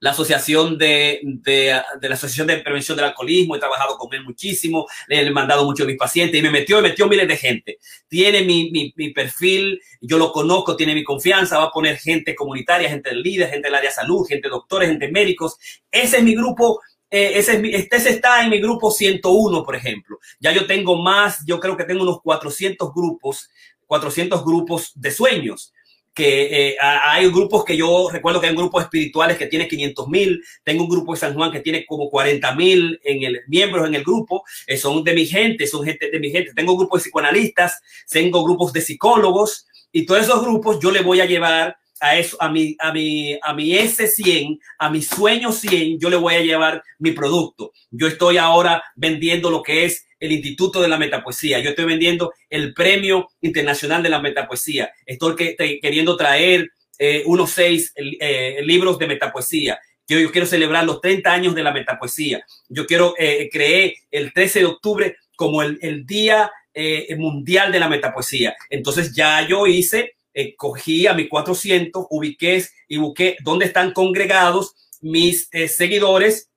la 0.00 0.10
asociación 0.10 0.78
de, 0.78 1.20
de, 1.22 1.80
de, 2.00 2.08
la 2.08 2.14
Asociación 2.14 2.46
de 2.46 2.56
Prevención 2.58 2.96
del 2.96 3.06
Alcoholismo, 3.06 3.54
he 3.54 3.58
trabajado 3.58 3.98
con 3.98 4.12
él 4.14 4.24
muchísimo, 4.24 4.86
le 5.06 5.20
he 5.20 5.30
mandado 5.30 5.64
mucho 5.64 5.84
a 5.84 5.86
mis 5.86 5.98
pacientes 5.98 6.38
y 6.38 6.42
me 6.42 6.50
metió, 6.50 6.76
me 6.76 6.88
metió 6.88 7.06
miles 7.06 7.28
de 7.28 7.36
gente. 7.36 7.78
Tiene 8.08 8.42
mi, 8.42 8.70
mi, 8.70 8.92
mi, 8.96 9.10
perfil, 9.12 9.80
yo 10.00 10.16
lo 10.16 10.32
conozco, 10.32 10.74
tiene 10.74 10.94
mi 10.94 11.04
confianza, 11.04 11.58
va 11.58 11.64
a 11.64 11.70
poner 11.70 11.98
gente 11.98 12.34
comunitaria, 12.34 12.88
gente 12.88 13.14
líder, 13.14 13.50
gente 13.50 13.68
del 13.68 13.74
área 13.74 13.90
de 13.90 13.94
salud, 13.94 14.26
gente 14.26 14.48
doctores, 14.48 14.88
gente 14.88 15.10
médicos. 15.10 15.56
Ese 15.90 16.16
es 16.16 16.22
mi 16.22 16.34
grupo. 16.34 16.80
Eh, 17.10 17.32
ese, 17.34 17.54
es 17.54 17.60
mi, 17.60 17.74
este 17.74 17.96
está 17.96 18.42
en 18.42 18.50
mi 18.50 18.60
grupo 18.60 18.90
101, 18.90 19.64
por 19.64 19.76
ejemplo. 19.76 20.18
Ya 20.38 20.52
yo 20.52 20.66
tengo 20.66 20.96
más, 20.96 21.44
yo 21.44 21.60
creo 21.60 21.76
que 21.76 21.84
tengo 21.84 22.04
unos 22.04 22.22
400 22.22 22.94
grupos, 22.94 23.50
400 23.86 24.44
grupos 24.44 24.92
de 24.94 25.10
sueños 25.10 25.74
que 26.14 26.70
eh, 26.70 26.76
hay 26.80 27.30
grupos 27.30 27.64
que 27.64 27.76
yo 27.76 28.08
recuerdo 28.10 28.40
que 28.40 28.48
hay 28.48 28.54
grupos 28.54 28.82
espirituales 28.82 29.36
que 29.36 29.46
tiene 29.46 29.68
500 29.68 30.08
mil, 30.08 30.42
tengo 30.64 30.84
un 30.84 30.90
grupo 30.90 31.12
de 31.12 31.20
San 31.20 31.34
Juan 31.34 31.52
que 31.52 31.60
tiene 31.60 31.86
como 31.86 32.10
40 32.10 32.54
mil 32.54 33.00
en 33.04 33.22
el, 33.22 33.40
miembros 33.46 33.86
en 33.86 33.94
el 33.94 34.02
grupo, 34.02 34.42
eh, 34.66 34.76
son 34.76 35.04
de 35.04 35.14
mi 35.14 35.26
gente, 35.26 35.66
son 35.66 35.84
gente 35.84 36.10
de 36.10 36.18
mi 36.18 36.30
gente, 36.30 36.52
tengo 36.54 36.76
grupos 36.76 37.00
de 37.00 37.04
psicoanalistas, 37.04 37.80
tengo 38.10 38.44
grupos 38.44 38.72
de 38.72 38.80
psicólogos 38.80 39.66
y 39.92 40.04
todos 40.04 40.22
esos 40.22 40.42
grupos 40.42 40.78
yo 40.80 40.90
le 40.90 41.02
voy 41.02 41.20
a 41.20 41.26
llevar 41.26 41.76
a 42.00 42.16
eso, 42.16 42.36
a 42.40 42.48
mi, 42.48 42.76
a 42.78 42.92
mi, 42.92 43.38
a 43.42 43.52
mi 43.52 43.72
S100, 43.72 44.58
a 44.78 44.90
mi 44.90 45.02
sueño 45.02 45.52
100, 45.52 46.00
yo 46.00 46.08
le 46.08 46.16
voy 46.16 46.34
a 46.34 46.40
llevar 46.40 46.82
mi 46.98 47.12
producto. 47.12 47.72
Yo 47.90 48.08
estoy 48.08 48.38
ahora 48.38 48.82
vendiendo 48.96 49.50
lo 49.50 49.62
que 49.62 49.84
es 49.84 50.06
el 50.20 50.32
Instituto 50.32 50.80
de 50.80 50.88
la 50.88 50.98
Metapoesía. 50.98 51.58
Yo 51.58 51.70
estoy 51.70 51.86
vendiendo 51.86 52.32
el 52.48 52.74
Premio 52.74 53.30
Internacional 53.40 54.02
de 54.02 54.10
la 54.10 54.20
Metapoesía. 54.20 54.92
Estoy 55.06 55.34
que, 55.34 55.56
queriendo 55.80 56.16
traer 56.16 56.68
eh, 56.98 57.22
unos 57.26 57.50
seis 57.50 57.92
eh, 57.96 58.60
libros 58.62 58.98
de 58.98 59.06
metapoesía. 59.06 59.80
Yo, 60.06 60.18
yo, 60.18 60.30
quiero 60.30 60.46
celebrar 60.46 60.84
los 60.84 61.00
30 61.00 61.32
años 61.32 61.54
de 61.54 61.62
la 61.62 61.72
metapoesía. 61.72 62.44
Yo 62.68 62.84
quiero 62.86 63.14
eh, 63.16 63.48
creer 63.50 63.94
el 64.10 64.32
13 64.32 64.58
de 64.58 64.64
octubre 64.66 65.16
como 65.36 65.62
el, 65.62 66.04
Día 66.04 66.50
eh, 66.74 67.14
Mundial 67.16 67.72
de 67.72 67.80
la 67.80 67.88
Metapoesía. 67.88 68.54
Entonces 68.68 69.14
ya 69.14 69.46
yo 69.48 69.66
hice, 69.66 70.16
eh, 70.34 70.54
cogí 70.56 71.06
a 71.06 71.14
mis 71.14 71.28
400, 71.28 72.06
ubiqué 72.10 72.62
y 72.88 72.98
busqué 72.98 73.38
dónde 73.42 73.64
están 73.64 73.92
congregados 73.92 74.74
mis 75.00 75.48
seguidores 75.68 76.49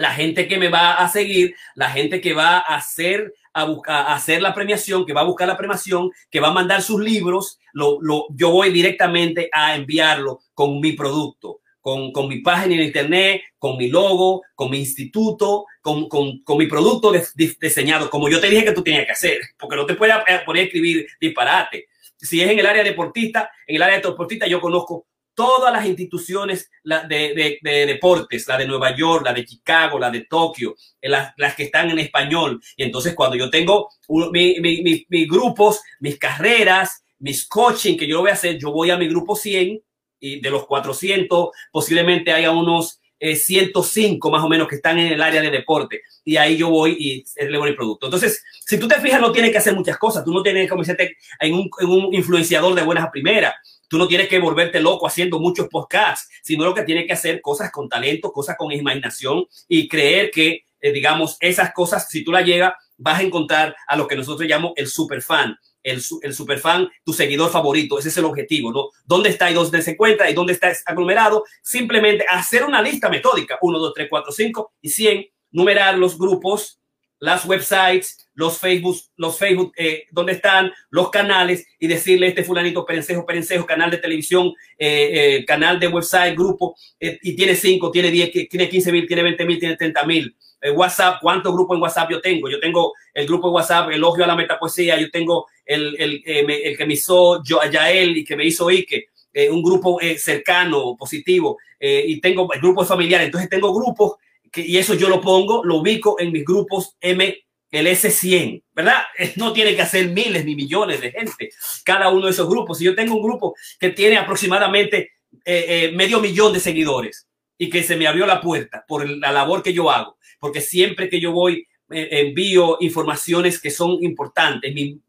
la 0.00 0.12
gente 0.14 0.48
que 0.48 0.56
me 0.56 0.68
va 0.68 0.94
a 0.94 1.08
seguir, 1.08 1.54
la 1.74 1.90
gente 1.90 2.20
que 2.20 2.32
va 2.32 2.56
a 2.58 2.76
hacer, 2.76 3.34
a, 3.52 3.64
buscar, 3.64 4.06
hacer 4.08 4.40
la 4.40 4.54
premiación, 4.54 5.04
que 5.04 5.12
va 5.12 5.20
a 5.20 5.24
buscar 5.24 5.46
la 5.46 5.58
premiación, 5.58 6.10
que 6.30 6.40
va 6.40 6.48
a 6.48 6.52
mandar 6.52 6.80
sus 6.82 7.00
libros, 7.00 7.58
lo, 7.72 7.98
lo, 8.00 8.26
yo 8.30 8.50
voy 8.50 8.70
directamente 8.70 9.50
a 9.52 9.76
enviarlo 9.76 10.40
con 10.54 10.80
mi 10.80 10.92
producto, 10.92 11.60
con, 11.82 12.12
con 12.12 12.28
mi 12.28 12.40
página 12.40 12.76
en 12.76 12.82
internet, 12.82 13.42
con 13.58 13.76
mi 13.76 13.88
logo, 13.88 14.42
con 14.54 14.70
mi 14.70 14.78
instituto, 14.78 15.66
con, 15.82 16.08
con, 16.08 16.42
con 16.44 16.56
mi 16.56 16.66
producto 16.66 17.12
diseñado, 17.34 18.08
como 18.08 18.30
yo 18.30 18.40
te 18.40 18.48
dije 18.48 18.64
que 18.64 18.72
tú 18.72 18.82
tenías 18.82 19.04
que 19.04 19.12
hacer, 19.12 19.38
porque 19.58 19.76
no 19.76 19.84
te 19.84 19.94
puedes 19.94 20.16
poner 20.46 20.62
a 20.62 20.64
escribir 20.64 21.06
disparate. 21.20 21.88
Si 22.16 22.40
es 22.40 22.50
en 22.50 22.58
el 22.58 22.66
área 22.66 22.82
deportista, 22.82 23.50
en 23.66 23.76
el 23.76 23.82
área 23.82 24.00
deportista 24.00 24.46
yo 24.46 24.60
conozco 24.60 25.06
todas 25.40 25.72
las 25.72 25.86
instituciones 25.86 26.70
de, 26.84 27.06
de, 27.08 27.58
de, 27.62 27.86
deportes, 27.86 28.46
la 28.46 28.58
de 28.58 28.66
Nueva 28.66 28.94
York, 28.94 29.24
la 29.24 29.32
de 29.32 29.46
Chicago, 29.46 29.98
la 29.98 30.10
de 30.10 30.26
Tokio, 30.28 30.74
las, 31.00 31.54
que 31.54 31.62
están 31.62 31.88
en 31.90 31.98
español. 31.98 32.60
Y 32.76 32.82
entonces 32.82 33.14
cuando 33.14 33.36
yo 33.36 33.48
tengo 33.48 33.88
mis 34.06 34.60
mi, 34.60 34.82
mi, 34.82 35.06
mi 35.08 35.26
grupos, 35.26 35.80
mis 36.00 36.18
carreras, 36.18 37.02
mis 37.18 37.48
coaching 37.48 37.96
que 37.96 38.06
yo 38.06 38.20
voy 38.20 38.28
a 38.28 38.34
hacer, 38.34 38.58
yo 38.58 38.70
voy 38.70 38.90
a 38.90 38.98
mi 38.98 39.08
grupo 39.08 39.34
100 39.34 39.80
y 40.20 40.40
de 40.42 40.50
los 40.50 40.66
400 40.66 41.48
posiblemente 41.72 42.32
haya 42.32 42.50
unos 42.50 43.00
eh, 43.18 43.34
105 43.34 44.30
más 44.30 44.44
o 44.44 44.48
menos 44.48 44.68
que 44.68 44.76
están 44.76 44.98
en 44.98 45.10
el 45.10 45.22
área 45.22 45.40
de 45.40 45.50
deporte 45.50 46.02
y 46.22 46.36
ahí 46.36 46.58
yo 46.58 46.68
voy 46.68 46.96
y 46.98 47.24
elevo 47.36 47.64
el 47.64 47.76
producto. 47.76 48.08
Entonces, 48.08 48.44
si 48.66 48.78
tú 48.78 48.86
te 48.86 49.00
fijas, 49.00 49.22
no 49.22 49.32
tienes 49.32 49.52
que 49.52 49.58
hacer 49.58 49.74
muchas 49.74 49.96
cosas. 49.96 50.22
Tú 50.22 50.34
no 50.34 50.42
tienes 50.42 50.64
que 50.64 50.68
convertirte 50.68 51.16
en 51.40 51.54
un, 51.54 51.70
en 51.80 51.88
un 51.88 52.14
influenciador 52.14 52.74
de 52.74 52.82
buenas 52.82 53.04
a 53.04 53.10
primeras. 53.10 53.54
Tú 53.90 53.98
no 53.98 54.06
tienes 54.06 54.28
que 54.28 54.38
volverte 54.38 54.78
loco 54.78 55.04
haciendo 55.04 55.40
muchos 55.40 55.66
podcasts, 55.66 56.30
sino 56.44 56.64
lo 56.64 56.72
que 56.72 56.84
tienes 56.84 57.08
que 57.08 57.12
hacer 57.12 57.40
cosas 57.40 57.72
con 57.72 57.88
talento, 57.88 58.32
cosas 58.32 58.54
con 58.56 58.70
imaginación 58.70 59.46
y 59.66 59.88
creer 59.88 60.30
que, 60.30 60.64
eh, 60.80 60.92
digamos, 60.92 61.36
esas 61.40 61.72
cosas, 61.72 62.08
si 62.08 62.22
tú 62.22 62.30
las 62.30 62.46
llegas, 62.46 62.72
vas 62.96 63.18
a 63.18 63.22
encontrar 63.24 63.74
a 63.88 63.96
lo 63.96 64.06
que 64.06 64.14
nosotros 64.14 64.48
llamamos 64.48 64.74
el 64.76 64.86
super 64.86 65.20
fan. 65.20 65.58
El, 65.82 66.00
el 66.22 66.34
super 66.34 66.60
fan, 66.60 66.88
tu 67.04 67.12
seguidor 67.12 67.50
favorito, 67.50 67.98
ese 67.98 68.10
es 68.10 68.16
el 68.18 68.26
objetivo, 68.26 68.70
¿no? 68.70 68.90
¿Dónde 69.04 69.30
está 69.30 69.50
y 69.50 69.54
dónde 69.54 69.82
se 69.82 69.92
encuentra 69.92 70.30
y 70.30 70.34
dónde 70.34 70.52
está 70.52 70.72
aglomerado? 70.86 71.42
Simplemente 71.60 72.24
hacer 72.30 72.62
una 72.62 72.80
lista 72.80 73.08
metódica, 73.08 73.58
1, 73.60 73.76
2, 73.76 73.92
3, 73.92 74.06
4, 74.08 74.32
5 74.32 74.72
y 74.82 74.88
100, 74.88 75.26
numerar 75.50 75.98
los 75.98 76.16
grupos, 76.16 76.80
las 77.18 77.44
websites, 77.44 78.28
los 78.40 78.58
Facebook, 78.58 78.96
los 79.16 79.38
Facebook, 79.38 79.72
eh, 79.76 80.04
donde 80.10 80.32
están 80.32 80.72
los 80.88 81.10
canales 81.10 81.66
y 81.78 81.86
decirle 81.86 82.28
este 82.28 82.42
fulanito 82.42 82.86
Perencejo, 82.86 83.26
Perencejo, 83.26 83.66
canal 83.66 83.90
de 83.90 83.98
televisión, 83.98 84.54
eh, 84.78 85.10
eh, 85.12 85.44
canal 85.44 85.78
de 85.78 85.88
website, 85.88 86.34
grupo, 86.34 86.74
eh, 86.98 87.18
y 87.22 87.36
tiene 87.36 87.54
5, 87.54 87.90
tiene 87.90 88.10
10, 88.10 88.48
tiene 88.48 88.68
15 88.70 88.92
mil, 88.92 89.06
tiene 89.06 89.22
20 89.24 89.44
mil, 89.44 89.58
tiene 89.58 89.76
30 89.76 90.06
mil. 90.06 90.36
WhatsApp, 90.74 91.18
¿cuántos 91.22 91.54
grupos 91.54 91.76
en 91.76 91.82
WhatsApp 91.82 92.10
yo 92.10 92.20
tengo? 92.20 92.48
Yo 92.50 92.60
tengo 92.60 92.92
el 93.14 93.26
grupo 93.26 93.48
de 93.48 93.54
WhatsApp, 93.54 93.90
Elogio 93.90 94.24
a 94.24 94.26
la 94.26 94.36
Metapoesía, 94.36 94.98
yo 94.98 95.10
tengo 95.10 95.46
el, 95.64 95.96
el, 95.98 96.22
el 96.24 96.76
que 96.76 96.86
me 96.86 96.94
hizo 96.94 97.42
yo, 97.42 97.60
Yael 97.70 98.16
y 98.18 98.24
que 98.24 98.36
me 98.36 98.44
hizo 98.44 98.68
Ike. 98.68 99.08
un 99.50 99.62
grupo 99.62 99.98
cercano, 100.18 100.96
positivo, 100.98 101.58
y 101.78 102.20
tengo 102.20 102.52
el 102.52 102.60
grupo 102.60 102.84
familiar, 102.84 103.22
entonces 103.22 103.48
tengo 103.48 103.72
grupos 103.72 104.16
que, 104.52 104.60
y 104.60 104.76
eso 104.76 104.94
yo 104.94 105.08
lo 105.08 105.20
pongo, 105.20 105.64
lo 105.64 105.76
ubico 105.76 106.16
en 106.18 106.30
mis 106.30 106.44
grupos 106.44 106.94
M 107.00 107.34
el 107.70 107.86
S100, 107.86 108.64
¿verdad? 108.72 109.02
No 109.36 109.52
tiene 109.52 109.74
que 109.74 109.82
hacer 109.82 110.08
miles 110.08 110.44
ni 110.44 110.54
millones 110.54 111.00
de 111.00 111.12
gente 111.12 111.50
cada 111.84 112.10
uno 112.10 112.26
de 112.26 112.32
esos 112.32 112.48
grupos. 112.48 112.78
Si 112.78 112.84
yo 112.84 112.94
tengo 112.94 113.16
un 113.16 113.22
grupo 113.22 113.54
que 113.78 113.90
tiene 113.90 114.16
aproximadamente 114.16 115.12
eh, 115.44 115.64
eh, 115.68 115.92
medio 115.94 116.20
millón 116.20 116.52
de 116.52 116.60
seguidores 116.60 117.28
y 117.56 117.70
que 117.70 117.82
se 117.82 117.96
me 117.96 118.06
abrió 118.06 118.26
la 118.26 118.40
puerta 118.40 118.84
por 118.86 119.08
la 119.08 119.30
labor 119.30 119.62
que 119.62 119.72
yo 119.72 119.90
hago, 119.90 120.18
porque 120.38 120.60
siempre 120.60 121.08
que 121.08 121.20
yo 121.20 121.32
voy 121.32 121.66
eh, 121.90 122.08
envío 122.10 122.78
informaciones 122.80 123.60
que 123.60 123.70
son 123.70 124.02
importantes, 124.02 124.72
mi, 124.74 125.00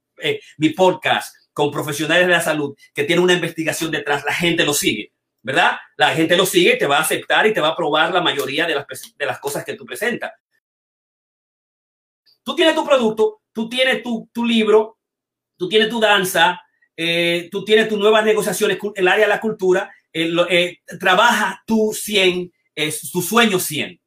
podcast 0.75 1.35
con 1.51 1.71
profesionales 1.71 2.27
de 2.27 2.33
la 2.33 2.41
salud 2.41 2.75
que 2.93 3.03
tienen 3.05 3.23
una 3.23 3.33
investigación 3.33 3.89
detrás, 3.89 4.23
la 4.23 4.33
gente 4.33 4.63
lo 4.63 4.73
sigue. 4.73 5.11
¿Verdad? 5.43 5.71
La 5.97 6.13
gente 6.13 6.37
lo 6.37 6.45
sigue, 6.45 6.75
te 6.75 6.85
va 6.85 6.97
a 6.97 7.01
aceptar 7.01 7.47
y 7.47 7.53
te 7.53 7.59
va 7.59 7.69
a 7.69 7.71
aprobar 7.71 8.13
la 8.13 8.21
mayoría 8.21 8.67
de 8.67 8.75
las, 8.75 8.85
de 9.17 9.25
las 9.25 9.39
cosas 9.39 9.65
que 9.65 9.73
tú 9.73 9.87
presentas. 9.87 10.31
Tú 12.43 12.55
tienes 12.55 12.75
tu 12.75 12.85
producto, 12.85 13.41
tú 13.53 13.69
tienes 13.69 14.01
tu, 14.01 14.29
tu 14.33 14.45
libro, 14.45 14.97
tú 15.57 15.69
tienes 15.69 15.89
tu 15.89 15.99
danza, 15.99 16.59
eh, 16.97 17.49
tú 17.51 17.63
tienes 17.63 17.87
tus 17.87 17.99
nuevas 17.99 18.25
negociaciones, 18.25 18.79
el 18.95 19.07
área 19.07 19.25
de 19.25 19.29
la 19.29 19.39
cultura, 19.41 19.91
eh, 20.11 20.33
eh, 20.49 20.77
trabaja 20.99 21.63
tu 21.65 21.93
100, 21.93 22.51
es 22.75 23.11
tu 23.11 23.21
sueño 23.21 23.59
100. 23.59 23.99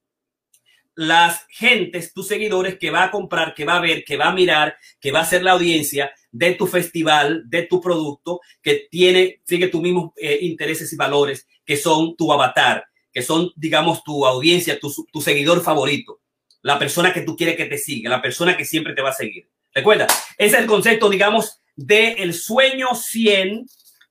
Las 0.97 1.45
gentes, 1.49 2.13
tus 2.13 2.29
seguidores 2.29 2.79
que 2.79 2.91
va 2.91 3.05
a 3.05 3.11
comprar, 3.11 3.55
que 3.55 3.65
va 3.65 3.77
a 3.77 3.81
ver, 3.81 4.05
que 4.05 4.17
va 4.17 4.27
a 4.27 4.35
mirar, 4.35 4.77
que 5.01 5.11
va 5.13 5.21
a 5.21 5.27
ser 5.27 5.43
la 5.43 5.53
audiencia 5.53 6.13
de 6.31 6.55
tu 6.55 6.67
festival, 6.67 7.43
de 7.47 7.63
tu 7.63 7.81
producto, 7.81 8.41
que 8.63 8.87
tiene, 8.91 9.41
sigue 9.45 9.69
tus 9.69 9.81
mismos 9.81 10.13
eh, 10.17 10.39
intereses 10.43 10.93
y 10.93 10.97
valores, 10.97 11.47
que 11.65 11.77
son 11.77 12.17
tu 12.17 12.33
avatar, 12.33 12.85
que 13.13 13.23
son, 13.23 13.51
digamos, 13.57 14.05
tu 14.05 14.27
audiencia, 14.27 14.79
tu, 14.79 14.93
tu 15.13 15.21
seguidor 15.21 15.63
favorito 15.63 16.21
la 16.65 16.79
persona 16.79 17.13
que 17.13 17.21
tú 17.21 17.37
quieres 17.37 17.57
que 17.57 17.67
te 17.67 17.77
siga, 17.77 18.09
la 18.09 18.23
persona 18.23 18.57
que 18.57 18.65
siempre 18.65 18.95
te 18.95 19.03
va 19.03 19.11
a 19.11 19.15
seguir. 19.15 19.47
Recuerda, 19.75 20.07
ese 20.39 20.57
es 20.57 20.63
el 20.63 20.67
concepto, 20.67 21.11
digamos, 21.11 21.61
del 21.77 22.15
el 22.17 22.33
sueño 22.33 22.95
100, 22.95 23.67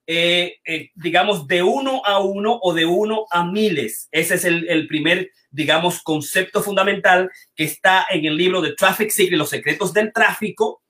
eh, 0.06 0.58
eh, 0.63 0.92
digamos, 0.94 1.48
de 1.48 1.63
uno 1.63 2.04
a 2.06 2.20
uno 2.20 2.60
o 2.62 2.74
de 2.74 2.86
uno 2.86 3.26
a 3.32 3.44
miles. 3.44 4.08
Ese 4.12 4.36
es 4.36 4.46
el, 4.46 4.70
el, 4.70 4.86
primer, 4.86 5.32
digamos, 5.50 6.04
concepto 6.04 6.62
fundamental 6.62 7.32
que 7.56 7.63
está 7.63 8.06
en 8.12 8.26
el 8.26 8.38
libro 8.38 8.62
de 8.62 8.76
Traffic 8.76 9.10
Secret, 9.10 9.39
Los 9.39 9.50
secretos 9.50 9.92
del 9.92 10.13
tráfico, 10.13 10.84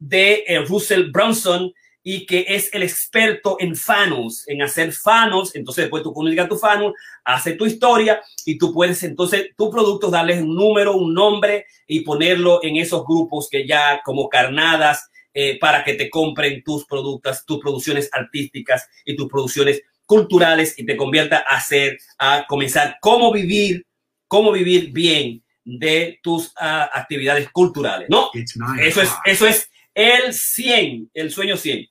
de 0.00 0.42
eh, 0.48 0.58
Russell 0.62 1.12
Brunson, 1.12 1.72
y 2.06 2.26
que 2.26 2.44
es 2.46 2.72
el 2.74 2.82
experto 2.82 3.56
en 3.58 3.74
funnels, 3.74 4.46
en 4.46 4.60
hacer 4.60 4.92
funnels. 4.92 5.56
Entonces, 5.56 5.84
después 5.84 6.02
tú 6.02 6.12
comunicas 6.12 6.48
tu 6.48 6.56
funnel, 6.56 6.92
hace 7.24 7.54
tu 7.54 7.64
historia 7.64 8.22
y 8.44 8.58
tú 8.58 8.72
puedes 8.74 9.02
entonces 9.02 9.48
tu 9.56 9.70
producto 9.70 10.10
darles 10.10 10.42
un 10.42 10.54
número, 10.54 10.94
un 10.94 11.14
nombre 11.14 11.64
y 11.88 12.00
ponerlo 12.00 12.62
en 12.62 12.76
esos 12.76 13.04
grupos 13.06 13.48
que 13.50 13.66
ya 13.66 14.02
como 14.04 14.28
carnadas 14.28 15.10
eh, 15.32 15.58
para 15.58 15.82
que 15.82 15.94
te 15.94 16.10
compren 16.10 16.62
tus 16.62 16.84
productos, 16.84 17.44
tus 17.46 17.58
producciones 17.58 18.10
artísticas 18.12 18.86
y 19.06 19.16
tus 19.16 19.26
producciones 19.26 19.82
culturales 20.04 20.78
y 20.78 20.84
te 20.84 20.98
convierta 20.98 21.38
a 21.48 21.56
hacer, 21.56 21.98
a 22.18 22.44
comenzar 22.46 22.98
cómo 23.00 23.32
vivir, 23.32 23.86
cómo 24.28 24.52
vivir 24.52 24.92
bien 24.92 25.42
de 25.64 26.20
tus 26.22 26.48
uh, 26.48 26.84
actividades 26.92 27.48
culturales. 27.48 28.10
No, 28.10 28.30
eso 28.78 29.00
es, 29.00 29.10
eso 29.24 29.46
es 29.46 29.70
el 29.94 30.34
100, 30.34 31.10
el 31.14 31.30
sueño 31.30 31.56
100. 31.56 31.88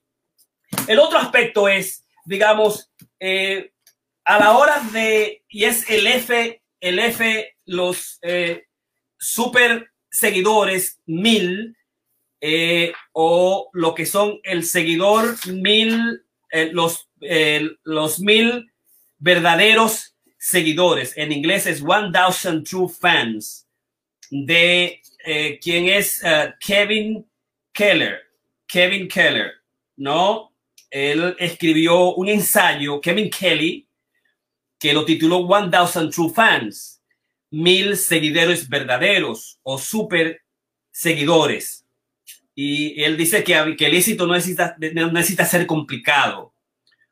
El 0.87 0.99
otro 0.99 1.17
aspecto 1.17 1.67
es, 1.67 2.05
digamos, 2.25 2.91
eh, 3.19 3.71
a 4.25 4.39
la 4.39 4.57
hora 4.57 4.79
de, 4.91 5.43
y 5.47 5.63
es 5.65 5.89
el 5.89 6.07
F, 6.07 6.61
el 6.79 6.99
F, 6.99 7.55
los 7.65 8.19
eh, 8.21 8.65
super 9.17 9.91
seguidores 10.09 10.99
mil, 11.05 11.75
eh, 12.41 12.93
o 13.13 13.69
lo 13.73 13.95
que 13.95 14.05
son 14.05 14.39
el 14.43 14.65
seguidor 14.65 15.35
mil, 15.47 16.23
los, 16.71 17.09
los 17.83 18.19
mil 18.19 18.71
verdaderos 19.17 20.15
seguidores. 20.37 21.17
En 21.17 21.31
inglés 21.31 21.65
es 21.65 21.81
one 21.81 22.11
thousand 22.11 22.67
true 22.67 22.89
fans 22.89 23.67
de 24.29 25.01
quien 25.61 25.87
es 25.87 26.21
Kevin 26.59 27.25
Keller. 27.71 28.21
Kevin 28.67 29.07
Keller, 29.07 29.53
¿no? 29.95 30.52
Él 30.93 31.35
escribió 31.39 32.13
un 32.13 32.29
ensayo, 32.29 33.01
Kevin 33.01 33.31
Kelly, 33.31 33.89
que 34.77 34.93
lo 34.93 35.03
tituló 35.03 35.37
One 35.37 35.71
Thousand 35.71 36.13
True 36.13 36.31
Fans, 36.31 37.01
mil 37.49 37.97
seguidores 37.97 38.69
verdaderos 38.69 39.59
o 39.63 39.79
super 39.79 40.43
seguidores. 40.91 41.83
Y 42.53 43.01
él 43.01 43.17
dice 43.17 43.43
que, 43.43 43.75
que 43.75 43.87
el 43.87 43.95
éxito 43.95 44.27
no 44.27 44.35
necesita, 44.35 44.77
no 44.93 45.11
necesita 45.11 45.45
ser 45.45 45.65
complicado, 45.65 46.53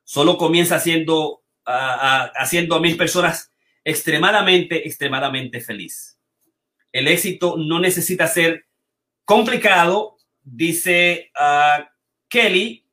solo 0.04 0.38
comienza 0.38 0.76
haciendo, 0.76 1.42
uh, 1.66 2.30
haciendo 2.36 2.76
a 2.76 2.80
mil 2.80 2.96
personas 2.96 3.50
extremadamente, 3.84 4.88
extremadamente 4.88 5.60
feliz. 5.60 6.20
El 6.92 7.08
éxito 7.08 7.56
no 7.58 7.80
necesita 7.80 8.28
ser 8.28 8.68
complicado, 9.26 10.18
dice 10.44 11.32
uh, 11.36 11.84
Kelly. 12.30 12.86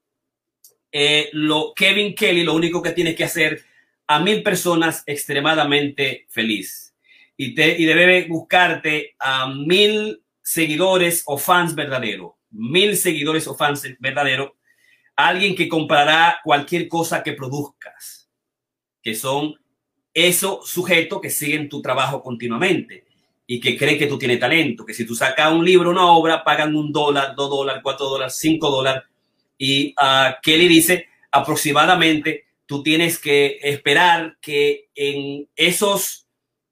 Eh, 1.00 1.30
lo, 1.32 1.74
Kevin 1.76 2.12
Kelly 2.12 2.42
lo 2.42 2.54
único 2.54 2.82
que 2.82 2.90
tiene 2.90 3.14
que 3.14 3.22
hacer 3.22 3.64
a 4.08 4.18
mil 4.18 4.42
personas 4.42 5.04
extremadamente 5.06 6.26
feliz. 6.28 6.92
Y, 7.36 7.54
te, 7.54 7.80
y 7.80 7.84
debe 7.84 8.26
buscarte 8.26 9.14
a 9.20 9.46
mil 9.46 10.20
seguidores 10.42 11.22
o 11.26 11.38
fans 11.38 11.76
verdaderos. 11.76 12.32
Mil 12.50 12.96
seguidores 12.96 13.46
o 13.46 13.54
fans 13.54 13.86
verdaderos. 14.00 14.50
Alguien 15.14 15.54
que 15.54 15.68
comprará 15.68 16.40
cualquier 16.42 16.88
cosa 16.88 17.22
que 17.22 17.32
produzcas. 17.32 18.28
Que 19.00 19.14
son 19.14 19.54
esos 20.12 20.68
sujetos 20.68 21.20
que 21.20 21.30
siguen 21.30 21.68
tu 21.68 21.80
trabajo 21.80 22.24
continuamente 22.24 23.04
y 23.46 23.60
que 23.60 23.78
creen 23.78 24.00
que 24.00 24.08
tú 24.08 24.18
tienes 24.18 24.40
talento. 24.40 24.84
Que 24.84 24.94
si 24.94 25.06
tú 25.06 25.14
sacas 25.14 25.52
un 25.52 25.64
libro, 25.64 25.90
una 25.90 26.10
obra, 26.10 26.42
pagan 26.42 26.74
un 26.74 26.90
dólar, 26.90 27.36
dos 27.36 27.50
dólares, 27.50 27.82
cuatro 27.84 28.06
dólares, 28.06 28.34
cinco 28.36 28.68
dólares. 28.68 29.04
Y 29.58 29.94
uh, 30.00 30.34
Kelly 30.40 30.68
dice 30.68 31.08
aproximadamente 31.30 32.46
tú 32.68 32.82
tienes 32.82 33.18
que 33.18 33.58
esperar 33.62 34.36
que 34.40 34.88
en 34.94 35.48
esos 35.56 36.26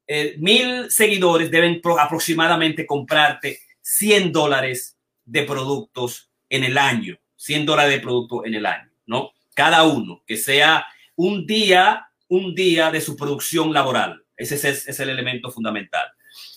eh, 0.06 0.36
mil 0.38 0.90
seguidores 0.90 1.50
deben 1.50 1.80
pro, 1.80 1.98
aproximadamente 1.98 2.86
comprarte 2.86 3.60
100 3.80 4.30
dólares 4.30 4.98
de 5.24 5.42
productos 5.42 6.30
en 6.50 6.64
el 6.64 6.76
año, 6.76 7.18
100 7.36 7.66
dólares 7.66 7.94
de 7.94 8.00
productos 8.00 8.44
en 8.44 8.54
el 8.54 8.66
año, 8.66 8.90
¿no? 9.06 9.32
Cada 9.54 9.84
uno, 9.84 10.22
que 10.26 10.36
sea 10.36 10.86
un 11.16 11.46
día, 11.46 12.08
un 12.28 12.54
día 12.54 12.90
de 12.90 13.00
su 13.00 13.16
producción 13.16 13.72
laboral. 13.72 14.22
Ese 14.36 14.56
es, 14.56 14.86
es 14.86 15.00
el 15.00 15.08
elemento 15.08 15.50
fundamental. 15.50 16.08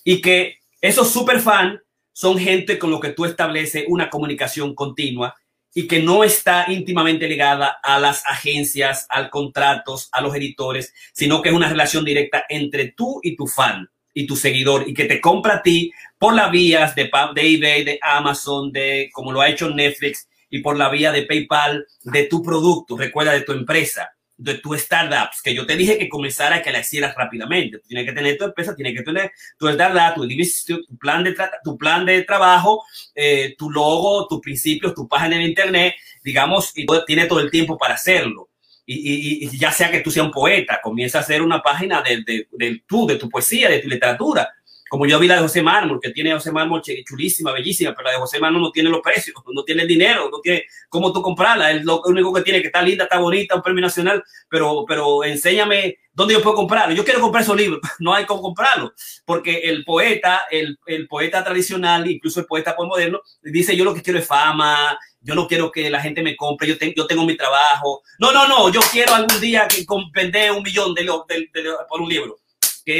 Y 0.03 0.19
que 0.19 0.57
esos 0.81 1.11
superfans 1.11 1.79
son 2.11 2.37
gente 2.37 2.77
con 2.77 2.91
lo 2.91 2.99
que 2.99 3.13
tú 3.13 3.23
estableces 3.23 3.85
una 3.87 4.09
comunicación 4.09 4.75
continua 4.75 5.33
y 5.73 5.87
que 5.87 6.01
no 6.01 6.23
está 6.23 6.65
íntimamente 6.67 7.27
ligada 7.27 7.79
a 7.83 7.99
las 7.99 8.25
agencias, 8.25 9.05
al 9.09 9.29
contratos, 9.29 10.09
a 10.11 10.21
los 10.21 10.35
editores, 10.35 10.93
sino 11.13 11.41
que 11.41 11.49
es 11.49 11.55
una 11.55 11.69
relación 11.69 12.03
directa 12.03 12.45
entre 12.49 12.91
tú 12.91 13.19
y 13.23 13.35
tu 13.35 13.47
fan 13.47 13.89
y 14.13 14.25
tu 14.25 14.35
seguidor 14.35 14.87
y 14.87 14.93
que 14.93 15.05
te 15.05 15.21
compra 15.21 15.55
a 15.55 15.61
ti 15.61 15.91
por 16.17 16.33
las 16.33 16.51
vías 16.51 16.95
de, 16.95 17.09
de 17.35 17.53
eBay, 17.53 17.83
de 17.83 17.99
Amazon, 18.01 18.71
de 18.71 19.09
como 19.13 19.31
lo 19.31 19.41
ha 19.41 19.49
hecho 19.49 19.69
Netflix 19.69 20.27
y 20.49 20.59
por 20.59 20.77
la 20.77 20.89
vía 20.89 21.11
de 21.11 21.23
PayPal 21.23 21.85
de 22.03 22.23
tu 22.25 22.41
producto, 22.41 22.97
recuerda 22.97 23.33
de 23.33 23.41
tu 23.41 23.51
empresa 23.51 24.11
de 24.39 24.53
tu 24.55 24.73
startups, 24.73 25.41
que 25.41 25.53
yo 25.53 25.65
te 25.65 25.75
dije 25.75 25.97
que 25.97 26.07
comenzara 26.07 26.61
que 26.61 26.71
la 26.71 26.79
hicieras 26.79 27.13
rápidamente. 27.13 27.79
Tienes 27.79 28.05
que 28.05 28.13
tener 28.13 28.37
tu 28.37 28.45
empresa, 28.45 28.73
tienes 28.73 28.95
que 28.95 29.03
tener 29.03 29.31
tu 29.57 29.67
startup, 29.67 30.15
tu, 30.15 30.85
tu 30.85 30.97
plan 30.97 31.23
de, 31.23 31.35
tu 31.61 31.77
plan 31.77 32.05
de 32.05 32.23
trabajo, 32.23 32.85
eh, 33.13 33.55
tu 33.57 33.69
logo, 33.69 34.27
tus 34.27 34.39
principios, 34.39 34.93
tu 34.93 35.07
página 35.09 35.35
en 35.35 35.41
internet, 35.41 35.93
digamos, 36.23 36.71
y 36.75 36.85
tiene 37.05 37.25
todo 37.25 37.41
el 37.41 37.51
tiempo 37.51 37.77
para 37.77 37.95
hacerlo. 37.95 38.49
Y, 38.85 39.45
y, 39.45 39.57
ya 39.57 39.71
sea 39.71 39.91
que 39.91 39.99
tú 39.99 40.09
seas 40.09 40.25
un 40.25 40.31
poeta, 40.31 40.79
comienza 40.81 41.19
a 41.19 41.21
hacer 41.21 41.41
una 41.41 41.61
página 41.61 42.01
de, 42.01 42.23
de, 42.23 42.47
de, 42.51 42.81
de 42.89 43.15
tu 43.17 43.29
poesía, 43.29 43.69
de 43.69 43.79
tu 43.79 43.89
literatura, 43.89 44.49
como 44.89 45.05
yo 45.05 45.19
vi 45.19 45.27
la 45.27 45.35
de 45.35 45.41
José 45.41 45.61
Mármol, 45.61 45.99
que 46.01 46.09
tiene 46.09 46.33
José 46.33 46.51
Mármol 46.51 46.81
chulísima, 46.81 47.53
bellísima, 47.53 47.93
pero 47.95 48.07
la 48.07 48.13
de 48.13 48.17
José 48.17 48.39
Mármol 48.39 48.63
no 48.63 48.71
tiene 48.71 48.89
los 48.89 49.01
precios, 49.01 49.35
no 49.53 49.63
tiene 49.63 49.83
el 49.83 49.87
dinero, 49.87 50.29
no 50.31 50.39
tiene 50.41 50.63
cómo 50.89 51.13
tú 51.13 51.21
comprarla. 51.21 51.71
Es 51.71 51.85
lo 51.85 52.01
único 52.01 52.33
que 52.33 52.41
tiene 52.41 52.59
que 52.61 52.67
está 52.67 52.81
linda, 52.81 53.03
está 53.03 53.19
bonita, 53.19 53.55
un 53.55 53.61
premio 53.61 53.81
nacional, 53.81 54.23
pero, 54.49 54.85
pero 54.87 55.23
enséñame 55.23 55.99
dónde 56.11 56.33
yo 56.33 56.41
puedo 56.41 56.55
comprarlo. 56.55 56.95
Yo 56.95 57.05
quiero 57.05 57.21
comprar 57.21 57.43
esos 57.43 57.55
libros, 57.55 57.79
no 57.99 58.13
hay 58.13 58.25
cómo 58.25 58.41
comprarlo, 58.41 58.93
porque 59.25 59.59
el 59.59 59.85
poeta, 59.85 60.41
el, 60.49 60.77
poeta 61.07 61.43
tradicional, 61.43 62.09
incluso 62.09 62.39
el 62.39 62.47
poeta 62.47 62.75
postmoderno, 62.75 63.21
dice 63.43 63.77
yo 63.77 63.85
lo 63.85 63.93
que 63.93 64.01
quiero 64.01 64.17
es 64.17 64.25
fama, 64.25 64.97
yo 65.21 65.35
no 65.35 65.47
quiero 65.47 65.71
que 65.71 65.89
la 65.89 66.01
gente 66.01 66.23
me 66.23 66.35
compre, 66.35 66.67
yo, 66.67 66.77
te, 66.79 66.93
yo 66.95 67.05
tengo 67.05 67.25
mi 67.25 67.37
trabajo. 67.37 68.01
No, 68.17 68.31
no, 68.31 68.47
no, 68.47 68.71
yo 68.71 68.79
quiero 68.91 69.13
algún 69.13 69.39
día 69.39 69.67
vender 70.13 70.51
un 70.51 70.63
millón 70.63 70.95
de, 70.95 71.03
de, 71.03 71.63
por 71.87 72.01
un 72.01 72.09
libro 72.09 72.39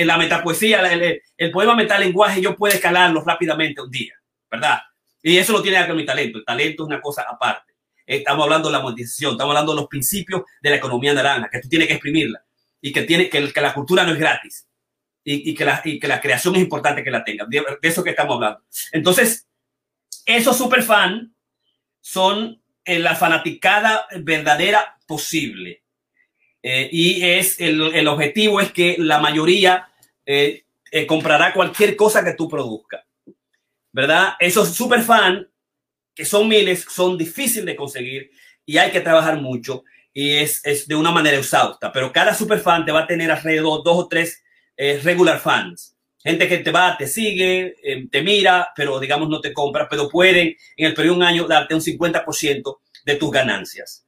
la 0.06 0.18
metapoesía, 0.18 0.82
el, 0.92 1.22
el 1.38 1.52
poema 1.52 1.76
metalenguaje, 1.76 2.42
yo 2.42 2.56
puedo 2.56 2.74
escalarlo 2.74 3.24
rápidamente 3.24 3.82
un 3.82 3.90
día, 3.90 4.14
¿verdad? 4.50 4.80
Y 5.22 5.38
eso 5.38 5.54
lo 5.54 5.62
tiene 5.62 5.86
que 5.86 5.94
mi 5.94 6.06
talento. 6.06 6.38
El 6.38 6.46
talento 6.46 6.84
es 6.84 6.88
una 6.88 7.02
cosa 7.02 7.26
aparte. 7.30 7.74
Estamos 8.06 8.44
hablando 8.44 8.70
de 8.70 8.74
la 8.74 8.82
monetización, 8.82 9.34
estamos 9.34 9.52
hablando 9.52 9.74
de 9.74 9.82
los 9.82 9.88
principios 9.88 10.44
de 10.62 10.70
la 10.70 10.78
economía 10.78 11.14
naranja, 11.14 11.50
que 11.52 11.60
tú 11.60 11.70
tienes 11.70 11.88
que 11.88 11.94
exprimirla 11.96 12.44
y 12.82 12.92
que, 12.92 13.04
tiene, 13.04 13.30
que, 13.30 13.52
la 13.62 13.74
cultura 13.74 14.04
no 14.04 14.14
es 14.14 14.20
gratis 14.20 14.68
y, 15.24 15.52
y, 15.52 15.54
que 15.54 15.66
la, 16.08 16.22
creación 16.22 16.56
es 16.56 16.62
importante 16.62 17.04
que 17.04 17.12
la 17.12 17.24
tenga. 17.24 17.46
De, 17.46 17.64
de 17.82 17.88
eso 17.88 18.04
que 18.04 18.12
estamos 18.12 18.36
hablando. 18.36 18.64
Entonces, 18.92 19.48
esos 20.26 20.58
superfans 20.58 21.30
son 22.02 22.62
en 22.86 23.04
la 23.04 23.16
fanaticada 23.16 24.08
verdadera 24.22 24.98
posible. 25.06 25.84
Eh, 26.62 26.90
y 26.92 27.24
es 27.24 27.60
el, 27.62 27.96
el, 27.96 28.08
objetivo 28.08 28.60
es 28.60 28.72
que 28.72 28.98
la 29.00 29.20
mayoría 29.20 29.90
eh, 30.26 30.66
eh, 30.92 31.08
comprará 31.08 31.54
cualquier 31.54 31.96
cosa 31.96 32.24
que 32.24 32.34
tú 32.34 32.50
produzcas. 32.50 33.04
¿Verdad? 33.92 34.34
Esos 34.40 34.70
super 34.76 35.02
fans, 35.02 35.48
que 36.14 36.26
son 36.26 36.48
miles, 36.48 36.86
son 36.88 37.18
difíciles 37.18 37.66
de 37.66 37.76
conseguir 37.76 38.32
y 38.66 38.78
hay 38.78 38.92
que 38.92 39.02
trabajar 39.02 39.42
mucho 39.42 39.84
y 40.14 40.36
es, 40.36 40.64
es 40.66 40.88
de 40.88 40.96
una 40.96 41.12
manera 41.12 41.38
exhausta. 41.38 41.92
Pero 41.92 42.12
cada 42.12 42.36
super 42.36 42.60
fan 42.60 42.86
te 42.86 42.92
va 42.92 43.02
a 43.02 43.08
tener 43.08 43.32
alrededor 43.32 43.84
dos 43.84 43.98
o 43.98 44.08
tres 44.08 44.44
eh, 44.78 45.00
regular 45.04 45.40
fans. 45.40 45.96
Gente 46.22 46.48
que 46.48 46.58
te 46.58 46.72
va, 46.72 46.98
te 46.98 47.08
sigue, 47.08 47.76
te 48.12 48.22
mira, 48.22 48.70
pero 48.76 49.00
digamos 49.00 49.30
no 49.30 49.40
te 49.40 49.54
compra, 49.54 49.88
pero 49.90 50.10
pueden 50.10 50.56
en 50.76 50.86
el 50.86 50.94
periodo 50.94 51.16
de 51.16 51.22
un 51.22 51.26
año 51.26 51.48
darte 51.48 51.74
un 51.74 51.82
50% 51.82 52.78
de 53.06 53.16
tus 53.16 53.32
ganancias. 53.32 54.06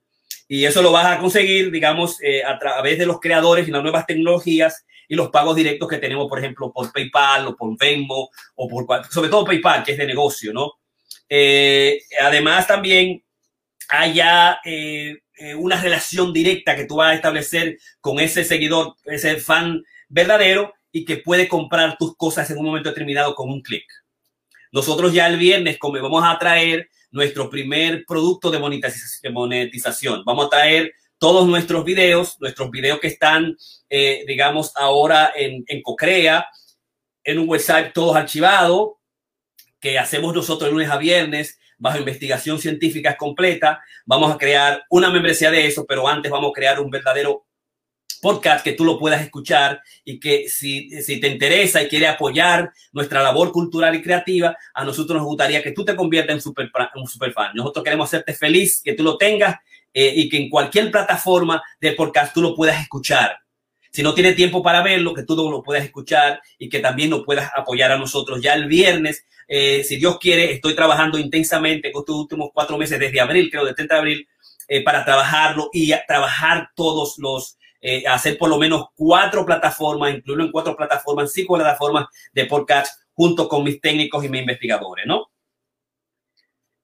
Y 0.53 0.65
eso 0.65 0.81
lo 0.81 0.91
vas 0.91 1.05
a 1.05 1.17
conseguir, 1.17 1.71
digamos, 1.71 2.21
eh, 2.21 2.43
a 2.43 2.59
través 2.59 2.99
de 2.99 3.05
los 3.05 3.21
creadores 3.21 3.65
y 3.65 3.71
las 3.71 3.81
nuevas 3.81 4.05
tecnologías 4.05 4.85
y 5.07 5.15
los 5.15 5.29
pagos 5.29 5.55
directos 5.55 5.87
que 5.87 5.97
tenemos, 5.97 6.27
por 6.27 6.39
ejemplo, 6.39 6.73
por 6.73 6.91
PayPal 6.91 7.47
o 7.47 7.55
por 7.55 7.77
Venmo 7.77 8.29
o 8.55 8.67
por 8.67 8.85
sobre 9.09 9.29
todo 9.29 9.45
PayPal, 9.45 9.81
que 9.81 9.93
es 9.93 9.97
de 9.97 10.05
negocio, 10.05 10.51
¿no? 10.51 10.73
Eh, 11.29 12.01
además, 12.21 12.67
también 12.67 13.23
hay 13.87 14.15
ya 14.15 14.59
eh, 14.65 15.19
eh, 15.37 15.55
una 15.55 15.81
relación 15.81 16.33
directa 16.33 16.75
que 16.75 16.83
tú 16.83 16.97
vas 16.97 17.11
a 17.11 17.15
establecer 17.15 17.77
con 18.01 18.19
ese 18.19 18.43
seguidor, 18.43 18.97
ese 19.05 19.37
fan 19.37 19.81
verdadero 20.09 20.73
y 20.91 21.05
que 21.05 21.15
puede 21.15 21.47
comprar 21.47 21.95
tus 21.97 22.17
cosas 22.17 22.51
en 22.51 22.57
un 22.57 22.65
momento 22.65 22.89
determinado 22.89 23.35
con 23.35 23.49
un 23.49 23.61
clic. 23.61 23.85
Nosotros 24.71 25.13
ya 25.13 25.27
el 25.27 25.37
viernes, 25.37 25.77
como 25.77 26.01
vamos 26.01 26.23
a 26.25 26.37
traer 26.39 26.89
nuestro 27.11 27.49
primer 27.49 28.05
producto 28.05 28.49
de 28.49 28.59
monetización. 29.31 30.23
Vamos 30.25 30.45
a 30.45 30.49
traer 30.49 30.93
todos 31.17 31.47
nuestros 31.47 31.83
videos, 31.85 32.37
nuestros 32.39 32.71
videos 32.71 32.99
que 32.99 33.07
están, 33.07 33.55
eh, 33.89 34.23
digamos, 34.25 34.71
ahora 34.75 35.31
en, 35.35 35.63
en 35.67 35.81
Cocrea, 35.81 36.47
en 37.23 37.39
un 37.39 37.49
website 37.49 37.93
todos 37.93 38.15
archivados, 38.15 38.93
que 39.79 39.99
hacemos 39.99 40.33
nosotros 40.33 40.69
de 40.69 40.73
lunes 40.73 40.89
a 40.89 40.97
viernes, 40.97 41.59
bajo 41.77 41.97
investigación 41.97 42.59
científica 42.59 43.17
completa. 43.17 43.81
Vamos 44.05 44.33
a 44.33 44.37
crear 44.37 44.83
una 44.89 45.09
membresía 45.09 45.51
de 45.51 45.65
eso, 45.65 45.85
pero 45.87 46.07
antes 46.07 46.31
vamos 46.31 46.51
a 46.51 46.53
crear 46.53 46.79
un 46.79 46.89
verdadero 46.89 47.45
podcast 48.21 48.63
que 48.63 48.73
tú 48.73 48.85
lo 48.85 48.97
puedas 48.97 49.21
escuchar 49.21 49.81
y 50.05 50.19
que 50.19 50.47
si, 50.47 50.89
si 51.01 51.19
te 51.19 51.27
interesa 51.27 51.81
y 51.81 51.87
quiere 51.87 52.07
apoyar 52.07 52.71
nuestra 52.91 53.21
labor 53.21 53.51
cultural 53.51 53.95
y 53.95 54.01
creativa, 54.01 54.55
a 54.73 54.85
nosotros 54.85 55.17
nos 55.17 55.25
gustaría 55.25 55.63
que 55.63 55.71
tú 55.71 55.83
te 55.83 55.95
conviertas 55.95 56.35
en 56.35 56.41
super, 56.41 56.71
un 56.95 57.07
super 57.07 57.33
fan. 57.33 57.51
Nosotros 57.55 57.83
queremos 57.83 58.07
hacerte 58.07 58.33
feliz, 58.33 58.81
que 58.83 58.93
tú 58.93 59.03
lo 59.03 59.17
tengas 59.17 59.57
eh, 59.93 60.13
y 60.15 60.29
que 60.29 60.37
en 60.37 60.49
cualquier 60.49 60.89
plataforma 60.91 61.61
de 61.81 61.91
podcast 61.93 62.33
tú 62.33 62.41
lo 62.41 62.55
puedas 62.55 62.79
escuchar. 62.81 63.37
Si 63.91 64.03
no 64.03 64.13
tiene 64.13 64.31
tiempo 64.33 64.63
para 64.63 64.81
verlo, 64.81 65.13
que 65.13 65.23
tú 65.23 65.35
lo 65.35 65.61
puedas 65.61 65.83
escuchar 65.83 66.41
y 66.57 66.69
que 66.69 66.79
también 66.79 67.09
nos 67.09 67.25
puedas 67.25 67.51
apoyar 67.53 67.91
a 67.91 67.97
nosotros. 67.97 68.41
Ya 68.41 68.53
el 68.53 68.67
viernes, 68.67 69.25
eh, 69.49 69.83
si 69.83 69.97
Dios 69.97 70.17
quiere, 70.17 70.53
estoy 70.53 70.75
trabajando 70.75 71.19
intensamente 71.19 71.91
con 71.91 72.03
estos 72.03 72.15
últimos 72.15 72.51
cuatro 72.53 72.77
meses, 72.77 72.97
desde 72.97 73.19
abril, 73.19 73.49
creo, 73.51 73.65
de 73.65 73.73
30 73.73 73.95
de 73.95 73.99
abril, 73.99 74.27
eh, 74.69 74.81
para 74.81 75.03
trabajarlo 75.03 75.69
y 75.73 75.91
trabajar 76.07 76.69
todos 76.73 77.15
los 77.17 77.57
eh, 77.81 78.03
hacer 78.07 78.37
por 78.37 78.49
lo 78.49 78.59
menos 78.59 78.85
cuatro 78.95 79.45
plataformas, 79.45 80.13
incluirlo 80.13 80.45
en 80.45 80.51
cuatro 80.51 80.75
plataformas, 80.75 81.33
cinco 81.33 81.55
plataformas 81.55 82.05
de 82.31 82.45
podcast 82.45 83.01
junto 83.13 83.49
con 83.49 83.63
mis 83.63 83.81
técnicos 83.81 84.23
y 84.23 84.29
mis 84.29 84.41
investigadores, 84.41 85.05
¿no? 85.07 85.31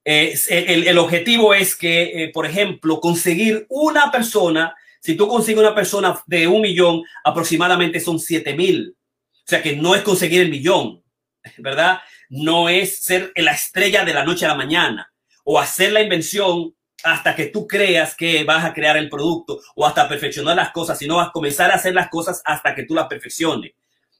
Eh, 0.03 0.35
el, 0.49 0.87
el, 0.87 0.97
objetivo 0.97 1.53
es 1.53 1.75
que, 1.75 2.23
eh, 2.23 2.31
por 2.33 2.45
ejemplo, 2.45 2.99
conseguir 3.01 3.65
una 3.69 4.09
persona, 4.09 4.73
si 5.01 5.15
tú 5.15 5.27
consigues 5.27 5.59
una 5.59 5.75
persona 5.75 6.17
de 6.25 6.47
un 6.47 6.61
millón, 6.61 7.03
aproximadamente 7.25 7.99
son 7.99 8.17
siete 8.17 8.55
mil. 8.55 8.95
O 9.33 9.49
sea 9.49 9.61
que 9.61 9.75
no 9.75 9.95
es 9.95 10.01
conseguir 10.01 10.41
el 10.41 10.49
millón, 10.49 11.03
¿verdad? 11.57 11.99
No 12.29 12.69
es 12.69 13.03
ser 13.03 13.31
la 13.35 13.51
estrella 13.51 14.03
de 14.03 14.13
la 14.13 14.23
noche 14.23 14.45
a 14.45 14.49
la 14.49 14.55
mañana 14.55 15.11
o 15.43 15.59
hacer 15.59 15.91
la 15.91 16.01
invención 16.01 16.73
hasta 17.03 17.35
que 17.35 17.47
tú 17.47 17.67
creas 17.67 18.15
que 18.15 18.43
vas 18.43 18.65
a 18.65 18.73
crear 18.73 18.97
el 18.97 19.09
producto 19.09 19.61
o 19.75 19.85
hasta 19.85 20.07
perfeccionar 20.07 20.55
las 20.55 20.71
cosas, 20.71 20.97
sino 20.97 21.17
vas 21.17 21.29
a 21.29 21.31
comenzar 21.31 21.71
a 21.71 21.75
hacer 21.75 21.93
las 21.93 22.09
cosas 22.09 22.41
hasta 22.43 22.73
que 22.73 22.83
tú 22.83 22.95
las 22.95 23.07
perfecciones. 23.07 23.73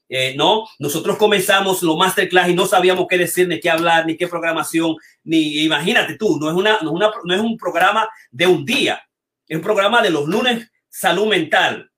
Eh, 0.08 0.34
no, 0.36 0.66
nosotros 0.78 1.18
comenzamos 1.18 1.82
los 1.82 1.96
masterclass 1.96 2.48
y 2.48 2.54
no 2.54 2.66
sabíamos 2.66 3.06
qué 3.08 3.18
decir, 3.18 3.46
ni 3.46 3.60
qué 3.60 3.68
hablar, 3.68 4.06
ni 4.06 4.16
qué 4.16 4.26
programación, 4.26 4.96
ni 5.24 5.58
imagínate 5.64 6.16
tú, 6.16 6.38
no 6.40 6.48
es, 6.48 6.56
una, 6.56 6.78
no, 6.80 6.92
una, 6.92 7.10
no 7.24 7.34
es 7.34 7.40
un 7.40 7.58
programa 7.58 8.08
de 8.30 8.46
un 8.46 8.64
día, 8.64 9.02
es 9.46 9.56
un 9.56 9.62
programa 9.62 10.00
de 10.00 10.10
los 10.10 10.26
lunes 10.26 10.70
salud 10.88 11.26
mental, 11.26 11.90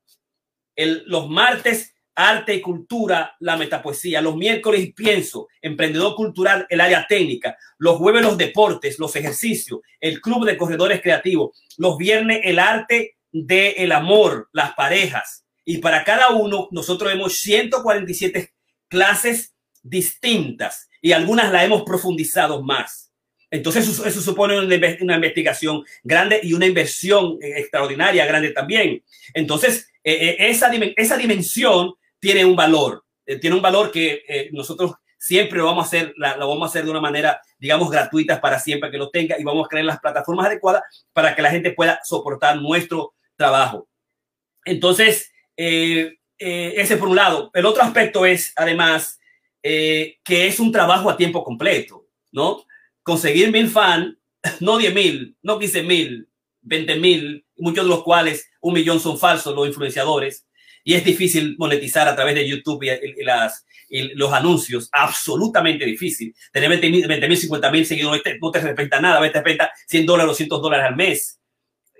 el, 0.74 1.04
los 1.06 1.28
martes 1.28 1.94
arte 2.28 2.54
y 2.54 2.60
cultura, 2.60 3.36
la 3.40 3.56
metapoesía. 3.56 4.20
Los 4.20 4.36
miércoles 4.36 4.92
pienso, 4.94 5.48
emprendedor 5.62 6.14
cultural, 6.14 6.66
el 6.68 6.80
área 6.80 7.06
técnica. 7.08 7.56
Los 7.78 7.96
jueves 7.96 8.22
los 8.22 8.36
deportes, 8.36 8.98
los 8.98 9.14
ejercicios, 9.16 9.80
el 10.00 10.20
club 10.20 10.44
de 10.44 10.56
corredores 10.56 11.00
creativos. 11.00 11.58
Los 11.76 11.96
viernes 11.96 12.40
el 12.44 12.58
arte 12.58 13.16
del 13.32 13.74
el 13.76 13.92
amor, 13.92 14.48
las 14.52 14.74
parejas. 14.74 15.44
Y 15.64 15.78
para 15.78 16.04
cada 16.04 16.30
uno 16.30 16.68
nosotros 16.70 17.12
hemos 17.12 17.38
147 17.38 18.52
clases 18.88 19.54
distintas 19.82 20.88
y 21.00 21.12
algunas 21.12 21.52
la 21.52 21.64
hemos 21.64 21.82
profundizado 21.82 22.62
más. 22.62 23.10
Entonces 23.50 23.88
eso, 23.88 24.20
supone 24.20 24.60
una, 24.60 25.16
investigación 25.16 25.84
grande 26.04 26.40
y 26.42 26.52
una 26.52 26.66
inversión 26.66 27.38
extraordinaria 27.40 28.24
grande 28.24 28.50
también. 28.50 29.02
Entonces, 29.34 29.88
eh, 30.04 30.36
eh, 30.38 30.50
esa, 30.50 30.70
esa 30.96 31.16
dimensión 31.16 31.94
tiene 32.20 32.44
un 32.44 32.54
valor, 32.54 33.04
eh, 33.26 33.38
tiene 33.38 33.56
un 33.56 33.62
valor 33.62 33.90
que 33.90 34.22
eh, 34.28 34.50
nosotros 34.52 34.92
siempre 35.18 35.58
lo 35.58 35.64
vamos 35.64 35.84
a 35.84 35.86
hacer, 35.86 36.14
la, 36.16 36.36
lo 36.36 36.48
vamos 36.48 36.68
a 36.68 36.70
hacer 36.70 36.84
de 36.84 36.90
una 36.90 37.00
manera, 37.00 37.40
digamos, 37.58 37.90
gratuita 37.90 38.40
para 38.40 38.60
siempre 38.60 38.90
que 38.90 38.98
lo 38.98 39.10
tenga 39.10 39.38
y 39.38 39.44
vamos 39.44 39.66
a 39.66 39.68
crear 39.68 39.84
las 39.84 40.00
plataformas 40.00 40.46
adecuadas 40.46 40.82
para 41.12 41.34
que 41.34 41.42
la 41.42 41.50
gente 41.50 41.72
pueda 41.72 42.00
soportar 42.04 42.60
nuestro 42.60 43.14
trabajo. 43.36 43.88
Entonces, 44.64 45.32
eh, 45.56 46.16
ese 46.38 46.96
por 46.96 47.08
un 47.08 47.16
lado. 47.16 47.50
El 47.52 47.66
otro 47.66 47.82
aspecto 47.82 48.24
es, 48.24 48.54
además, 48.56 49.18
que 49.62 50.16
es 50.24 50.58
un 50.58 50.72
trabajo 50.72 51.10
a 51.10 51.16
tiempo 51.18 51.44
completo, 51.44 52.06
¿no? 52.32 52.64
Conseguir 53.02 53.52
mil 53.52 53.68
fans, 53.68 54.16
no 54.60 54.78
diez 54.78 54.94
mil, 54.94 55.36
no 55.42 55.58
quince 55.58 55.82
mil, 55.82 56.28
veinte 56.62 56.96
mil, 56.96 57.44
muchos 57.58 57.84
de 57.84 57.90
los 57.90 58.02
cuales 58.02 58.48
un 58.62 58.72
millón 58.72 59.00
son 59.00 59.18
falsos, 59.18 59.54
los 59.54 59.66
influenciadores 59.66 60.46
y 60.84 60.94
es 60.94 61.04
difícil 61.04 61.56
monetizar 61.58 62.08
a 62.08 62.14
través 62.14 62.34
de 62.34 62.48
YouTube 62.48 62.82
y, 62.84 63.22
las, 63.24 63.64
los 64.14 64.32
anuncios, 64.32 64.88
absolutamente 64.92 65.84
difícil. 65.84 66.34
Tener 66.52 66.68
20 66.68 66.90
mil, 67.28 67.36
50 67.36 67.70
mil 67.70 67.86
seguidores 67.86 68.22
no 68.40 68.50
te 68.50 68.60
respeta 68.60 69.00
nada, 69.00 69.20
te 69.20 69.42
respeta 69.42 69.72
100 69.86 70.06
dólares 70.06 70.28
o 70.28 70.32
200 70.32 70.62
dólares 70.62 70.86
al 70.86 70.96
mes. 70.96 71.40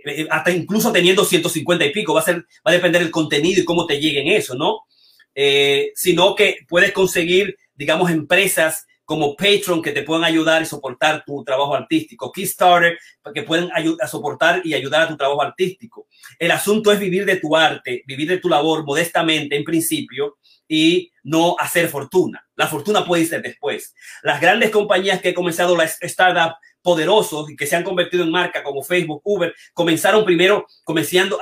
Eh, 0.04 0.26
hasta 0.30 0.50
incluso 0.50 0.92
teniendo 0.92 1.24
150 1.24 1.84
y 1.84 1.92
pico, 1.92 2.14
va 2.14 2.20
a, 2.20 2.24
ser, 2.24 2.36
va 2.36 2.70
a 2.70 2.72
depender 2.72 3.02
del 3.02 3.10
contenido 3.10 3.60
y 3.60 3.64
cómo 3.64 3.86
te 3.86 4.00
lleguen 4.00 4.28
eso, 4.28 4.54
¿no? 4.54 4.86
Eh, 5.34 5.92
sino 5.94 6.34
que 6.34 6.58
puedes 6.68 6.92
conseguir, 6.92 7.56
digamos, 7.74 8.10
empresas 8.10 8.86
como 9.10 9.34
Patreon 9.34 9.82
que 9.82 9.90
te 9.90 10.04
pueden 10.04 10.22
ayudar 10.22 10.62
y 10.62 10.66
soportar 10.66 11.24
tu 11.24 11.42
trabajo 11.42 11.74
artístico, 11.74 12.30
Kickstarter 12.30 12.96
que 13.34 13.42
pueden 13.42 13.68
a 14.00 14.06
soportar 14.06 14.62
y 14.62 14.72
ayudar 14.72 15.02
a 15.02 15.08
tu 15.08 15.16
trabajo 15.16 15.42
artístico. 15.42 16.06
El 16.38 16.52
asunto 16.52 16.92
es 16.92 17.00
vivir 17.00 17.24
de 17.24 17.34
tu 17.34 17.56
arte, 17.56 18.04
vivir 18.06 18.28
de 18.28 18.38
tu 18.38 18.48
labor 18.48 18.84
modestamente 18.84 19.56
en 19.56 19.64
principio 19.64 20.38
y 20.68 21.10
no 21.24 21.56
hacer 21.58 21.88
fortuna. 21.88 22.46
La 22.54 22.68
fortuna 22.68 23.04
puede 23.04 23.26
ser 23.26 23.42
después. 23.42 23.96
Las 24.22 24.40
grandes 24.40 24.70
compañías 24.70 25.20
que 25.20 25.30
han 25.30 25.34
comenzado 25.34 25.76
las 25.76 25.98
startups 26.00 26.54
poderosos 26.80 27.50
y 27.50 27.56
que 27.56 27.66
se 27.66 27.74
han 27.74 27.82
convertido 27.82 28.22
en 28.22 28.30
marca 28.30 28.62
como 28.62 28.80
Facebook, 28.80 29.22
Uber, 29.24 29.52
comenzaron 29.74 30.24
primero 30.24 30.68
comenzando, 30.84 31.40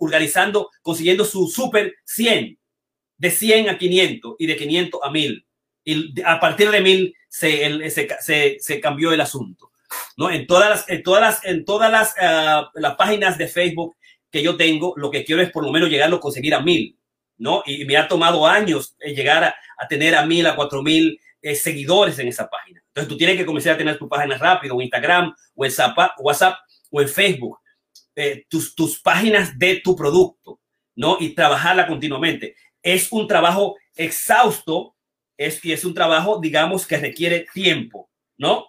organizando, 0.00 0.68
consiguiendo 0.82 1.24
su 1.24 1.46
super 1.46 1.94
100, 2.06 2.58
de 3.18 3.30
100 3.30 3.68
a 3.68 3.78
500 3.78 4.34
y 4.36 4.46
de 4.48 4.56
500 4.56 5.00
a 5.00 5.10
1000 5.12 5.46
y 5.84 6.22
a 6.22 6.40
partir 6.40 6.70
de 6.70 6.80
mil 6.80 7.14
se, 7.28 7.90
se, 7.90 8.56
se, 8.60 8.80
cambió 8.80 9.12
el 9.12 9.20
asunto. 9.20 9.70
¿no? 10.16 10.30
En 10.30 10.46
todas 10.46 10.70
las, 10.70 10.88
en 10.88 11.02
todas 11.02 11.20
las, 11.20 11.44
en 11.44 11.64
todas 11.64 11.90
las, 11.90 12.14
uh, 12.16 12.66
las 12.74 12.96
páginas 12.96 13.38
de 13.38 13.48
Facebook 13.48 13.96
que 14.30 14.42
yo 14.42 14.56
tengo, 14.56 14.94
lo 14.96 15.10
que 15.10 15.24
quiero 15.24 15.42
es 15.42 15.50
por 15.50 15.64
lo 15.64 15.72
menos 15.72 15.90
llegarlo 15.90 16.16
a 16.16 16.20
conseguir 16.20 16.54
a 16.54 16.60
mil, 16.60 16.98
¿no? 17.36 17.62
Y 17.66 17.84
me 17.84 17.96
ha 17.96 18.08
tomado 18.08 18.46
años 18.46 18.96
eh, 18.98 19.14
llegar 19.14 19.44
a, 19.44 19.54
a 19.78 19.88
tener 19.88 20.14
a 20.14 20.26
mil, 20.26 20.46
a 20.46 20.56
cuatro 20.56 20.82
mil 20.82 21.20
eh, 21.40 21.54
seguidores 21.54 22.18
en 22.18 22.28
esa 22.28 22.48
página. 22.48 22.82
Entonces 22.88 23.08
tú 23.08 23.18
tienes 23.18 23.36
que 23.36 23.44
comenzar 23.44 23.74
a 23.74 23.76
tener 23.76 23.98
tu 23.98 24.08
página 24.08 24.38
rápido, 24.38 24.76
o 24.76 24.80
Instagram, 24.80 25.34
o 25.54 25.64
en 25.66 25.72
WhatsApp, 26.16 26.56
o 26.90 27.02
en 27.02 27.08
Facebook, 27.08 27.58
eh, 28.16 28.46
tus, 28.48 28.74
tus 28.74 29.00
páginas 29.00 29.58
de 29.58 29.80
tu 29.84 29.94
producto, 29.94 30.60
¿no? 30.96 31.18
Y 31.20 31.34
trabajarla 31.34 31.86
continuamente. 31.86 32.56
Es 32.82 33.12
un 33.12 33.28
trabajo 33.28 33.76
exhausto 33.94 34.93
es, 35.36 35.64
y 35.64 35.72
es 35.72 35.84
un 35.84 35.94
trabajo, 35.94 36.40
digamos, 36.40 36.86
que 36.86 36.96
requiere 36.96 37.46
tiempo, 37.52 38.10
¿no? 38.38 38.66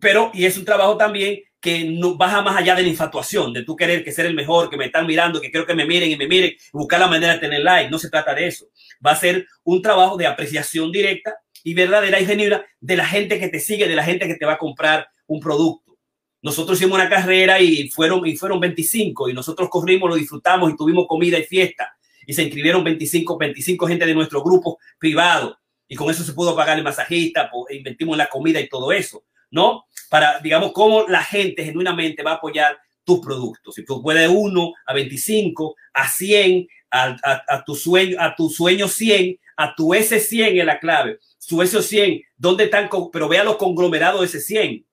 Pero, 0.00 0.30
y 0.34 0.44
es 0.44 0.56
un 0.56 0.64
trabajo 0.64 0.96
también 0.96 1.40
que 1.60 1.84
no 1.84 2.16
baja 2.16 2.40
más 2.42 2.56
allá 2.56 2.74
de 2.74 2.82
la 2.82 2.88
infatuación, 2.88 3.52
de 3.52 3.64
tú 3.64 3.76
querer 3.76 4.02
que 4.02 4.12
ser 4.12 4.26
el 4.26 4.34
mejor, 4.34 4.70
que 4.70 4.76
me 4.76 4.86
están 4.86 5.06
mirando, 5.06 5.40
que 5.40 5.50
quiero 5.50 5.66
que 5.66 5.74
me 5.74 5.84
miren 5.84 6.10
y 6.10 6.16
me 6.16 6.26
miren, 6.26 6.52
buscar 6.72 6.98
la 6.98 7.06
manera 7.06 7.34
de 7.34 7.38
tener 7.38 7.60
like. 7.60 7.90
No 7.90 7.98
se 7.98 8.08
trata 8.08 8.34
de 8.34 8.46
eso. 8.46 8.66
Va 9.04 9.12
a 9.12 9.16
ser 9.16 9.46
un 9.64 9.82
trabajo 9.82 10.16
de 10.16 10.26
apreciación 10.26 10.90
directa 10.90 11.34
y 11.62 11.74
verdadera 11.74 12.18
y 12.18 12.24
genuina 12.24 12.64
de 12.80 12.96
la 12.96 13.04
gente 13.04 13.38
que 13.38 13.48
te 13.48 13.60
sigue, 13.60 13.86
de 13.86 13.94
la 13.94 14.04
gente 14.04 14.26
que 14.26 14.36
te 14.36 14.46
va 14.46 14.54
a 14.54 14.58
comprar 14.58 15.08
un 15.26 15.38
producto. 15.38 15.98
Nosotros 16.42 16.78
hicimos 16.78 16.98
una 16.98 17.10
carrera 17.10 17.60
y 17.60 17.90
fueron, 17.90 18.26
y 18.26 18.36
fueron 18.36 18.58
25 18.58 19.28
y 19.28 19.34
nosotros 19.34 19.68
corrimos, 19.68 20.08
lo 20.08 20.16
disfrutamos 20.16 20.70
y 20.70 20.76
tuvimos 20.76 21.04
comida 21.06 21.38
y 21.38 21.44
fiesta. 21.44 21.94
Y 22.26 22.32
se 22.32 22.42
inscribieron 22.42 22.82
25, 22.82 23.36
25 23.36 23.86
gente 23.86 24.06
de 24.06 24.14
nuestro 24.14 24.42
grupo 24.42 24.78
privado 24.98 25.59
y 25.90 25.96
con 25.96 26.08
eso 26.08 26.22
se 26.22 26.34
pudo 26.34 26.54
pagar 26.54 26.78
el 26.78 26.84
masajista, 26.84 27.50
pues, 27.50 27.76
invertimos 27.76 28.14
en 28.14 28.18
la 28.18 28.28
comida 28.28 28.60
y 28.60 28.68
todo 28.68 28.92
eso, 28.92 29.24
¿no? 29.50 29.86
Para, 30.08 30.38
digamos, 30.38 30.70
cómo 30.72 31.04
la 31.08 31.20
gente 31.24 31.64
genuinamente 31.64 32.22
va 32.22 32.30
a 32.30 32.34
apoyar 32.34 32.78
tus 33.02 33.18
productos. 33.18 33.74
Si 33.74 33.84
tú 33.84 34.00
puedes 34.00 34.30
uno 34.32 34.72
a 34.86 34.94
25, 34.94 35.74
a 35.94 36.08
100, 36.08 36.68
a, 36.92 37.64
tu 37.66 37.74
sueño, 37.74 38.16
a 38.20 38.36
tu 38.36 38.48
sueño 38.48 38.86
100, 38.86 39.36
a 39.56 39.74
tu 39.74 39.88
S100 39.88 40.60
es 40.60 40.64
la 40.64 40.78
clave. 40.78 41.18
Su 41.38 41.56
S100, 41.56 42.24
¿dónde 42.36 42.64
están? 42.64 42.88
Pero 43.12 43.28
vea 43.28 43.42
los 43.42 43.56
conglomerados 43.56 44.20
de 44.20 44.26
ese 44.26 44.40
100. 44.40 44.86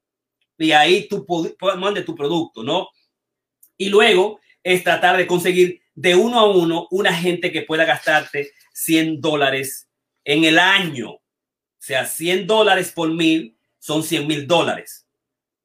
Y 0.57 0.71
ahí 0.71 1.07
tú 1.07 1.27
mandes 1.77 2.05
tu 2.05 2.15
producto, 2.15 2.63
¿no? 2.63 2.89
Y 3.77 3.89
luego 3.89 4.39
es 4.63 4.83
tratar 4.83 5.15
de 5.15 5.27
conseguir 5.27 5.79
de 5.93 6.15
uno 6.15 6.39
a 6.39 6.51
uno 6.51 6.87
una 6.89 7.13
gente 7.13 7.51
que 7.51 7.61
pueda 7.61 7.85
gastarte 7.85 8.49
100 8.73 9.21
dólares 9.21 9.86
en 10.27 10.43
el 10.43 10.59
año. 10.59 11.11
O 11.11 11.21
sea, 11.79 12.05
100 12.05 12.45
dólares 12.45 12.91
por 12.91 13.09
mil 13.11 13.57
son 13.79 14.03
100 14.03 14.27
mil 14.27 14.45
dólares. 14.45 15.07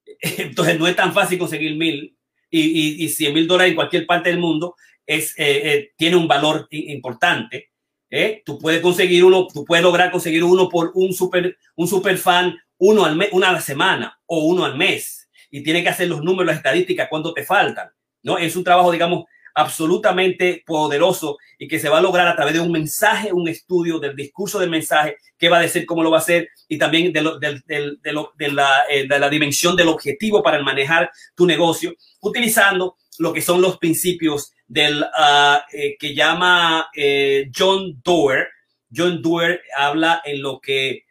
Entonces 0.20 0.78
no 0.78 0.86
es 0.86 0.96
tan 0.96 1.12
fácil 1.12 1.38
conseguir 1.38 1.76
mil 1.76 2.16
y, 2.48 3.04
y, 3.04 3.08
100 3.08 3.34
mil 3.34 3.48
dólares 3.48 3.70
en 3.70 3.76
cualquier 3.76 4.06
parte 4.06 4.30
del 4.30 4.38
mundo 4.38 4.76
es, 5.06 5.32
eh, 5.38 5.60
eh, 5.64 5.92
tiene 5.96 6.16
un 6.16 6.28
valor 6.28 6.68
importante. 6.70 7.70
¿eh? 8.08 8.42
Tú 8.44 8.58
puedes 8.58 8.80
conseguir 8.80 9.24
uno, 9.24 9.48
tú 9.52 9.64
puedes 9.64 9.82
lograr 9.82 10.10
conseguir 10.12 10.44
uno 10.44 10.68
por 10.68 10.92
un 10.94 11.12
super, 11.12 11.56
un 11.74 11.88
super 11.88 12.16
fan, 12.16 12.56
uno 12.78 13.04
al 13.04 13.28
una 13.32 13.48
a 13.48 13.52
la 13.52 13.60
semana 13.60 14.20
o 14.26 14.44
uno 14.44 14.64
al 14.64 14.76
mes. 14.76 15.28
Y 15.50 15.62
tiene 15.62 15.82
que 15.82 15.88
hacer 15.88 16.08
los 16.08 16.22
números, 16.22 16.46
las 16.46 16.58
estadísticas, 16.58 17.08
cuánto 17.10 17.34
te 17.34 17.42
faltan. 17.42 17.90
¿no? 18.22 18.38
Es 18.38 18.54
un 18.54 18.62
trabajo, 18.62 18.92
digamos, 18.92 19.24
absolutamente 19.54 20.62
poderoso 20.66 21.38
y 21.58 21.68
que 21.68 21.78
se 21.78 21.88
va 21.88 21.98
a 21.98 22.02
lograr 22.02 22.26
a 22.28 22.36
través 22.36 22.54
de 22.54 22.60
un 22.60 22.72
mensaje, 22.72 23.32
un 23.32 23.48
estudio 23.48 23.98
del 23.98 24.16
discurso 24.16 24.58
del 24.58 24.70
mensaje, 24.70 25.16
qué 25.38 25.48
va 25.48 25.58
a 25.58 25.62
decir, 25.62 25.86
cómo 25.86 26.02
lo 26.02 26.10
va 26.10 26.18
a 26.18 26.20
hacer 26.20 26.48
y 26.68 26.78
también 26.78 27.12
de, 27.12 27.20
eh, 27.68 29.06
la 29.08 29.28
dimensión 29.30 29.76
del 29.76 29.88
objetivo 29.88 30.42
para 30.42 30.62
manejar 30.62 31.10
tu 31.34 31.46
negocio, 31.46 31.94
utilizando 32.20 32.96
lo 33.18 33.32
que 33.32 33.42
son 33.42 33.60
los 33.60 33.78
principios 33.78 34.52
del 34.66 35.02
uh, 35.02 35.58
que 35.70 36.14
llama 36.14 36.88
eh, 36.96 37.50
John 37.54 38.00
Doerr. 38.02 38.48
John 38.94 39.20
Doerr 39.20 39.60
habla 39.76 40.22
en 40.24 40.40
lo 40.42 40.60
que 40.60 41.04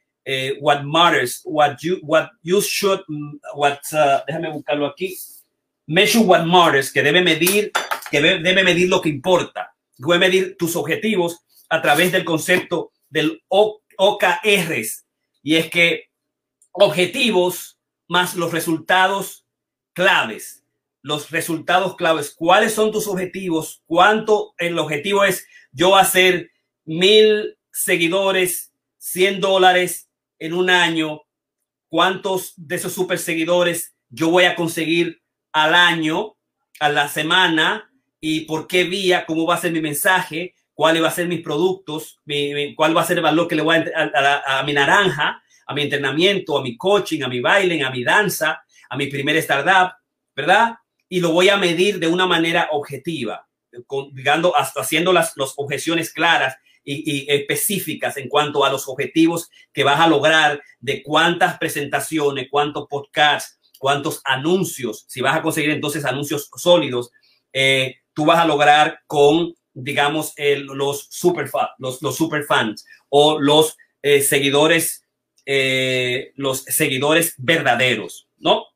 what 0.60 0.84
matters, 0.84 1.42
what 1.44 1.78
you, 1.82 2.00
what 2.04 2.30
you 2.44 2.62
should, 2.62 3.02
what, 3.56 3.80
uh, 3.92 4.22
déjame 4.28 4.50
buscarlo 4.52 4.86
aquí, 4.86 5.18
measure 5.92 6.24
what 6.24 6.46
matters, 6.46 6.92
que 6.92 7.04
debe 7.04 7.22
medir, 7.22 7.72
que 8.10 8.22
debe 8.22 8.64
medir 8.64 8.88
lo 8.88 9.02
que 9.02 9.10
importa, 9.10 9.76
debe 9.98 10.20
medir 10.20 10.56
tus 10.58 10.78
objetivos 10.78 11.42
a 11.70 11.82
través 11.82 12.14
del 12.14 12.24
concepto 12.24 12.94
del 13.10 13.44
OKRs. 13.50 15.06
Y 15.44 15.56
es 15.56 15.70
que 15.70 16.06
objetivos 16.72 17.78
más 18.08 18.36
los 18.36 18.54
resultados 18.54 19.46
claves, 19.92 20.64
los 21.02 21.30
resultados 21.30 21.98
claves, 21.98 22.34
cuáles 22.34 22.74
son 22.74 22.94
tus 22.94 23.08
objetivos, 23.08 23.84
cuánto 23.86 24.54
el 24.60 24.80
objetivo 24.80 25.26
es 25.26 25.46
yo 25.74 25.98
hacer 25.98 26.52
mil 26.86 27.58
seguidores, 27.70 28.72
100 29.00 29.42
dólares 29.42 30.10
en 30.40 30.54
un 30.54 30.70
año, 30.70 31.24
cuántos 31.90 32.54
de 32.56 32.76
esos 32.76 32.94
super 32.94 33.20
seguidores 33.20 33.94
yo 34.10 34.30
voy 34.30 34.44
a 34.44 34.56
conseguir 34.56 35.21
al 35.52 35.76
año, 35.76 36.36
a 36.80 36.90
la 36.90 37.08
semana 37.08 37.92
y 38.20 38.42
por 38.42 38.68
qué 38.68 38.84
vía, 38.84 39.26
cómo 39.26 39.46
va 39.46 39.56
a 39.56 39.62
ser 39.62 39.72
mi 39.72 39.82
mensaje, 39.82 40.56
cuál 40.74 41.04
va 41.04 41.08
a 41.08 41.12
ser 41.12 41.28
mis 41.28 41.42
productos, 41.42 42.20
cuál 42.76 42.96
va 42.96 43.02
a 43.02 43.06
ser 43.06 43.18
el 43.18 43.24
valor 43.24 43.48
que 43.48 43.56
le 43.56 43.62
voy 43.62 43.78
a, 43.78 44.60
a, 44.60 44.64
mi 44.64 44.74
naranja, 44.74 45.42
a 45.68 45.74
mi 45.74 45.84
entrenamiento, 45.84 46.58
a 46.58 46.62
mi 46.62 46.78
coaching, 46.78 47.24
a 47.24 47.28
mi 47.28 47.40
baile, 47.40 47.84
a 47.84 47.90
mi 47.90 48.04
danza, 48.04 48.64
a 48.90 48.98
mi 48.98 49.08
primer 49.08 49.36
startup, 49.38 49.94
¿verdad? 50.36 50.76
Y 51.08 51.20
lo 51.20 51.32
voy 51.32 51.50
a 51.50 51.58
medir 51.58 52.00
de 52.00 52.08
una 52.08 52.26
manera 52.26 52.70
objetiva, 52.72 53.48
digamos, 54.14 54.54
hasta 54.56 54.82
haciendo 54.82 55.14
las, 55.14 55.34
las 55.36 55.54
objeciones 55.58 56.12
claras 56.12 56.56
y, 56.84 57.32
específicas 57.32 58.18
en 58.18 58.28
cuanto 58.28 58.66
a 58.66 58.70
los 58.70 58.88
objetivos 58.88 59.50
que 59.74 59.84
vas 59.84 60.00
a 60.00 60.08
lograr, 60.08 60.62
de 60.80 61.04
cuántas 61.04 61.58
presentaciones, 61.58 62.48
cuántos 62.50 62.88
podcasts, 62.88 63.60
cuántos 63.82 64.22
anuncios, 64.26 65.06
si 65.08 65.22
vas 65.22 65.36
a 65.36 65.42
conseguir 65.42 65.72
entonces 65.72 66.06
anuncios 66.06 66.52
sólidos, 66.56 67.12
eh, 67.52 67.96
tú 68.14 68.26
vas 68.26 68.38
a 68.38 68.46
lograr 68.46 69.00
con, 69.08 69.56
digamos, 69.74 70.36
los, 70.38 71.08
super 71.10 71.50
los, 71.80 72.00
los 72.04 72.16
super 72.16 72.44
fans 72.44 72.86
o 73.10 73.40
los 73.40 73.76
eh, 74.04 74.22
seguidores, 74.22 75.04
eh, 75.48 76.32
los 76.36 76.60
seguidores 76.60 77.34
verdaderos, 77.38 78.28
¿no? 78.38 78.68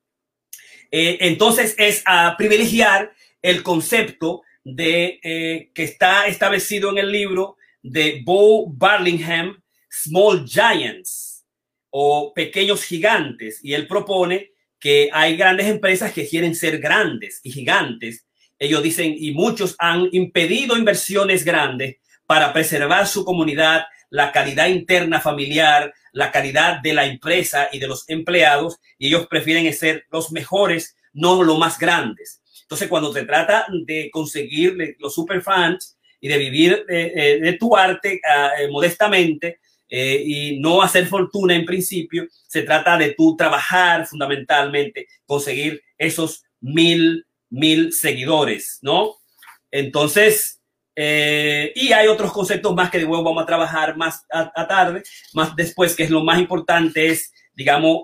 entonces 0.91 1.75
es 1.77 2.03
a 2.05 2.37
privilegiar 2.37 3.11
el 3.41 3.63
concepto 3.63 4.43
de 4.63 5.19
que 5.21 5.83
está 5.83 6.25
establecido 6.27 6.89
en 6.89 6.99
el 6.99 7.11
libro 7.11 7.57
de 7.83 8.21
Bo 8.23 8.65
Barlingham, 8.69 9.61
Small 9.89 10.45
Giants 10.47 11.43
o 11.89 12.33
pequeños 12.33 12.85
gigantes. 12.85 13.59
Y 13.61 13.73
él 13.73 13.87
propone 13.87 14.54
que 14.79 15.09
hay 15.11 15.37
grandes 15.37 15.67
empresas 15.67 16.11
que 16.11 16.27
quieren 16.27 16.55
ser 16.55 16.79
grandes 16.79 17.39
y 17.43 17.51
gigantes. 17.51 18.25
Ellos 18.59 18.83
dicen, 18.83 19.15
y 19.17 19.31
muchos 19.31 19.75
han 19.79 20.07
impedido 20.11 20.77
inversiones 20.77 21.43
grandes 21.43 21.97
para 22.25 22.53
preservar 22.53 23.07
su 23.07 23.25
comunidad, 23.25 23.85
la 24.09 24.31
calidad 24.31 24.67
interna 24.67 25.19
familiar, 25.19 25.93
la 26.11 26.31
calidad 26.31 26.81
de 26.81 26.93
la 26.93 27.05
empresa 27.05 27.69
y 27.71 27.79
de 27.79 27.87
los 27.87 28.07
empleados, 28.09 28.77
y 28.97 29.07
ellos 29.07 29.27
prefieren 29.27 29.71
ser 29.73 30.05
los 30.11 30.31
mejores, 30.31 30.95
no 31.13 31.43
los 31.43 31.57
más 31.57 31.77
grandes. 31.77 32.41
Entonces, 32.61 32.87
cuando 32.87 33.13
se 33.13 33.23
trata 33.25 33.65
de 33.85 34.09
conseguir 34.11 34.95
los 34.99 35.13
superfans, 35.13 35.95
y 36.25 36.27
de 36.27 36.37
vivir 36.39 36.85
eh, 36.89 37.39
de 37.39 37.53
tu 37.53 37.77
arte 37.77 38.19
ah, 38.27 38.49
eh, 38.59 38.67
modestamente 38.67 39.59
eh, 39.89 40.23
y 40.25 40.59
no 40.59 40.81
hacer 40.81 41.05
fortuna 41.07 41.55
en 41.55 41.65
principio. 41.65 42.27
Se 42.47 42.63
trata 42.63 42.97
de 42.97 43.13
tú 43.13 43.35
trabajar 43.35 44.05
fundamentalmente, 44.07 45.07
conseguir 45.25 45.81
esos 45.97 46.43
mil, 46.59 47.25
mil 47.49 47.93
seguidores, 47.93 48.79
¿no? 48.81 49.15
Entonces, 49.71 50.61
y 50.97 51.91
hay 51.91 52.07
otros 52.07 52.31
conceptos 52.31 52.73
más 52.73 52.89
que 52.89 52.99
de 52.99 53.05
nuevo 53.05 53.21
vamos 53.21 53.43
a 53.43 53.45
trabajar 53.45 53.97
más 53.97 54.25
a, 54.31 54.65
tarde, 54.65 55.03
más 55.33 55.53
después, 55.53 55.93
que 55.93 56.03
es 56.03 56.09
lo 56.09 56.23
más 56.23 56.39
importante, 56.39 57.07
es, 57.07 57.33
digamos, 57.53 58.03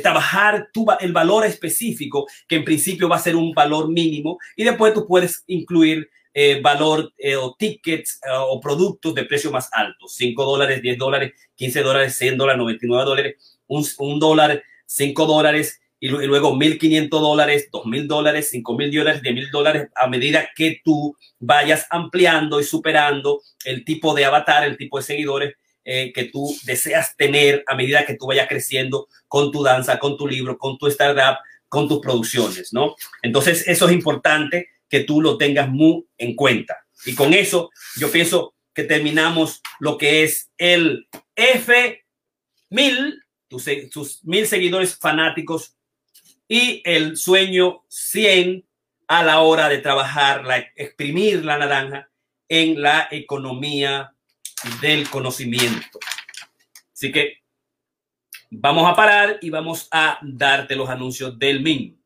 trabajar 0.00 0.68
tu, 0.72 0.86
el 1.00 1.12
valor 1.12 1.44
específico, 1.44 2.28
que 2.46 2.54
en 2.54 2.64
principio 2.64 3.08
va 3.08 3.16
a 3.16 3.22
ser 3.22 3.34
un 3.34 3.52
valor 3.52 3.90
mínimo, 3.90 4.38
y 4.56 4.62
después 4.62 4.94
tú 4.94 5.08
puedes 5.08 5.42
incluir 5.48 6.08
eh, 6.34 6.60
valor 6.62 7.12
eh, 7.18 7.36
o 7.36 7.54
tickets 7.58 8.18
eh, 8.24 8.30
o 8.32 8.58
productos 8.58 9.14
de 9.14 9.24
precio 9.24 9.50
más 9.50 9.68
alto, 9.70 10.08
5 10.08 10.44
dólares, 10.44 10.80
10 10.80 10.96
dólares, 10.96 11.32
15 11.56 11.82
dólares, 11.82 12.16
100 12.16 12.38
dólares, 12.38 12.58
99 12.58 13.04
dólares, 13.04 13.58
un, 13.66 13.84
un 13.98 14.18
dólar, 14.18 14.62
5 14.86 15.26
dólares 15.26 15.80
y, 16.00 16.08
luego 16.08 16.54
1.500 16.54 17.10
dólares, 17.10 17.68
2.000 17.70 18.06
dólares, 18.06 18.50
5.000 18.50 18.96
dólares, 18.96 19.22
10.000 19.22 19.50
dólares 19.50 19.88
a 19.94 20.06
medida 20.08 20.48
que 20.56 20.80
tú 20.82 21.14
vayas 21.38 21.86
ampliando 21.90 22.60
y 22.60 22.64
superando 22.64 23.42
el 23.66 23.84
tipo 23.84 24.14
de 24.14 24.24
avatar, 24.24 24.64
el 24.64 24.78
tipo 24.78 24.96
de 24.96 25.04
seguidores 25.04 25.54
que 25.84 26.30
tú 26.32 26.54
deseas 26.64 27.16
tener 27.16 27.64
a 27.66 27.74
medida 27.74 28.06
que 28.06 28.14
tú 28.14 28.26
vayas 28.26 28.46
creciendo 28.48 29.08
con 29.26 29.50
tu 29.50 29.64
danza, 29.64 29.98
con 29.98 30.16
tu 30.16 30.28
libro, 30.28 30.56
con 30.56 30.78
tu 30.78 30.86
startup, 30.86 31.38
con 31.68 31.88
tus 31.88 32.00
producciones, 32.00 32.72
¿no? 32.72 32.94
Entonces, 33.20 33.66
eso 33.66 33.86
es 33.86 33.92
importante 33.92 34.68
que 34.92 35.00
tú 35.00 35.22
lo 35.22 35.38
tengas 35.38 35.70
muy 35.70 36.04
en 36.18 36.36
cuenta. 36.36 36.84
Y 37.06 37.14
con 37.14 37.32
eso 37.32 37.70
yo 37.96 38.12
pienso 38.12 38.54
que 38.74 38.84
terminamos 38.84 39.62
lo 39.80 39.96
que 39.96 40.22
es 40.22 40.50
el 40.58 41.08
F1000, 41.34 43.18
tus, 43.48 43.64
tus 43.90 44.22
mil 44.22 44.46
seguidores 44.46 44.98
fanáticos 44.98 45.78
y 46.46 46.82
el 46.84 47.16
sueño 47.16 47.86
100 47.88 48.66
a 49.08 49.22
la 49.22 49.40
hora 49.40 49.70
de 49.70 49.78
trabajar, 49.78 50.44
la, 50.44 50.58
exprimir 50.76 51.42
la 51.42 51.56
naranja 51.56 52.10
en 52.46 52.82
la 52.82 53.08
economía 53.10 54.14
del 54.82 55.08
conocimiento. 55.08 56.00
Así 56.92 57.10
que 57.10 57.38
vamos 58.50 58.86
a 58.86 58.94
parar 58.94 59.38
y 59.40 59.48
vamos 59.48 59.88
a 59.90 60.18
darte 60.20 60.76
los 60.76 60.90
anuncios 60.90 61.38
del 61.38 61.62
MIN. 61.62 62.01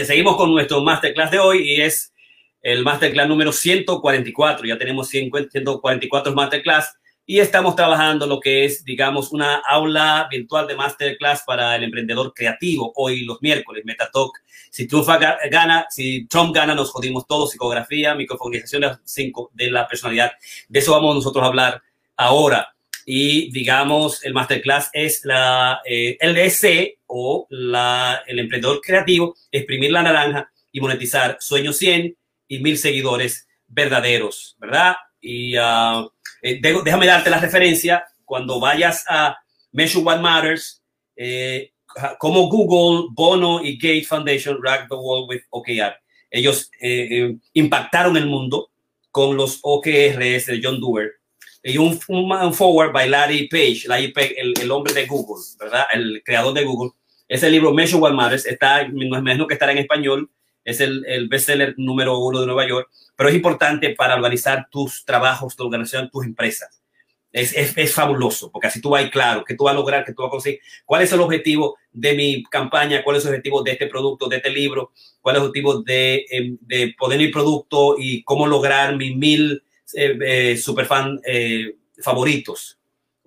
Noches, 0.00 0.06
seguimos 0.06 0.36
con 0.36 0.50
nuestro 0.50 0.82
masterclass 0.82 1.30
de 1.30 1.38
hoy 1.38 1.68
y 1.68 1.80
es 1.82 2.12
el 2.62 2.82
masterclass 2.82 3.28
número 3.28 3.52
144. 3.52 4.66
Ya 4.66 4.78
tenemos 4.78 5.08
144 5.08 6.34
masterclass 6.34 6.94
y 7.26 7.38
estamos 7.38 7.76
trabajando 7.76 8.26
lo 8.26 8.40
que 8.40 8.64
es, 8.64 8.82
digamos, 8.84 9.30
una 9.30 9.56
aula 9.56 10.26
virtual 10.30 10.66
de 10.66 10.74
masterclass 10.74 11.42
para 11.46 11.76
el 11.76 11.84
emprendedor 11.84 12.32
creativo 12.34 12.92
hoy 12.96 13.24
los 13.24 13.42
miércoles, 13.42 13.84
Metatalk. 13.84 14.32
Si 14.70 14.88
Trump 14.88 15.06
gana, 15.50 15.86
si 15.90 16.26
Trump 16.26 16.54
gana, 16.54 16.74
nos 16.74 16.90
jodimos 16.90 17.26
todos, 17.26 17.50
psicografía, 17.50 18.14
microfonización 18.14 18.98
de 19.52 19.70
la 19.70 19.86
personalidad. 19.86 20.32
De 20.68 20.78
eso 20.78 20.92
vamos 20.92 21.14
nosotros 21.14 21.44
a 21.44 21.48
hablar 21.48 21.82
ahora. 22.16 22.74
Y 23.04 23.50
digamos, 23.52 24.24
el 24.24 24.32
masterclass 24.32 24.90
es 24.92 25.24
la 25.24 25.80
eh, 25.84 26.16
LSC 26.20 26.99
o 27.12 27.46
el 27.50 28.38
emprendedor 28.38 28.80
creativo, 28.80 29.34
exprimir 29.50 29.90
la 29.90 30.02
naranja 30.02 30.50
y 30.72 30.80
monetizar 30.80 31.36
sueños 31.40 31.76
100 31.78 32.16
y 32.48 32.58
mil 32.60 32.78
seguidores 32.78 33.48
verdaderos, 33.66 34.56
¿verdad? 34.58 34.94
Y 35.20 35.56
uh, 35.58 36.10
eh, 36.42 36.60
déjame 36.60 37.06
darte 37.06 37.30
la 37.30 37.40
referencia 37.40 38.04
cuando 38.24 38.60
vayas 38.60 39.04
a 39.08 39.36
Measure 39.72 40.04
What 40.04 40.20
Matters, 40.20 40.82
eh, 41.16 41.72
como 42.18 42.48
Google, 42.48 43.08
Bono 43.12 43.62
y 43.62 43.76
Gates 43.76 44.08
Foundation 44.08 44.58
Rock 44.62 44.86
the 44.88 44.94
World 44.94 45.28
with 45.28 45.42
OKR. 45.50 45.94
Ellos 46.30 46.70
eh, 46.80 47.36
impactaron 47.54 48.16
el 48.16 48.26
mundo 48.26 48.70
con 49.10 49.36
los 49.36 49.58
OKRs 49.62 50.46
de 50.46 50.60
John 50.62 50.80
Doerr 50.80 51.20
y 51.62 51.76
un, 51.76 51.98
un, 52.08 52.54
forward 52.54 52.92
by 52.92 53.08
Larry 53.08 53.48
Page, 53.48 53.82
Larry 53.86 54.12
Page 54.12 54.40
el, 54.40 54.54
el, 54.60 54.70
hombre 54.70 54.94
de 54.94 55.06
Google, 55.06 55.42
¿verdad? 55.58 55.86
El 55.92 56.22
creador 56.24 56.54
de 56.54 56.64
Google. 56.64 56.92
Ese 57.30 57.48
libro, 57.48 57.72
Measure 57.72 58.02
What 58.02 58.12
Matters, 58.12 58.44
está, 58.44 58.86
no 58.88 59.16
es 59.16 59.22
menos 59.22 59.46
que 59.46 59.54
estará 59.54 59.72
en 59.72 59.78
español, 59.78 60.30
es 60.64 60.80
el, 60.80 61.06
el 61.06 61.28
bestseller 61.28 61.74
número 61.78 62.18
uno 62.18 62.40
de 62.40 62.46
Nueva 62.46 62.68
York 62.68 62.90
pero 63.20 63.28
es 63.28 63.36
importante 63.36 63.94
para 63.94 64.14
organizar 64.14 64.68
tus 64.70 65.04
trabajos, 65.04 65.54
tu 65.54 65.64
organización, 65.64 66.08
tus 66.08 66.24
empresas. 66.24 66.80
Es, 67.30 67.54
es, 67.54 67.76
es, 67.76 67.92
fabuloso, 67.92 68.50
porque 68.50 68.68
así 68.68 68.80
tú 68.80 68.88
vas 68.88 69.10
claro 69.10 69.44
que 69.44 69.54
tú 69.54 69.64
vas 69.64 69.74
a 69.74 69.76
lograr, 69.76 70.06
que 70.06 70.14
tú 70.14 70.22
vas 70.22 70.28
a 70.28 70.30
conseguir. 70.30 70.60
Cuál 70.86 71.02
es 71.02 71.12
el 71.12 71.20
objetivo 71.20 71.76
de 71.92 72.14
mi 72.14 72.42
campaña, 72.44 73.04
cuál 73.04 73.16
es 73.16 73.24
el 73.24 73.32
objetivo 73.32 73.62
de 73.62 73.72
este 73.72 73.88
producto, 73.88 74.26
de 74.26 74.36
este 74.36 74.48
libro, 74.48 74.92
cuál 75.20 75.36
es 75.36 75.42
el 75.42 75.48
objetivo 75.48 75.82
de, 75.82 76.24
em, 76.30 76.56
de 76.62 76.94
poner 76.98 77.18
mi 77.18 77.28
producto 77.28 77.96
y 77.98 78.22
cómo 78.22 78.46
lograr 78.46 78.96
mis 78.96 79.14
mil 79.14 79.62
eh, 79.92 80.18
eh, 80.24 80.56
superfan 80.56 81.20
eh, 81.26 81.76
favoritos 82.02 82.79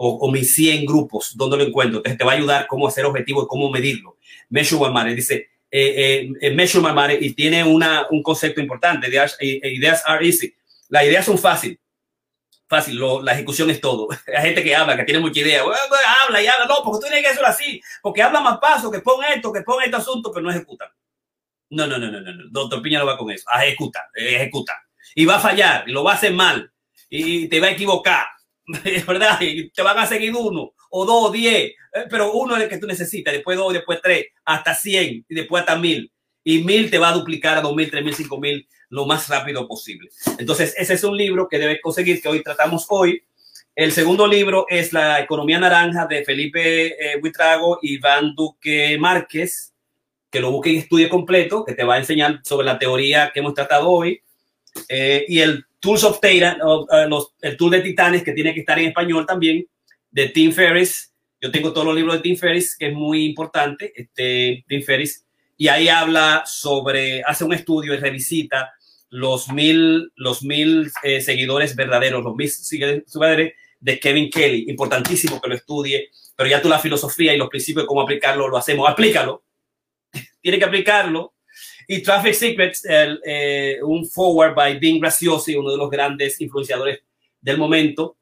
o, 0.04 0.32
mis 0.32 0.54
100 0.54 0.86
grupos, 0.86 1.36
donde 1.36 1.58
lo 1.58 1.64
encuentro. 1.64 2.02
Te 2.02 2.24
va 2.24 2.34
a 2.34 2.36
ayudar 2.36 2.68
cómo 2.68 2.88
hacer 2.88 3.06
objetivos, 3.06 3.48
cómo 3.48 3.70
medirlo. 3.70 4.18
Measure 4.50 4.84
One 4.84 5.16
Dice, 5.16 5.50
eh, 5.72 6.30
eh, 6.42 6.52
my 6.52 7.18
y 7.20 7.34
tiene 7.34 7.64
una, 7.64 8.08
un 8.10 8.22
concepto 8.22 8.62
importante. 8.62 9.08
Ideas, 9.08 9.38
eh, 9.40 9.60
ideas 9.64 10.04
are 10.06 10.26
easy. 10.26 10.54
Las 10.90 11.06
ideas 11.06 11.26
son 11.26 11.38
fácil. 11.38 11.80
Fácil, 12.68 13.00
la 13.22 13.34
ejecución 13.34 13.70
es 13.70 13.80
todo. 13.80 14.08
Hay 14.38 14.44
gente 14.44 14.64
que 14.64 14.76
habla, 14.76 14.96
que 14.98 15.04
tiene 15.04 15.20
mucha 15.20 15.40
idea. 15.40 15.62
habla 15.62 16.42
y 16.42 16.48
habla. 16.48 16.66
No, 16.66 16.84
porque 16.84 17.00
tú 17.00 17.08
tienes 17.08 17.24
que 17.24 17.30
hacerlo 17.30 17.48
así. 17.48 17.82
Porque 18.02 18.22
habla 18.22 18.42
más 18.42 18.60
paso, 18.60 18.92
que 18.92 19.00
pon 19.00 19.24
esto, 19.24 19.52
que 19.52 19.62
pon 19.62 19.82
este 19.84 19.96
asunto, 19.96 20.32
pero 20.32 20.44
no 20.44 20.52
ejecuta. 20.52 20.94
No, 21.70 21.88
no, 21.88 21.98
no, 21.98 22.12
no, 22.12 22.20
no. 22.20 22.44
Doctor 22.52 22.82
Piña 22.82 23.00
no 23.00 23.06
va 23.06 23.18
con 23.18 23.32
eso. 23.32 23.46
Ejecuta, 23.56 24.10
ejecuta. 24.14 24.74
Y 25.16 25.26
va 25.26 25.36
a 25.36 25.40
fallar, 25.40 25.84
y 25.88 25.92
lo 25.92 26.04
va 26.04 26.14
a 26.14 26.16
hacer 26.16 26.34
mal, 26.34 26.72
y 27.10 27.48
te 27.48 27.60
va 27.60 27.68
a 27.68 27.72
equivocar, 27.72 28.26
¿verdad? 29.08 29.40
Y 29.42 29.70
te 29.70 29.82
van 29.82 29.98
a 29.98 30.06
seguir 30.06 30.34
uno, 30.36 30.74
o 30.90 31.06
dos, 31.06 31.30
o 31.30 31.32
diez, 31.32 31.72
eh, 31.94 32.06
pero 32.10 32.34
uno 32.34 32.56
es 32.56 32.64
el 32.64 32.70
que 32.70 32.78
tú 32.78 32.88
necesitas, 32.88 33.34
después 33.34 33.58
dos, 33.58 33.74
después 33.74 34.00
tres, 34.02 34.28
hasta 34.46 34.74
cien 34.74 35.26
y 35.28 35.36
después 35.36 35.62
hasta 35.62 35.76
mil. 35.76 36.12
Y 36.46 36.64
mil 36.64 36.90
te 36.90 36.98
va 36.98 37.10
a 37.10 37.14
duplicar 37.14 37.58
a 37.58 37.62
dos 37.62 37.76
mil, 37.76 37.90
tres 37.90 38.04
mil, 38.04 38.14
cinco 38.14 38.38
mil 38.38 38.68
lo 38.90 39.06
más 39.06 39.28
rápido 39.28 39.68
posible. 39.68 40.10
Entonces, 40.38 40.76
ese 40.78 40.94
es 40.94 41.04
un 41.04 41.18
libro 41.18 41.48
que 41.50 41.58
debes 41.58 41.82
conseguir, 41.82 42.22
que 42.22 42.30
hoy 42.30 42.44
tratamos 42.44 42.86
hoy. 42.90 43.24
El 43.76 43.92
segundo 43.92 44.28
libro 44.28 44.68
es 44.70 44.94
La 44.94 45.20
Economía 45.20 45.60
Naranja 45.60 46.06
de 46.06 46.24
Felipe 46.24 46.88
eh, 46.90 47.20
Buitrago 47.20 47.80
y 47.82 47.96
Iván 47.96 48.36
Duque 48.36 48.96
Márquez, 49.00 49.74
que 50.30 50.40
lo 50.40 50.52
busque 50.52 50.70
y 50.70 50.78
estudie 50.78 51.10
completo, 51.10 51.66
que 51.66 51.74
te 51.74 51.84
va 51.84 51.96
a 51.96 52.00
enseñar 52.00 52.42
sobre 52.44 52.68
la 52.68 52.78
teoría 52.78 53.32
que 53.34 53.40
hemos 53.40 53.56
tratado 53.56 53.90
hoy. 53.90 54.22
Eh, 54.90 55.26
y 55.28 55.40
el 55.40 55.66
Tools 55.80 56.04
of 56.04 56.20
el 56.24 57.58
tool 57.58 57.72
de 57.72 57.82
Titanes, 57.82 58.24
que 58.24 58.32
tiene 58.32 58.54
que 58.54 58.62
estar 58.62 58.80
en 58.80 58.88
español 58.88 59.26
también, 59.26 59.66
de 60.12 60.30
Tim 60.30 60.52
Ferriss, 60.52 61.14
yo 61.42 61.52
tengo 61.52 61.74
todos 61.74 61.86
los 61.86 61.96
libros 61.96 62.16
de 62.16 62.22
Tim 62.22 62.38
Ferriss, 62.38 62.78
que 62.78 62.88
es 62.88 62.94
muy 62.94 63.26
importante, 63.26 63.92
este, 63.94 64.64
Tim 64.66 64.82
Ferriss, 64.82 65.26
y 65.58 65.68
ahí 65.68 65.90
habla 65.90 66.44
sobre, 66.46 67.22
hace 67.24 67.44
un 67.44 67.54
estudio 67.54 67.94
y 67.94 67.98
revisita 67.98 68.72
los 69.10 69.50
mil, 69.50 70.12
los 70.16 70.42
mil 70.42 70.90
eh, 71.04 71.20
seguidores 71.20 71.76
verdaderos, 71.76 72.24
los 72.24 72.36
mil 72.36 72.50
seguidores 72.50 73.54
de 73.80 74.00
Kevin 74.00 74.30
Kelly. 74.30 74.66
Importantísimo 74.70 75.42
que 75.42 75.50
lo 75.50 75.56
estudie, 75.56 76.10
pero 76.36 76.50
ya 76.50 76.62
tú 76.62 76.70
la 76.70 76.80
filosofía 76.80 77.34
y 77.34 77.38
los 77.38 77.50
principios 77.50 77.84
de 77.84 77.88
cómo 77.88 78.02
aplicarlo 78.02 78.48
lo 78.48 78.58
hacemos. 78.58 78.90
Aplícalo. 78.90 79.44
Tiene 80.42 80.58
que 80.58 80.66
aplicarlo. 80.66 81.34
Y 81.88 82.02
Traffic 82.02 82.34
Secrets, 82.34 82.86
eh, 82.90 83.80
un 83.84 84.08
forward 84.08 84.56
by 84.56 84.80
Dean 84.80 85.00
Graciosi, 85.00 85.56
uno 85.56 85.72
de 85.72 85.78
los 85.78 85.90
grandes 85.90 86.40
influenciadores 86.42 87.02
del 87.42 87.58
momento. 87.58 88.18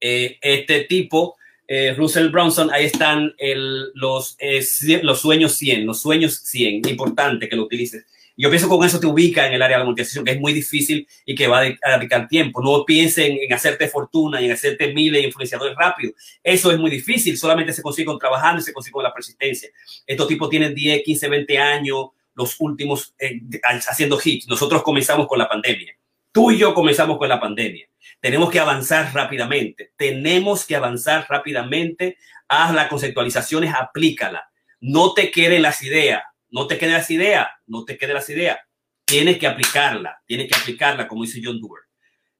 Eh, 0.00 0.38
este 0.40 0.84
tipo 0.84 1.36
eh, 1.72 1.94
Russell 1.94 2.30
Bronson, 2.30 2.68
ahí 2.72 2.86
están 2.86 3.32
el, 3.38 3.92
los, 3.94 4.34
eh, 4.40 4.60
los 5.04 5.20
sueños 5.20 5.52
100, 5.52 5.86
los 5.86 6.00
sueños 6.02 6.40
100, 6.42 6.88
importante 6.88 7.48
que 7.48 7.54
lo 7.54 7.62
utilices. 7.62 8.06
Yo 8.36 8.50
pienso 8.50 8.66
que 8.66 8.76
con 8.76 8.84
eso 8.84 8.98
te 8.98 9.06
ubica 9.06 9.46
en 9.46 9.52
el 9.52 9.62
área 9.62 9.76
de 9.76 9.82
la 9.82 9.84
monetización, 9.84 10.24
que 10.24 10.32
es 10.32 10.40
muy 10.40 10.52
difícil 10.52 11.06
y 11.24 11.36
que 11.36 11.46
va 11.46 11.60
a 11.60 11.98
dedicar 11.98 12.26
tiempo. 12.26 12.60
No 12.60 12.84
piensen 12.84 13.38
en, 13.40 13.52
hacerte 13.52 13.86
fortuna 13.86 14.40
y 14.40 14.46
en 14.46 14.50
hacerte 14.50 14.92
miles 14.92 15.20
de 15.20 15.28
influenciadores 15.28 15.76
rápido. 15.76 16.12
Eso 16.42 16.72
es 16.72 16.78
muy 16.78 16.90
difícil, 16.90 17.38
solamente 17.38 17.72
se 17.72 17.82
consigue 17.82 18.06
con 18.06 18.18
trabajando 18.18 18.60
y 18.60 18.64
se 18.64 18.72
consigue 18.72 18.94
con 18.94 19.04
la 19.04 19.14
persistencia. 19.14 19.68
Estos 20.04 20.26
tipos 20.26 20.50
tienen 20.50 20.74
10, 20.74 21.04
15, 21.04 21.28
20 21.28 21.58
años, 21.58 22.06
los 22.34 22.56
últimos 22.60 23.14
eh, 23.18 23.40
haciendo 23.88 24.18
hits. 24.22 24.48
Nosotros 24.48 24.82
comenzamos 24.82 25.26
con 25.26 25.38
la 25.38 25.48
pandemia. 25.48 25.94
Tú 26.32 26.50
y 26.50 26.58
yo 26.58 26.74
comenzamos 26.74 27.18
con 27.18 27.28
la 27.28 27.40
pandemia. 27.40 27.86
Tenemos 28.20 28.50
que 28.50 28.60
avanzar 28.60 29.12
rápidamente. 29.14 29.92
Tenemos 29.96 30.66
que 30.66 30.76
avanzar 30.76 31.26
rápidamente. 31.28 32.18
Haz 32.48 32.74
las 32.74 32.88
conceptualizaciones, 32.88 33.74
aplícala. 33.74 34.50
No 34.80 35.12
te 35.12 35.30
queden 35.30 35.62
las 35.62 35.82
ideas. 35.82 36.22
No 36.50 36.66
te 36.66 36.78
queden 36.78 36.94
las 36.94 37.10
ideas. 37.10 37.48
No 37.66 37.84
te 37.84 37.96
queden 37.96 38.14
las 38.14 38.28
ideas. 38.28 38.58
Tienes 39.04 39.38
que 39.38 39.46
aplicarla. 39.46 40.22
Tienes 40.26 40.48
que 40.48 40.58
aplicarla, 40.58 41.08
como 41.08 41.22
dice 41.22 41.40
John 41.42 41.60
Doerr. 41.60 41.84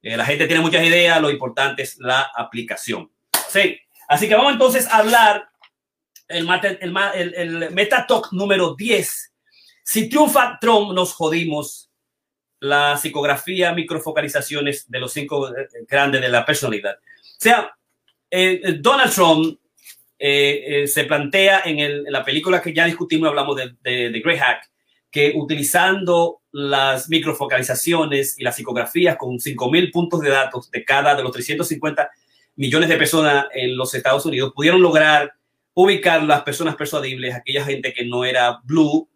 Eh, 0.02 0.16
la 0.16 0.24
gente 0.24 0.46
tiene 0.46 0.62
muchas 0.62 0.84
ideas. 0.84 1.20
Lo 1.20 1.30
importante 1.30 1.82
es 1.82 1.98
la 1.98 2.30
aplicación. 2.36 3.10
Sí. 3.48 3.78
Así 4.08 4.28
que 4.28 4.34
vamos 4.34 4.52
entonces 4.52 4.86
a 4.86 4.98
hablar 4.98 5.48
el, 6.28 6.48
el, 6.48 6.96
el, 7.14 7.62
el 7.62 7.70
Meta 7.72 8.06
Talk 8.06 8.32
número 8.32 8.74
10. 8.74 9.29
Si 9.90 10.08
triunfa 10.08 10.56
Trump, 10.60 10.92
nos 10.92 11.12
jodimos 11.14 11.90
la 12.60 12.96
psicografía, 12.96 13.72
microfocalizaciones 13.72 14.88
de 14.88 15.00
los 15.00 15.12
cinco 15.12 15.48
eh, 15.48 15.66
grandes 15.88 16.20
de 16.20 16.28
la 16.28 16.46
personalidad. 16.46 16.94
O 16.94 17.40
sea, 17.40 17.76
eh, 18.30 18.60
eh, 18.62 18.72
Donald 18.78 19.12
Trump 19.12 19.58
se 20.16 21.04
plantea 21.08 21.62
en, 21.64 22.04
la 22.04 22.24
película 22.24 22.62
que 22.62 22.72
ya 22.72 22.84
discutimos, 22.84 23.30
hablamos 23.30 23.56
de, 23.56 23.74
de, 23.82 24.20
Great 24.20 24.38
Hack, 24.38 24.70
que 25.10 25.32
utilizando 25.34 26.42
las 26.52 27.08
microfocalizaciones 27.08 28.38
y 28.38 28.44
las 28.44 28.54
psicografías 28.54 29.16
con 29.16 29.40
5.000 29.40 29.90
puntos 29.90 30.20
de 30.20 30.30
datos 30.30 30.70
de 30.70 30.84
cada 30.84 31.16
de 31.16 31.24
los 31.24 31.32
350 31.32 32.08
millones 32.54 32.88
de 32.88 32.96
personas 32.96 33.46
en 33.52 33.76
los 33.76 33.92
Estados 33.92 34.24
Unidos, 34.24 34.52
pudieron 34.54 34.82
lograr 34.82 35.32
ubicar 35.74 36.22
las 36.22 36.42
personas 36.42 36.76
persuadibles, 36.76 37.34
aquella 37.34 37.64
gente 37.64 37.92
que 37.92 38.04
no 38.04 38.24
era 38.24 38.60
blue, 38.62 39.09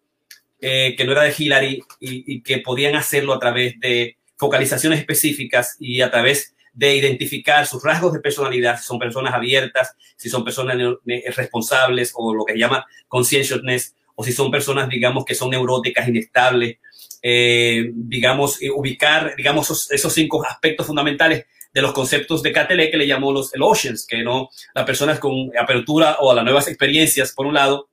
eh, 0.67 0.95
que 0.95 1.05
no 1.05 1.11
era 1.11 1.21
de 1.21 1.35
Hillary 1.37 1.83
y, 1.99 2.41
que 2.41 2.57
podían 2.57 2.95
hacerlo 2.95 3.35
a 3.35 3.39
través 3.39 3.79
de 3.79 4.17
focalizaciones 4.35 4.97
específicas 4.97 5.75
y 5.79 6.01
a 6.01 6.09
través 6.09 6.55
de 6.73 6.95
identificar 6.95 7.67
sus 7.67 7.83
rasgos 7.83 8.13
de 8.13 8.19
personalidad, 8.19 8.79
si 8.79 8.83
son 8.83 8.97
personas 8.97 9.35
abiertas, 9.35 9.95
si 10.15 10.27
son 10.27 10.43
personas 10.43 10.75
responsables 11.35 12.13
o 12.15 12.33
lo 12.33 12.43
que 12.45 12.53
se 12.53 12.59
llama 12.59 12.83
conscientiousness, 13.07 13.93
o 14.15 14.23
si 14.23 14.31
son 14.31 14.49
personas, 14.49 14.89
digamos, 14.89 15.23
que 15.23 15.35
son 15.35 15.51
neuróticas, 15.51 16.07
inestables, 16.07 16.79
eh, 17.21 17.91
digamos, 17.93 18.57
ubicar, 18.75 19.35
digamos, 19.37 19.87
esos, 19.91 20.13
cinco 20.13 20.43
aspectos 20.43 20.87
fundamentales 20.87 21.45
de 21.71 21.81
los 21.83 21.93
conceptos 21.93 22.41
de 22.41 22.51
Catele 22.51 22.89
que 22.89 22.97
le 22.97 23.05
llamó 23.05 23.31
los 23.31 23.53
el 23.53 23.61
Oceans, 23.61 24.07
que 24.07 24.23
no, 24.23 24.49
las 24.73 24.85
personas 24.85 25.19
con 25.19 25.51
apertura 25.59 26.17
o 26.21 26.31
a 26.31 26.35
las 26.35 26.43
nuevas 26.43 26.67
experiencias, 26.67 27.33
por 27.33 27.45
un 27.45 27.53
lado, 27.53 27.87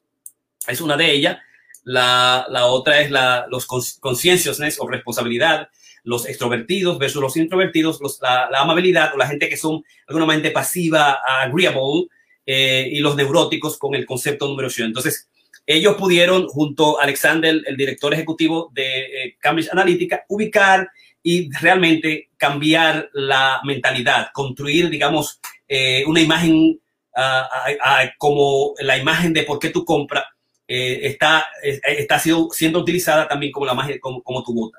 es 0.66 0.80
una 0.80 0.96
de 0.96 1.12
ellas, 1.12 1.36
la, 1.84 2.46
la 2.48 2.66
otra 2.66 3.00
es 3.00 3.10
la, 3.10 3.46
los 3.50 3.66
conscienciousness 3.66 4.78
o 4.80 4.88
responsabilidad, 4.88 5.68
los 6.04 6.28
extrovertidos 6.28 6.98
versus 6.98 7.22
los 7.22 7.36
introvertidos, 7.36 8.00
los, 8.00 8.20
la, 8.20 8.48
la, 8.50 8.60
amabilidad 8.60 9.14
o 9.14 9.16
la 9.16 9.26
gente 9.26 9.48
que 9.48 9.56
son 9.56 9.84
alguna 10.06 10.52
pasiva, 10.52 11.18
agreeable, 11.42 12.08
eh, 12.44 12.88
y 12.90 12.98
los 12.98 13.14
neuróticos 13.16 13.78
con 13.78 13.94
el 13.94 14.04
concepto 14.04 14.48
número 14.48 14.68
8. 14.68 14.84
Entonces, 14.84 15.28
ellos 15.66 15.94
pudieron, 15.94 16.48
junto 16.48 16.98
a 16.98 17.04
Alexander, 17.04 17.62
el 17.64 17.76
director 17.76 18.12
ejecutivo 18.12 18.70
de 18.74 19.00
eh, 19.00 19.36
Cambridge 19.38 19.70
Analytica, 19.70 20.24
ubicar 20.28 20.90
y 21.22 21.50
realmente 21.52 22.30
cambiar 22.36 23.08
la 23.12 23.60
mentalidad, 23.64 24.30
construir, 24.32 24.90
digamos, 24.90 25.40
eh, 25.68 26.02
una 26.06 26.20
imagen 26.20 26.80
ah, 27.14 27.48
ah, 27.52 27.70
ah, 27.80 28.10
como 28.18 28.74
la 28.80 28.98
imagen 28.98 29.32
de 29.32 29.44
por 29.44 29.60
qué 29.60 29.70
tú 29.70 29.84
compras 29.84 30.24
eh, 30.66 31.00
está, 31.02 31.46
está 31.62 32.18
siendo, 32.18 32.50
siendo, 32.50 32.80
utilizada 32.80 33.28
también 33.28 33.52
como 33.52 33.66
la 33.66 33.72
imagen, 33.72 33.98
como, 33.98 34.22
como 34.22 34.42
tu 34.42 34.54
vota. 34.54 34.78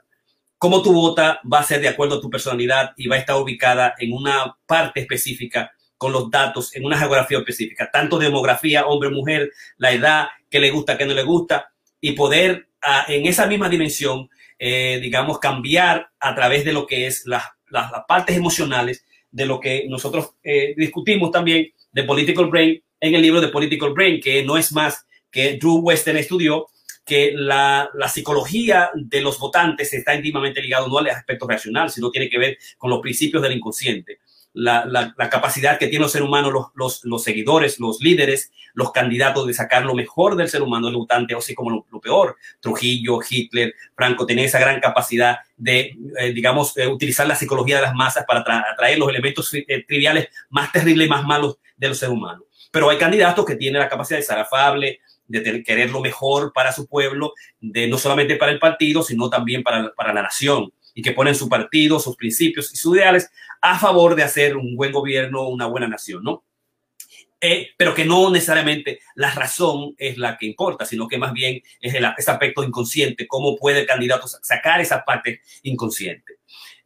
Cómo 0.57 0.81
tu 0.81 0.93
vota 0.93 1.41
va 1.51 1.59
a 1.59 1.63
ser 1.63 1.81
de 1.81 1.89
acuerdo 1.89 2.17
a 2.17 2.21
tu 2.21 2.29
personalidad 2.29 2.91
y 2.95 3.07
va 3.07 3.17
a 3.17 3.19
estar 3.19 3.35
ubicada 3.35 3.95
en 3.99 4.13
una 4.13 4.55
parte 4.65 5.01
específica 5.01 5.71
con 5.97 6.11
los 6.11 6.29
datos 6.29 6.75
en 6.75 6.85
una 6.85 6.97
geografía 6.97 7.37
específica, 7.37 7.89
tanto 7.91 8.17
demografía, 8.17 8.85
hombre, 8.85 9.09
mujer, 9.09 9.51
la 9.77 9.91
edad, 9.91 10.27
qué 10.49 10.59
le 10.59 10.71
gusta, 10.71 10.97
qué 10.97 11.05
no 11.05 11.13
le 11.13 11.23
gusta, 11.23 11.71
y 12.01 12.11
poder 12.11 12.67
en 13.07 13.25
esa 13.25 13.47
misma 13.47 13.69
dimensión 13.69 14.29
eh, 14.65 14.99
digamos, 15.01 15.39
cambiar 15.39 16.07
a 16.21 16.33
través 16.35 16.63
de 16.63 16.71
lo 16.71 16.87
que 16.87 17.05
es 17.05 17.25
las, 17.25 17.43
las, 17.69 17.91
partes 18.07 18.37
emocionales 18.37 19.03
de 19.29 19.45
lo 19.45 19.59
que 19.59 19.85
nosotros 19.89 20.35
eh, 20.41 20.73
discutimos 20.77 21.31
también 21.31 21.67
de 21.91 22.03
Political 22.03 22.45
Brain 22.45 22.81
en 23.01 23.13
el 23.13 23.21
libro 23.21 23.41
de 23.41 23.49
Political 23.49 23.91
Brain, 23.91 24.21
que 24.21 24.41
no 24.45 24.55
es 24.55 24.71
más 24.71 25.05
que 25.33 25.57
Drew 25.57 25.79
Western 25.79 26.17
estudió 26.17 26.67
que 27.05 27.33
la, 27.35 27.89
la, 27.95 28.07
psicología 28.07 28.89
de 28.93 29.19
los 29.19 29.37
votantes 29.37 29.91
está 29.91 30.15
íntimamente 30.15 30.61
ligado 30.61 30.87
no 30.87 30.99
al 30.99 31.09
aspecto 31.09 31.45
racional, 31.45 31.89
sino 31.89 32.11
tiene 32.11 32.29
que 32.29 32.37
ver 32.37 32.57
con 32.77 32.89
los 32.89 33.01
principios 33.01 33.43
del 33.43 33.51
inconsciente 33.51 34.19
la, 34.53 34.85
la, 34.85 35.29
capacidad 35.29 35.79
que 35.79 35.87
tiene 35.87 36.05
el 36.05 36.11
ser 36.11 36.21
humano, 36.21 36.51
los, 36.51 36.67
los, 36.75 37.03
los, 37.03 37.23
seguidores, 37.23 37.79
los 37.79 37.99
líderes, 38.01 38.51
los 38.73 38.91
candidatos 38.91 39.47
de 39.47 39.53
sacar 39.53 39.83
lo 39.83 39.95
mejor 39.95 40.35
del 40.35 40.47
ser 40.47 40.61
humano, 40.61 40.87
el 40.87 40.95
votante, 40.95 41.33
o 41.33 41.39
así 41.39 41.55
como 41.55 41.85
lo, 41.89 41.99
peor. 41.99 42.37
Trujillo, 42.59 43.19
Hitler, 43.27 43.73
Franco, 43.95 44.25
tenía 44.25 44.45
esa 44.45 44.59
gran 44.59 44.79
capacidad 44.79 45.37
de, 45.57 45.97
eh, 46.19 46.33
digamos, 46.33 46.77
eh, 46.77 46.87
utilizar 46.87 47.27
la 47.27 47.35
psicología 47.35 47.77
de 47.77 47.83
las 47.83 47.95
masas 47.95 48.25
para 48.27 48.41
atraer 48.71 48.99
los 48.99 49.09
elementos 49.09 49.51
eh, 49.53 49.83
triviales 49.87 50.29
más 50.49 50.71
terribles 50.71 51.07
y 51.07 51.09
más 51.09 51.23
malos 51.23 51.57
de 51.75 51.89
los 51.89 51.97
seres 51.97 52.13
humanos. 52.13 52.43
Pero 52.71 52.89
hay 52.89 52.97
candidatos 52.97 53.45
que 53.45 53.55
tienen 53.55 53.81
la 53.81 53.89
capacidad 53.89 54.19
de 54.19 54.23
ser 54.23 54.37
afable, 54.37 54.99
de 55.27 55.63
querer 55.63 55.89
lo 55.89 56.01
mejor 56.01 56.51
para 56.53 56.71
su 56.71 56.87
pueblo, 56.87 57.33
de 57.59 57.87
no 57.87 57.97
solamente 57.97 58.35
para 58.35 58.51
el 58.51 58.59
partido, 58.59 59.03
sino 59.03 59.29
también 59.29 59.63
para, 59.63 59.93
para 59.93 60.13
la 60.13 60.21
nación 60.21 60.71
y 60.93 61.01
que 61.01 61.11
ponen 61.11 61.35
su 61.35 61.49
partido, 61.49 61.99
sus 61.99 62.15
principios 62.15 62.71
y 62.73 62.77
sus 62.77 62.95
ideales 62.95 63.31
a 63.61 63.79
favor 63.79 64.15
de 64.15 64.23
hacer 64.23 64.57
un 64.57 64.75
buen 64.75 64.91
gobierno, 64.91 65.47
una 65.47 65.65
buena 65.65 65.87
nación, 65.87 66.23
¿no? 66.23 66.43
Eh, 67.45 67.71
pero 67.75 67.93
que 67.93 68.05
no 68.05 68.31
necesariamente 68.31 69.01
la 69.15 69.33
razón 69.33 69.95
es 69.97 70.17
la 70.17 70.37
que 70.37 70.45
importa, 70.45 70.85
sino 70.85 71.09
que 71.09 71.17
más 71.17 71.33
bien 71.33 71.61
es 71.81 71.93
el, 71.93 72.05
ese 72.17 72.31
aspecto 72.31 72.63
inconsciente, 72.63 73.27
cómo 73.27 73.57
puede 73.57 73.81
el 73.81 73.85
candidato 73.85 74.27
sacar 74.27 74.79
esa 74.79 75.03
parte 75.03 75.41
inconsciente. 75.63 76.37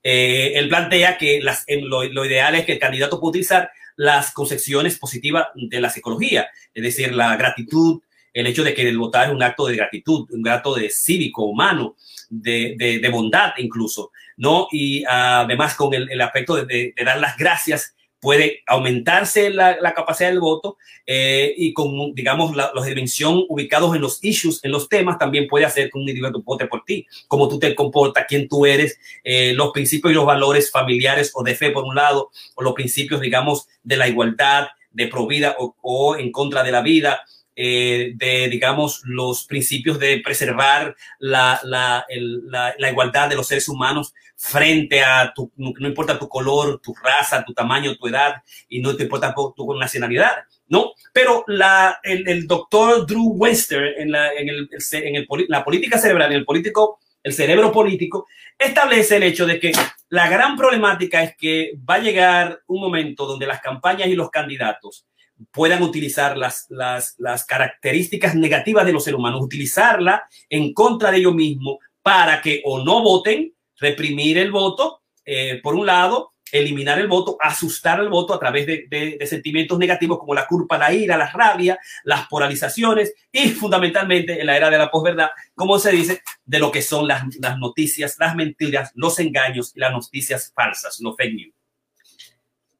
Eh, 0.02 0.54
él 0.56 0.68
plantea 0.68 1.16
que 1.18 1.42
lo, 1.84 2.04
lo, 2.06 2.26
ideal 2.26 2.56
es 2.56 2.66
que 2.66 2.74
el 2.74 2.80
candidato 2.80 3.20
pueda 3.20 3.30
utilizar 3.30 3.70
las 3.98 4.32
concepciones 4.32 4.98
positivas 4.98 5.48
de 5.54 5.80
la 5.80 5.92
psicología, 5.92 6.50
es 6.74 6.82
decir, 6.82 7.14
la 7.14 7.36
gratitud, 7.36 8.02
el 8.40 8.48
hecho 8.48 8.64
de 8.64 8.74
que 8.74 8.88
el 8.88 8.98
votar 8.98 9.28
es 9.28 9.34
un 9.34 9.44
acto 9.44 9.66
de 9.66 9.76
gratitud, 9.76 10.28
un 10.32 10.48
acto 10.48 10.76
de 10.76 10.90
cívico, 10.90 11.44
humano, 11.44 11.96
de, 12.30 12.76
de, 12.78 13.10
bondad 13.10 13.54
incluso, 13.58 14.12
¿no? 14.36 14.68
Y 14.72 15.04
además 15.06 15.76
con 15.76 15.94
el, 15.94 16.22
aspecto 16.22 16.56
de, 16.56 16.94
de, 16.96 17.06
dar 17.06 17.20
las 17.20 17.38
gracias 17.38 17.96
puede 18.20 18.64
aumentarse 18.68 19.50
la, 19.50 19.94
capacidad 19.96 20.30
del 20.30 20.40
voto 20.40 20.78
eh, 21.06 21.54
y 21.56 21.74
con, 21.74 22.14
digamos, 22.14 22.56
los 22.56 22.86
dimensión 22.86 23.44
ubicados 23.48 23.96
en 23.96 24.02
los 24.02 24.24
issues, 24.24 24.60
en 24.64 24.72
los 24.72 24.90
temas, 24.90 25.18
también 25.18 25.48
puede 25.48 25.66
hacer 25.66 25.90
que 25.90 25.98
un 25.98 26.02
individuo 26.02 26.42
vote 26.44 26.68
por 26.68 26.84
ti, 26.84 27.06
cómo 27.28 27.48
tú 27.48 27.60
te 27.60 27.74
comportas, 27.76 28.26
quién 28.28 28.48
tú 28.48 28.66
eres, 28.66 29.00
eh, 29.24 29.54
los 29.54 29.72
principios 29.72 30.12
y 30.12 30.16
los 30.16 30.26
valores 30.26 30.72
familiares 30.72 31.32
o 31.34 31.44
de 31.44 31.56
fe 31.56 31.72
por 31.72 31.84
un 31.84 31.96
lado, 31.96 32.32
o 32.56 32.64
los 32.64 32.74
principios, 32.74 33.22
digamos, 33.22 33.68
de 33.84 33.98
la 33.98 34.08
igualdad, 34.08 34.68
de 34.92 35.08
pro 35.08 35.28
vida 35.28 35.56
o, 35.60 35.76
o 35.82 36.18
en 36.18 36.32
contra 36.32 36.64
de 36.64 36.72
la 36.72 36.82
vida, 36.82 37.22
eh, 37.60 38.12
de, 38.14 38.50
digamos, 38.50 39.02
los 39.06 39.46
principios 39.46 39.98
de 39.98 40.22
preservar 40.24 40.96
la, 41.18 41.60
la, 41.64 42.06
la, 42.08 42.76
la, 42.78 42.92
igualdad 42.92 43.28
de 43.28 43.36
los 43.36 43.48
seres 43.48 43.68
humanos 43.68 44.14
frente 44.36 45.02
a 45.04 45.34
tu, 45.34 45.52
no 45.56 45.88
importa 45.88 46.20
tu 46.20 46.30
color, 46.30 46.80
tu 46.80 46.94
raza, 46.94 47.44
tu 47.44 47.56
tamaño, 47.56 47.96
tu 47.96 48.08
edad, 48.10 48.44
y 48.70 48.80
no 48.80 48.96
te 48.96 49.04
importa 49.04 49.34
tu, 49.34 49.74
nacionalidad, 49.74 50.34
¿no? 50.68 50.92
Pero 51.12 51.46
la, 51.48 52.00
el, 52.04 52.28
el 52.28 52.46
doctor 52.46 53.08
Drew 53.08 53.34
Wester 53.34 53.96
en, 53.98 54.12
la, 54.12 54.32
en, 54.34 54.50
el, 54.50 54.70
en 54.92 55.16
el, 55.16 55.28
la 55.48 55.64
política 55.64 55.98
cerebral, 55.98 56.32
en 56.32 56.38
el 56.38 56.46
político, 56.46 57.00
el 57.24 57.34
cerebro 57.34 57.72
político, 57.72 58.28
establece 58.56 59.16
el 59.16 59.24
hecho 59.24 59.48
de 59.48 59.60
que 59.60 59.72
la 60.10 60.30
gran 60.30 60.56
problemática 60.56 61.24
es 61.24 61.36
que 61.36 61.72
va 61.90 61.96
a 61.96 62.02
llegar 62.02 62.62
un 62.68 62.82
momento 62.82 63.26
donde 63.26 63.48
las 63.48 63.62
campañas 63.62 64.10
y 64.10 64.16
los 64.16 64.30
candidatos 64.30 65.08
puedan 65.52 65.84
utilizar 65.84 66.38
las, 66.38 66.66
las, 66.70 67.16
las 67.18 67.46
características 67.46 68.36
negativas 68.36 68.86
de 68.86 68.94
los 68.94 69.04
seres 69.04 69.20
humanos, 69.20 69.42
utilizarla 69.42 70.28
en 70.50 70.74
contra 70.74 71.12
de 71.12 71.18
ellos 71.18 71.34
mismos 71.34 71.78
para 72.02 72.42
que 72.42 72.62
o 72.66 72.84
no 72.84 73.02
voten, 73.02 73.54
reprimir 73.80 74.38
el 74.38 74.52
voto, 74.52 75.02
eh, 75.26 75.60
por 75.62 75.76
un 75.76 75.86
lado, 75.86 76.34
eliminar 76.52 77.00
el 77.00 77.08
voto, 77.08 77.38
asustar 77.42 78.00
el 78.00 78.10
voto 78.10 78.34
a 78.34 78.40
través 78.40 78.66
de, 78.66 78.86
de, 78.90 79.18
de, 79.20 79.28
sentimientos 79.28 79.78
negativos 79.78 80.18
como 80.18 80.34
la 80.34 80.48
culpa, 80.48 80.78
la 80.78 80.94
ira, 80.94 81.18
la 81.18 81.30
rabia, 81.30 81.78
las 82.04 82.28
polarizaciones 82.28 83.14
y 83.32 83.50
fundamentalmente 83.50 84.40
en 84.40 84.46
la 84.48 84.56
era 84.56 84.70
de 84.70 84.78
la 84.78 84.90
posverdad, 84.90 85.30
como 85.56 85.78
se 85.80 85.92
dice, 85.92 86.22
de 86.46 86.60
lo 86.60 86.72
que 86.72 86.82
son 86.82 87.08
las, 87.08 87.24
las 87.40 87.58
noticias, 87.58 88.16
las 88.20 88.36
mentiras, 88.36 88.92
los 88.96 89.20
engaños 89.20 89.74
y 89.76 89.80
las 89.80 89.92
noticias 89.92 90.52
falsas, 90.56 91.00
los 91.02 91.16
fake 91.16 91.34
news. 91.34 91.57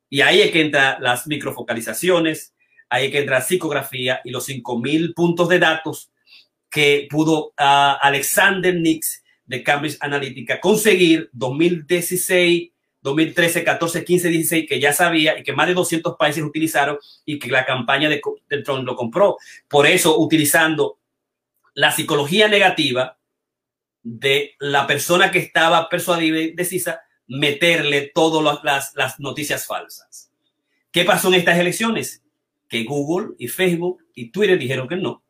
Y 0.10 0.22
ahí 0.22 0.42
es 0.42 0.52
que 0.52 0.62
entra 0.62 0.98
las 1.00 1.28
microfocalizaciones, 1.28 2.54
ahí 2.90 3.06
es 3.06 3.12
que 3.12 3.20
entra 3.20 3.42
psicografía 3.42 4.22
y 4.24 4.32
los 4.32 4.46
5000 4.46 5.14
puntos 5.14 5.50
de 5.50 5.60
datos 5.60 6.12
que 6.70 7.08
pudo 7.10 7.48
uh, 7.60 7.98
Alexander 8.02 8.76
Nix 8.76 9.24
de 9.46 9.64
Cambridge 9.64 9.98
Analytica 10.02 10.60
conseguir 10.60 11.30
2016, 11.34 12.72
2013, 13.02 13.64
14, 13.64 14.04
15, 14.04 14.30
16, 14.30 14.66
que 14.68 14.80
ya 14.80 14.92
sabía 14.92 15.40
y 15.40 15.44
que 15.44 15.54
más 15.54 15.68
de 15.68 15.74
200 15.74 16.16
países 16.18 16.44
utilizaron 16.44 16.98
y 17.26 17.40
que 17.40 17.50
la 17.50 17.66
campaña 17.66 18.10
de, 18.10 18.22
de 18.50 18.64
Trump 18.64 18.86
lo 18.86 18.96
compró. 18.96 19.38
Por 19.68 19.88
eso, 19.88 20.20
utilizando 20.20 21.00
la 21.74 21.92
psicología 21.92 22.48
negativa 22.48 23.18
de 24.04 24.56
la 24.60 24.88
persona 24.88 25.32
que 25.32 25.40
estaba 25.40 25.88
persuadida 25.90 26.40
y 26.40 26.52
decisa, 26.52 27.02
meterle 27.28 28.12
todas 28.14 28.94
las, 28.96 29.20
noticias 29.20 29.66
falsas. 29.66 30.32
¿Qué 30.92 31.04
pasó 31.04 31.28
en 31.28 31.36
estas 31.36 31.60
elecciones? 31.60 32.24
Que 32.68 32.84
Google 32.84 33.36
y 33.38 33.48
Facebook 33.48 34.04
y 34.14 34.32
Twitter 34.32 34.58
dijeron 34.58 34.88
que 34.88 34.96
no. 34.96 35.24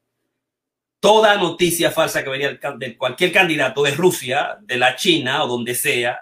Toda 0.99 1.37
noticia 1.37 1.91
falsa 1.91 2.23
que 2.23 2.29
venía 2.29 2.59
de 2.77 2.97
cualquier 2.97 3.31
candidato 3.31 3.83
de 3.83 3.91
Rusia, 3.91 4.57
de 4.61 4.77
la 4.77 4.95
China 4.95 5.43
o 5.43 5.47
donde 5.47 5.75
sea, 5.75 6.21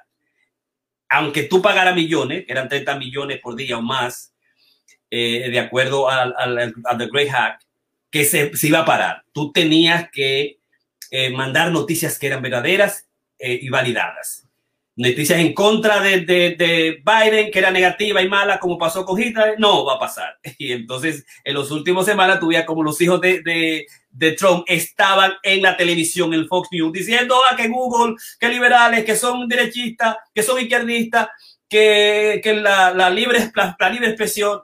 aunque 1.09 1.43
tú 1.43 1.61
pagaras 1.61 1.95
millones, 1.95 2.45
eran 2.47 2.67
30 2.67 2.97
millones 2.97 3.39
por 3.39 3.55
día 3.55 3.77
o 3.77 3.81
más, 3.81 4.33
eh, 5.09 5.49
de 5.49 5.59
acuerdo 5.59 6.09
al, 6.09 6.73
The 6.97 7.07
Great 7.07 7.29
Hack, 7.29 7.61
que 8.09 8.25
se, 8.25 8.55
se, 8.55 8.67
iba 8.67 8.79
a 8.79 8.85
parar. 8.85 9.23
Tú 9.31 9.51
tenías 9.51 10.09
que 10.11 10.59
eh, 11.11 11.29
mandar 11.29 11.71
noticias 11.71 12.17
que 12.19 12.27
eran 12.27 12.41
verdaderas 12.41 13.07
eh, 13.37 13.59
y 13.61 13.69
validadas 13.69 14.44
noticias 14.95 15.39
en 15.39 15.53
contra 15.53 15.99
de, 15.99 16.21
de, 16.21 16.55
de, 16.57 17.03
Biden, 17.03 17.51
que 17.51 17.59
era 17.59 17.69
negativa 17.69 18.21
y 18.21 18.29
mala, 18.29 18.59
como 18.59 18.77
pasó 18.77 19.05
con 19.05 19.21
Hitler, 19.21 19.55
no 19.59 19.85
va 19.85 19.95
a 19.95 19.99
pasar. 19.99 20.37
Y 20.57 20.71
entonces, 20.71 21.25
en 21.43 21.53
los 21.53 21.71
últimos 21.71 22.05
semanas, 22.05 22.39
tuve 22.39 22.63
como 22.65 22.83
los 22.83 22.99
hijos 23.01 23.19
de, 23.19 23.41
de, 23.41 23.85
de, 24.09 24.31
Trump 24.33 24.63
estaban 24.67 25.33
en 25.43 25.61
la 25.61 25.75
televisión, 25.75 26.33
en 26.33 26.47
Fox 26.47 26.69
News, 26.71 26.93
diciendo 26.93 27.35
ah, 27.49 27.55
que 27.55 27.67
Google, 27.67 28.15
que 28.39 28.47
liberales, 28.47 29.03
que 29.03 29.15
son 29.15 29.47
derechistas, 29.47 30.15
que 30.33 30.43
son 30.43 30.59
izquierdistas, 30.59 31.27
que, 31.67 32.39
que 32.43 32.55
la, 32.55 32.93
la, 32.93 33.09
libre, 33.09 33.51
la, 33.55 33.75
la 33.77 33.89
libre 33.89 34.07
expresión, 34.07 34.61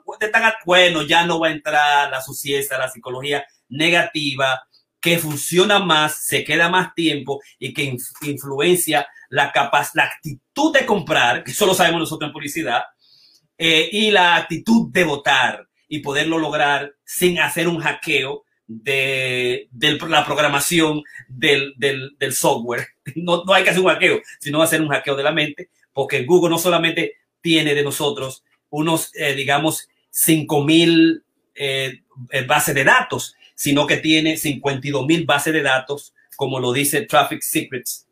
bueno, 0.64 1.02
ya 1.02 1.26
no 1.26 1.40
va 1.40 1.48
a 1.48 1.52
entrar 1.52 2.10
la 2.10 2.22
suciedad, 2.22 2.78
la 2.78 2.88
psicología 2.88 3.44
negativa, 3.68 4.62
que 5.00 5.18
funciona 5.18 5.80
más, 5.80 6.24
se 6.24 6.44
queda 6.44 6.68
más 6.68 6.94
tiempo 6.94 7.42
y 7.58 7.74
que 7.74 7.96
influencia 8.22 9.06
la, 9.32 9.50
la 9.94 10.04
actitud 10.04 10.74
de 10.74 10.84
comprar, 10.84 11.42
que 11.42 11.54
solo 11.54 11.72
sabemos 11.72 12.00
nosotros 12.00 12.28
en 12.28 12.32
publicidad, 12.34 12.82
eh, 13.56 13.88
y 13.90 14.10
la 14.10 14.36
actitud 14.36 14.90
de 14.90 15.04
votar 15.04 15.66
y 15.88 16.00
poderlo 16.00 16.38
lograr 16.38 16.94
sin 17.04 17.38
hacer 17.38 17.66
un 17.66 17.78
hackeo 17.78 18.44
de, 18.66 19.68
de 19.70 19.98
la 20.08 20.24
programación 20.24 21.02
del, 21.28 21.72
del, 21.76 22.32
software. 22.32 22.86
No, 23.16 23.42
no 23.44 23.54
hay 23.54 23.64
que 23.64 23.70
hacer 23.70 23.82
un 23.82 23.88
hackeo, 23.88 24.20
sino 24.38 24.62
hacer 24.62 24.80
un 24.80 24.88
hackeo 24.88 25.16
de 25.16 25.22
la 25.22 25.32
mente, 25.32 25.70
porque 25.92 26.24
Google 26.24 26.50
no 26.50 26.58
solamente 26.58 27.14
tiene 27.40 27.74
de 27.74 27.82
nosotros 27.82 28.44
unos, 28.70 29.10
eh, 29.14 29.34
digamos, 29.34 29.88
5000 30.10 31.24
eh, 31.54 32.02
eh, 32.30 32.44
bases 32.46 32.74
de 32.74 32.84
datos, 32.84 33.34
sino 33.54 33.86
que 33.86 33.96
tiene 33.96 34.36
52 34.36 35.06
mil 35.06 35.24
bases 35.24 35.52
de 35.52 35.62
datos, 35.62 36.14
como 36.36 36.60
lo 36.60 36.72
dice 36.72 37.02
Traffic 37.02 37.42
Secrets, 37.42 38.06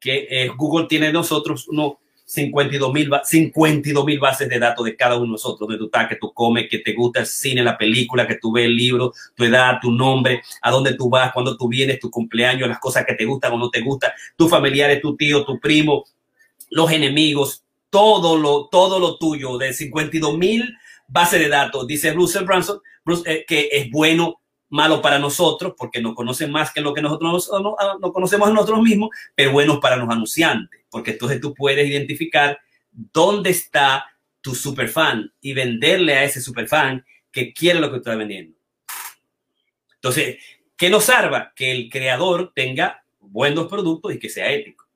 que 0.00 0.26
eh, 0.30 0.48
Google 0.56 0.86
tiene 0.88 1.12
nosotros 1.12 1.68
unos 1.68 1.94
52 2.24 2.92
mil 2.92 3.10
52 3.24 4.04
mil 4.04 4.20
bases 4.20 4.48
de 4.48 4.58
datos 4.58 4.84
de 4.84 4.94
cada 4.94 5.16
uno 5.16 5.24
de 5.24 5.30
nosotros, 5.32 5.68
de 5.68 5.76
tu 5.76 5.86
estás, 5.86 6.08
que 6.08 6.14
tú 6.14 6.32
comes, 6.32 6.68
que 6.70 6.78
te 6.78 6.94
gusta 6.94 7.20
el 7.20 7.26
cine, 7.26 7.62
la 7.62 7.76
película, 7.76 8.26
que 8.26 8.36
tú 8.36 8.52
ves 8.52 8.66
el 8.66 8.76
libro, 8.76 9.12
tu 9.34 9.44
edad, 9.44 9.78
tu 9.82 9.90
nombre, 9.90 10.42
a 10.62 10.70
dónde 10.70 10.94
tú 10.94 11.10
vas, 11.10 11.32
cuando 11.32 11.56
tú 11.56 11.68
vienes, 11.68 11.98
tu 11.98 12.08
cumpleaños, 12.08 12.68
las 12.68 12.78
cosas 12.78 13.04
que 13.04 13.14
te 13.14 13.24
gustan 13.24 13.52
o 13.52 13.58
no 13.58 13.68
te 13.68 13.80
gustan, 13.80 14.12
tus 14.36 14.48
familiares, 14.48 15.00
tu 15.00 15.16
tío, 15.16 15.44
tu 15.44 15.58
primo, 15.58 16.04
los 16.70 16.92
enemigos, 16.92 17.64
todo 17.90 18.36
lo, 18.36 18.68
todo 18.68 19.00
lo 19.00 19.18
tuyo 19.18 19.58
de 19.58 19.72
52 19.72 20.38
mil 20.38 20.76
bases 21.08 21.40
de 21.40 21.48
datos. 21.48 21.86
Dice 21.88 22.12
Russell 22.12 22.44
Branson 22.44 22.80
eh, 23.26 23.44
que 23.46 23.68
es 23.72 23.90
bueno 23.90 24.39
malo 24.70 25.02
para 25.02 25.18
nosotros, 25.18 25.74
porque 25.76 26.00
nos 26.00 26.14
conocen 26.14 26.50
más 26.50 26.72
que 26.72 26.80
lo 26.80 26.94
que 26.94 27.02
nosotros 27.02 27.50
no, 27.52 27.76
no, 28.00 28.12
conocemos 28.12 28.48
a 28.48 28.52
nosotros 28.52 28.80
mismos, 28.80 29.10
pero 29.34 29.52
buenos 29.52 29.80
para 29.80 29.96
los 29.96 30.08
anunciantes, 30.08 30.80
porque 30.88 31.12
entonces 31.12 31.40
tú 31.40 31.52
puedes 31.54 31.86
identificar 31.86 32.58
dónde 32.92 33.50
está 33.50 34.06
tu 34.40 34.54
superfan 34.54 35.32
y 35.40 35.52
venderle 35.52 36.14
a 36.14 36.24
ese 36.24 36.40
superfan 36.40 37.04
que 37.30 37.52
quiere 37.52 37.80
lo 37.80 37.90
que 37.90 37.98
está 37.98 38.14
vendiendo. 38.14 38.56
Entonces, 39.96 40.38
¿qué 40.76 40.88
nos 40.88 41.04
salva? 41.04 41.52
Que 41.54 41.72
el 41.72 41.90
creador 41.90 42.52
tenga 42.54 43.04
buenos 43.18 43.66
productos 43.66 44.14
y 44.14 44.18
que 44.18 44.30
sea 44.30 44.50
ético. 44.50 44.86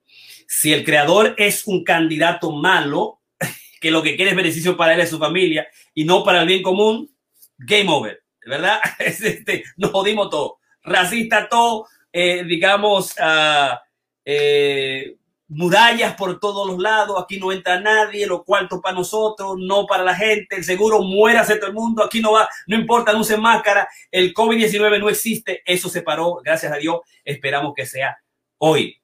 Si 0.47 0.73
el 0.73 0.83
creador 0.83 1.35
es 1.37 1.67
un 1.67 1.83
candidato 1.83 2.51
malo, 2.51 3.19
que 3.81 3.91
lo 3.91 4.01
que 4.01 4.15
quiere 4.15 4.31
es 4.31 4.37
beneficio 4.37 4.77
para 4.77 4.95
él 4.95 5.01
y 5.01 5.07
su 5.07 5.19
familia 5.19 5.67
y 5.93 6.05
no 6.05 6.23
para 6.23 6.41
el 6.41 6.47
bien 6.47 6.63
común, 6.63 7.11
game 7.57 7.89
over 7.89 8.24
¿verdad? 8.45 8.79
Este, 8.99 9.63
nos 9.77 9.91
jodimos 9.91 10.29
todo. 10.29 10.57
Racista 10.83 11.49
todo, 11.49 11.87
eh, 12.13 12.43
digamos, 12.43 13.15
uh, 13.19 13.75
eh, 14.23 15.17
murallas 15.47 16.15
por 16.15 16.39
todos 16.39 16.67
los 16.67 16.79
lados, 16.79 17.21
aquí 17.21 17.39
no 17.39 17.51
entra 17.51 17.79
nadie, 17.79 18.25
lo 18.25 18.43
cuartos 18.43 18.79
para 18.81 18.95
nosotros, 18.95 19.55
no 19.59 19.85
para 19.85 20.03
la 20.03 20.15
gente, 20.15 20.55
el 20.55 20.63
seguro 20.63 21.01
muérase 21.01 21.57
todo 21.57 21.67
el 21.67 21.73
mundo, 21.73 22.03
aquí 22.03 22.19
no 22.21 22.33
va, 22.33 22.49
no 22.67 22.75
importa, 22.75 23.13
no 23.13 23.19
usen 23.19 23.41
máscara, 23.41 23.87
el 24.11 24.33
COVID-19 24.33 24.99
no 24.99 25.09
existe, 25.09 25.61
eso 25.65 25.89
se 25.89 26.01
paró, 26.01 26.41
gracias 26.43 26.71
a 26.71 26.77
Dios, 26.77 27.01
esperamos 27.23 27.73
que 27.75 27.85
sea 27.85 28.17
hoy. 28.57 28.99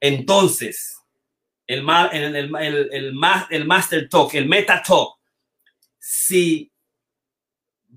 Entonces, 0.00 0.98
el, 1.66 1.88
el, 2.12 2.36
el, 2.36 2.56
el, 2.56 2.90
el, 2.92 3.14
el 3.50 3.64
Master 3.64 4.08
Talk, 4.08 4.34
el 4.34 4.48
Meta 4.48 4.82
Talk, 4.82 5.16
si 5.98 6.70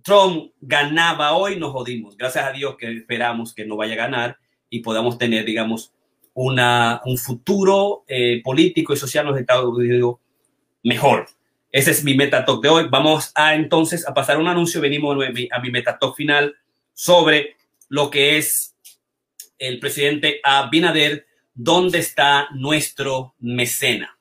Trump 0.08 0.54
ganaba 0.62 1.34
hoy, 1.34 1.60
nos 1.60 1.74
jodimos. 1.74 2.16
Gracias 2.16 2.46
a 2.46 2.54
Dios 2.54 2.78
que 2.78 2.90
esperamos 2.94 3.54
que 3.54 3.66
no 3.66 3.76
vaya 3.76 3.96
a 3.96 3.98
ganar 3.98 4.38
y 4.70 4.80
podamos 4.80 5.18
tener, 5.18 5.44
digamos, 5.44 5.92
una, 6.34 7.02
un 7.04 7.18
futuro 7.18 8.06
eh, 8.08 8.42
político 8.42 8.94
y 8.94 8.96
social 8.96 9.26
en 9.26 9.32
los 9.32 9.40
Estados 9.42 9.66
Unidos 9.66 10.16
mejor. 10.82 11.28
Ese 11.74 11.92
es 11.92 12.06
mi 12.06 12.16
meta 12.16 12.46
talk 12.46 12.64
de 12.64 12.70
hoy. 12.70 12.88
Vamos 12.90 13.34
a 13.36 13.54
entonces 13.56 14.08
a 14.08 14.14
pasar 14.14 14.38
un 14.38 14.48
anuncio. 14.48 14.80
Venimos 14.80 15.18
a 15.52 15.60
mi, 15.60 15.72
meta 15.72 16.00
talk 16.00 16.16
final 16.16 16.56
sobre 16.94 17.58
lo 17.90 18.10
que 18.10 18.38
es 18.38 18.78
el 19.60 19.78
presidente 19.78 20.40
Abinader, 20.42 21.28
dónde 21.54 22.00
está 22.00 22.48
nuestro 22.54 23.36
mecena. 23.40 24.17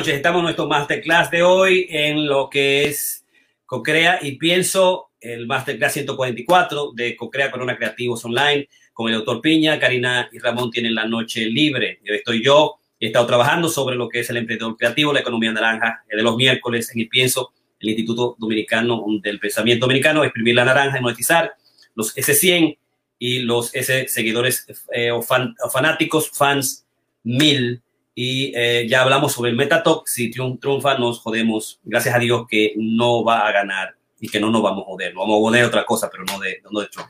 Noches, 0.00 0.14
estamos 0.14 0.38
en 0.38 0.44
nuestro 0.44 0.66
masterclass 0.66 1.30
de 1.30 1.42
hoy 1.42 1.86
en 1.90 2.26
lo 2.26 2.48
que 2.48 2.86
es 2.86 3.26
Cocrea 3.66 4.18
y 4.22 4.38
pienso 4.38 5.10
el 5.20 5.46
masterclass 5.46 5.92
144 5.92 6.92
de 6.94 7.14
Cocrea 7.14 7.50
Corona 7.50 7.76
Creativos 7.76 8.24
Online 8.24 8.66
con 8.94 9.08
el 9.08 9.16
doctor 9.16 9.42
Piña, 9.42 9.78
Karina 9.78 10.30
y 10.32 10.38
Ramón 10.38 10.70
tienen 10.70 10.94
la 10.94 11.06
noche 11.06 11.44
libre. 11.44 12.00
Yo 12.02 12.14
estoy 12.14 12.42
yo. 12.42 12.76
He 12.98 13.08
estado 13.08 13.26
trabajando 13.26 13.68
sobre 13.68 13.94
lo 13.94 14.08
que 14.08 14.20
es 14.20 14.30
el 14.30 14.38
emprendedor 14.38 14.74
creativo, 14.78 15.12
la 15.12 15.20
economía 15.20 15.52
naranja, 15.52 16.02
de 16.08 16.22
los 16.22 16.34
miércoles 16.34 16.90
en 16.94 17.02
el 17.02 17.08
pienso, 17.10 17.52
el 17.78 17.90
Instituto 17.90 18.36
Dominicano 18.38 19.04
del 19.22 19.38
Pensamiento 19.38 19.84
Dominicano, 19.84 20.24
exprimir 20.24 20.54
la 20.54 20.64
naranja 20.64 20.98
y 20.98 21.02
monetizar 21.02 21.52
los 21.94 22.16
S100 22.16 22.78
y 23.18 23.40
los 23.40 23.74
S 23.74 24.08
seguidores 24.08 24.64
eh, 24.94 25.10
o, 25.10 25.18
o 25.18 25.70
fanáticos, 25.70 26.30
fans 26.30 26.86
1000 27.22 27.82
y 28.22 28.52
eh, 28.54 28.86
ya 28.86 29.00
hablamos 29.00 29.32
sobre 29.32 29.48
el 29.48 29.56
Metatalk. 29.56 30.06
Si 30.06 30.30
triunfa, 30.30 30.98
nos 30.98 31.20
jodemos. 31.20 31.80
Gracias 31.82 32.14
a 32.14 32.18
Dios 32.18 32.44
que 32.46 32.74
no 32.76 33.24
va 33.24 33.48
a 33.48 33.50
ganar 33.50 33.94
y 34.20 34.28
que 34.28 34.38
no 34.38 34.50
nos 34.50 34.60
vamos 34.60 34.82
a 34.82 34.88
joder. 34.88 35.14
vamos 35.14 35.38
a 35.38 35.40
joder 35.40 35.64
otra 35.64 35.86
cosa, 35.86 36.10
pero 36.12 36.24
no 36.24 36.38
de, 36.38 36.60
no 36.70 36.80
de 36.80 36.88
Trump. 36.88 37.08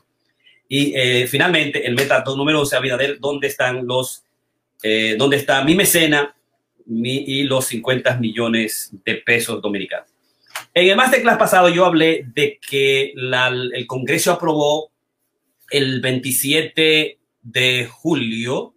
Y 0.69 0.93
eh, 0.95 1.27
finalmente, 1.27 1.85
el 1.85 1.97
Metatalk 1.97 2.37
número 2.37 2.61
11, 2.61 2.79
ver 2.97 3.19
¿dónde 3.19 3.49
están 3.49 3.89
los, 3.89 4.23
eh, 4.85 5.17
dónde 5.19 5.39
está 5.39 5.65
mi 5.65 5.75
mecena 5.75 6.33
y 6.87 7.43
los 7.43 7.65
50 7.65 8.17
millones 8.19 8.93
de 9.05 9.17
pesos 9.17 9.61
dominicanos? 9.61 10.07
En 10.73 10.91
el 10.91 10.97
masterclass 10.97 11.39
pasado 11.39 11.71
yo 11.71 11.87
hablé 11.87 12.25
de 12.33 12.61
que 12.65 13.15
el 13.17 13.87
Congreso 13.89 14.31
aprobó 14.31 14.93
el 15.71 16.01
27 16.01 17.19
de 17.43 17.89
julio, 17.91 18.75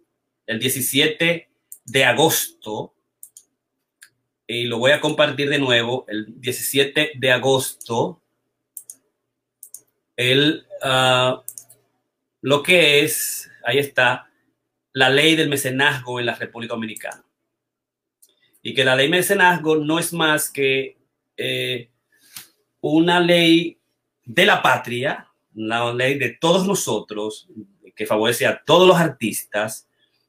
el 0.48 0.58
17 0.58 1.53
de 1.84 2.04
agosto, 2.04 2.94
y 4.46 4.64
lo 4.64 4.78
voy 4.78 4.92
a 4.92 5.00
compartir 5.00 5.48
de 5.48 5.58
nuevo, 5.58 6.04
el 6.08 6.40
17 6.40 7.12
de 7.16 7.32
agosto, 7.32 8.20
el, 10.16 10.66
uh, 10.82 11.40
lo 12.42 12.62
que 12.62 13.04
es, 13.04 13.50
ahí 13.64 13.78
está, 13.78 14.30
la 14.92 15.10
ley 15.10 15.34
del 15.34 15.48
mecenazgo 15.48 16.20
en 16.20 16.26
la 16.26 16.34
República 16.34 16.74
Dominicana. 16.74 17.24
Y 18.62 18.74
que 18.74 18.84
la 18.84 18.96
ley 18.96 19.08
mecenazgo 19.08 19.76
no 19.76 19.98
es 19.98 20.12
más 20.12 20.50
que 20.50 20.96
eh, 21.36 21.90
una 22.80 23.20
ley 23.20 23.78
de 24.24 24.46
la 24.46 24.62
patria, 24.62 25.28
la 25.54 25.92
ley 25.92 26.18
de 26.18 26.30
todos 26.30 26.66
nosotros, 26.66 27.48
que 27.94 28.06
favorece 28.06 28.46
a 28.46 28.62
todos 28.64 28.88
los 28.88 28.96
artistas, 28.96 29.88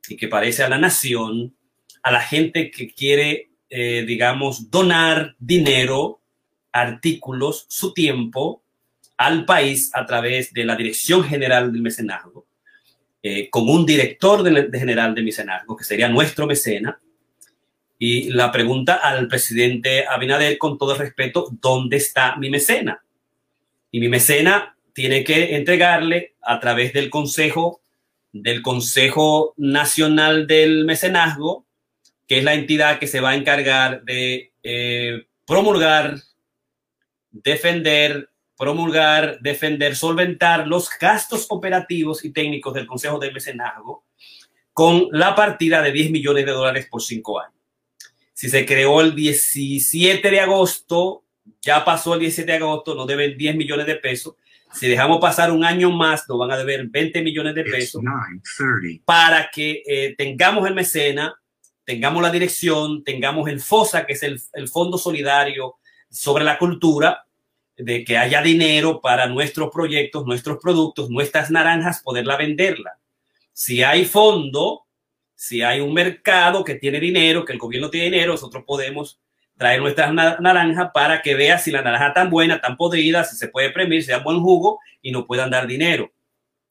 y 0.10 0.18
que 0.18 0.28
parece 0.28 0.64
a 0.64 0.70
la 0.70 0.78
nación, 0.78 1.56
a 2.04 2.12
la 2.12 2.22
gente 2.22 2.72
que 2.72 2.94
quiere, 2.94 3.50
eh, 3.70 4.04
digamos, 4.06 4.70
donar 4.70 5.36
dinero, 5.40 6.22
artículos, 6.72 7.66
su 7.70 7.94
tiempo 7.94 8.64
al 9.18 9.46
país 9.46 9.92
a 9.94 10.06
través 10.06 10.54
de 10.54 10.66
la 10.66 10.76
Dirección 10.76 11.24
General 11.24 11.72
del 11.72 11.82
Mecenazgo, 11.82 12.46
eh, 13.24 13.50
con 13.50 13.70
un 13.70 13.86
director 13.86 14.44
de, 14.44 14.78
general 14.78 15.16
de 15.16 15.24
mecenazgo, 15.24 15.76
que 15.76 15.84
sería 15.84 16.10
nuestro 16.10 16.46
mecena. 16.46 17.00
Y 17.98 18.30
la 18.30 18.52
pregunta 18.52 18.96
al 18.96 19.28
presidente 19.28 20.06
Abinader, 20.06 20.58
con 20.58 20.78
todo 20.78 20.94
el 20.94 21.00
respeto, 21.00 21.48
¿dónde 21.62 21.98
está 21.98 22.36
mi 22.36 22.50
mecena? 22.50 23.04
Y 23.90 24.00
mi 24.02 24.10
mecena 24.10 24.76
tiene 24.94 25.24
que 25.24 25.56
entregarle 25.56 26.36
a 26.42 26.60
través 26.60 26.94
del 26.94 27.10
Consejo 27.10 27.82
del 28.42 28.62
Consejo 28.62 29.54
Nacional 29.56 30.46
del 30.46 30.84
Mecenazgo, 30.84 31.66
que 32.28 32.40
es 32.40 32.44
la 32.44 32.54
entidad 32.54 33.00
que 33.00 33.08
se 33.08 33.22
va 33.22 33.30
a 33.30 33.36
encargar 33.36 34.04
de 34.04 34.52
eh, 34.62 35.26
promulgar, 35.46 36.18
defender, 37.32 38.30
promulgar, 38.58 39.40
defender, 39.40 39.96
solventar 39.96 40.68
los 40.68 40.90
gastos 41.00 41.46
operativos 41.48 42.26
y 42.26 42.34
técnicos 42.34 42.74
del 42.74 42.88
Consejo 42.88 43.20
de 43.20 43.32
Mecenazgo 43.32 44.04
con 44.74 45.08
la 45.12 45.34
partida 45.34 45.82
de 45.82 45.94
10 45.94 46.12
millones 46.12 46.46
de 46.46 46.52
dólares 46.52 46.88
por 46.92 47.02
cinco 47.02 47.40
años. 47.40 47.56
Si 48.34 48.50
se 48.50 48.66
creó 48.66 49.00
el 49.00 49.16
17 49.16 50.30
de 50.30 50.40
agosto, 50.42 51.24
ya 51.62 51.86
pasó 51.86 52.16
el 52.16 52.20
17 52.20 52.52
de 52.52 52.58
agosto, 52.58 52.96
nos 52.96 53.08
deben 53.08 53.38
10 53.38 53.56
millones 53.56 53.86
de 53.86 53.96
pesos. 53.96 54.36
Si 54.76 54.88
dejamos 54.88 55.20
pasar 55.20 55.52
un 55.52 55.64
año 55.64 55.90
más, 55.90 56.28
nos 56.28 56.38
van 56.38 56.52
a 56.52 56.58
deber 56.58 56.88
20 56.88 57.22
millones 57.22 57.56
de 57.56 57.64
pesos 57.64 58.02
para 59.06 59.50
que 59.50 59.84
eh, 59.88 60.16
tengamos 60.18 60.68
el 60.68 60.76
mecena, 60.76 61.34
tengamos 61.86 62.22
la 62.22 62.30
dirección, 62.30 63.04
tengamos 63.04 63.48
el 63.50 63.62
FOSA, 63.62 64.06
que 64.06 64.14
es 64.14 64.24
el, 64.24 64.42
el 64.54 64.68
Fondo 64.68 64.98
Solidario 64.98 65.76
sobre 66.10 66.44
la 66.44 66.58
Cultura, 66.58 67.26
de 67.78 68.04
que 68.04 68.18
haya 68.18 68.42
dinero 68.42 69.00
para 69.02 69.28
nuestros 69.28 69.70
proyectos, 69.72 70.26
nuestros 70.26 70.60
productos, 70.62 71.10
nuestras 71.10 71.52
naranjas, 71.52 72.02
poderla 72.02 72.38
venderla. 72.38 73.00
Si 73.54 73.84
hay 73.84 74.06
fondo, 74.06 74.86
si 75.36 75.62
hay 75.62 75.80
un 75.80 75.94
mercado 75.94 76.64
que 76.64 76.76
tiene 76.76 77.00
dinero, 77.00 77.46
que 77.46 77.54
el 77.54 77.60
gobierno 77.60 77.90
tiene 77.90 78.06
dinero, 78.06 78.34
nosotros 78.34 78.64
podemos 78.66 79.20
traer 79.58 79.82
nuestras 79.82 80.14
naranjas 80.14 80.92
para 80.94 81.22
que 81.22 81.36
vea 81.36 81.58
si 81.58 81.72
la 81.72 81.82
naranja 81.82 82.14
tan 82.14 82.30
buena, 82.30 82.60
tan 82.60 82.78
podrida, 82.78 83.24
si 83.24 83.36
se 83.36 83.48
puede 83.48 83.70
premir, 83.72 84.04
si 84.04 84.12
da 84.12 84.20
buen 84.20 84.40
jugo 84.42 84.80
y 85.02 85.12
no 85.12 85.26
puedan 85.26 85.50
dar 85.50 85.68
dinero. 85.68 86.14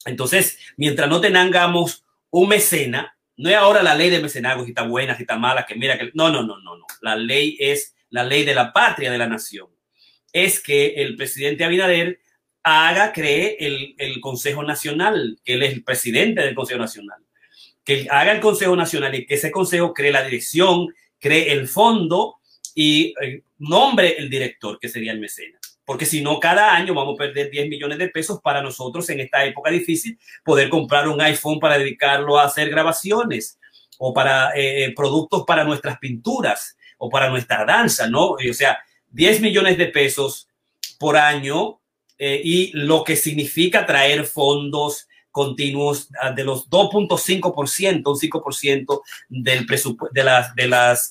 Entonces, 0.04 0.58
mientras 0.76 1.08
no 1.08 1.20
tengamos 1.20 2.04
un 2.30 2.48
mecena, 2.48 3.16
no 3.36 3.48
es 3.48 3.56
ahora 3.56 3.82
la 3.82 3.94
ley 3.94 4.10
de 4.10 4.20
mecenazgo, 4.20 4.64
si 4.64 4.70
está 4.70 4.82
buena, 4.82 5.16
si 5.16 5.22
está 5.22 5.36
mala, 5.36 5.66
que 5.66 5.74
mira 5.74 5.98
que... 5.98 6.10
No, 6.14 6.30
no, 6.30 6.42
no, 6.42 6.58
no, 6.60 6.76
no. 6.76 6.86
La 7.00 7.16
ley 7.16 7.56
es 7.58 7.94
la 8.10 8.22
ley 8.22 8.44
de 8.44 8.54
la 8.54 8.72
patria 8.72 9.10
de 9.10 9.18
la 9.18 9.26
nación. 9.26 9.68
Es 10.32 10.60
que 10.60 10.94
el 10.96 11.16
presidente 11.16 11.64
Abinader 11.64 12.20
haga, 12.62 13.12
cree 13.12 13.56
el, 13.60 13.94
el 13.98 14.20
Consejo 14.20 14.62
Nacional, 14.62 15.38
que 15.44 15.54
él 15.54 15.62
es 15.62 15.72
el 15.72 15.84
presidente 15.84 16.42
del 16.42 16.54
Consejo 16.54 16.80
Nacional 16.80 17.24
que 17.84 18.06
haga 18.10 18.32
el 18.32 18.40
Consejo 18.40 18.74
Nacional 18.74 19.14
y 19.14 19.26
que 19.26 19.34
ese 19.34 19.50
Consejo 19.50 19.92
cree 19.92 20.10
la 20.10 20.24
dirección, 20.24 20.94
cree 21.20 21.52
el 21.52 21.68
fondo 21.68 22.36
y 22.74 23.14
eh, 23.20 23.42
nombre 23.58 24.16
el 24.18 24.28
director, 24.28 24.78
que 24.78 24.88
sería 24.88 25.12
el 25.12 25.20
mecenas. 25.20 25.60
Porque 25.84 26.06
si 26.06 26.22
no, 26.22 26.40
cada 26.40 26.74
año 26.74 26.94
vamos 26.94 27.14
a 27.14 27.24
perder 27.24 27.50
10 27.50 27.68
millones 27.68 27.98
de 27.98 28.08
pesos 28.08 28.40
para 28.42 28.62
nosotros 28.62 29.08
en 29.10 29.20
esta 29.20 29.44
época 29.44 29.70
difícil 29.70 30.18
poder 30.44 30.70
comprar 30.70 31.08
un 31.08 31.20
iPhone 31.20 31.60
para 31.60 31.78
dedicarlo 31.78 32.38
a 32.38 32.44
hacer 32.44 32.70
grabaciones 32.70 33.58
o 33.98 34.12
para 34.12 34.50
eh, 34.56 34.84
eh, 34.84 34.94
productos 34.94 35.44
para 35.46 35.62
nuestras 35.62 35.98
pinturas 35.98 36.76
o 36.98 37.10
para 37.10 37.28
nuestra 37.28 37.64
danza, 37.64 38.08
¿no? 38.08 38.30
O 38.30 38.52
sea, 38.52 38.78
10 39.10 39.40
millones 39.40 39.76
de 39.76 39.86
pesos 39.86 40.48
por 40.98 41.16
año 41.16 41.80
y 42.16 42.70
lo 42.72 43.04
que 43.04 43.16
significa 43.16 43.84
traer 43.84 44.24
fondos, 44.24 45.08
continuos 45.34 46.08
ah, 46.20 46.30
de 46.30 46.44
los 46.44 46.70
2.5%, 46.70 48.02
un 48.06 48.16
5% 48.16 49.02
del 49.28 49.66
presupuesto, 49.66 50.14
de 50.14 50.68
las, 50.68 51.10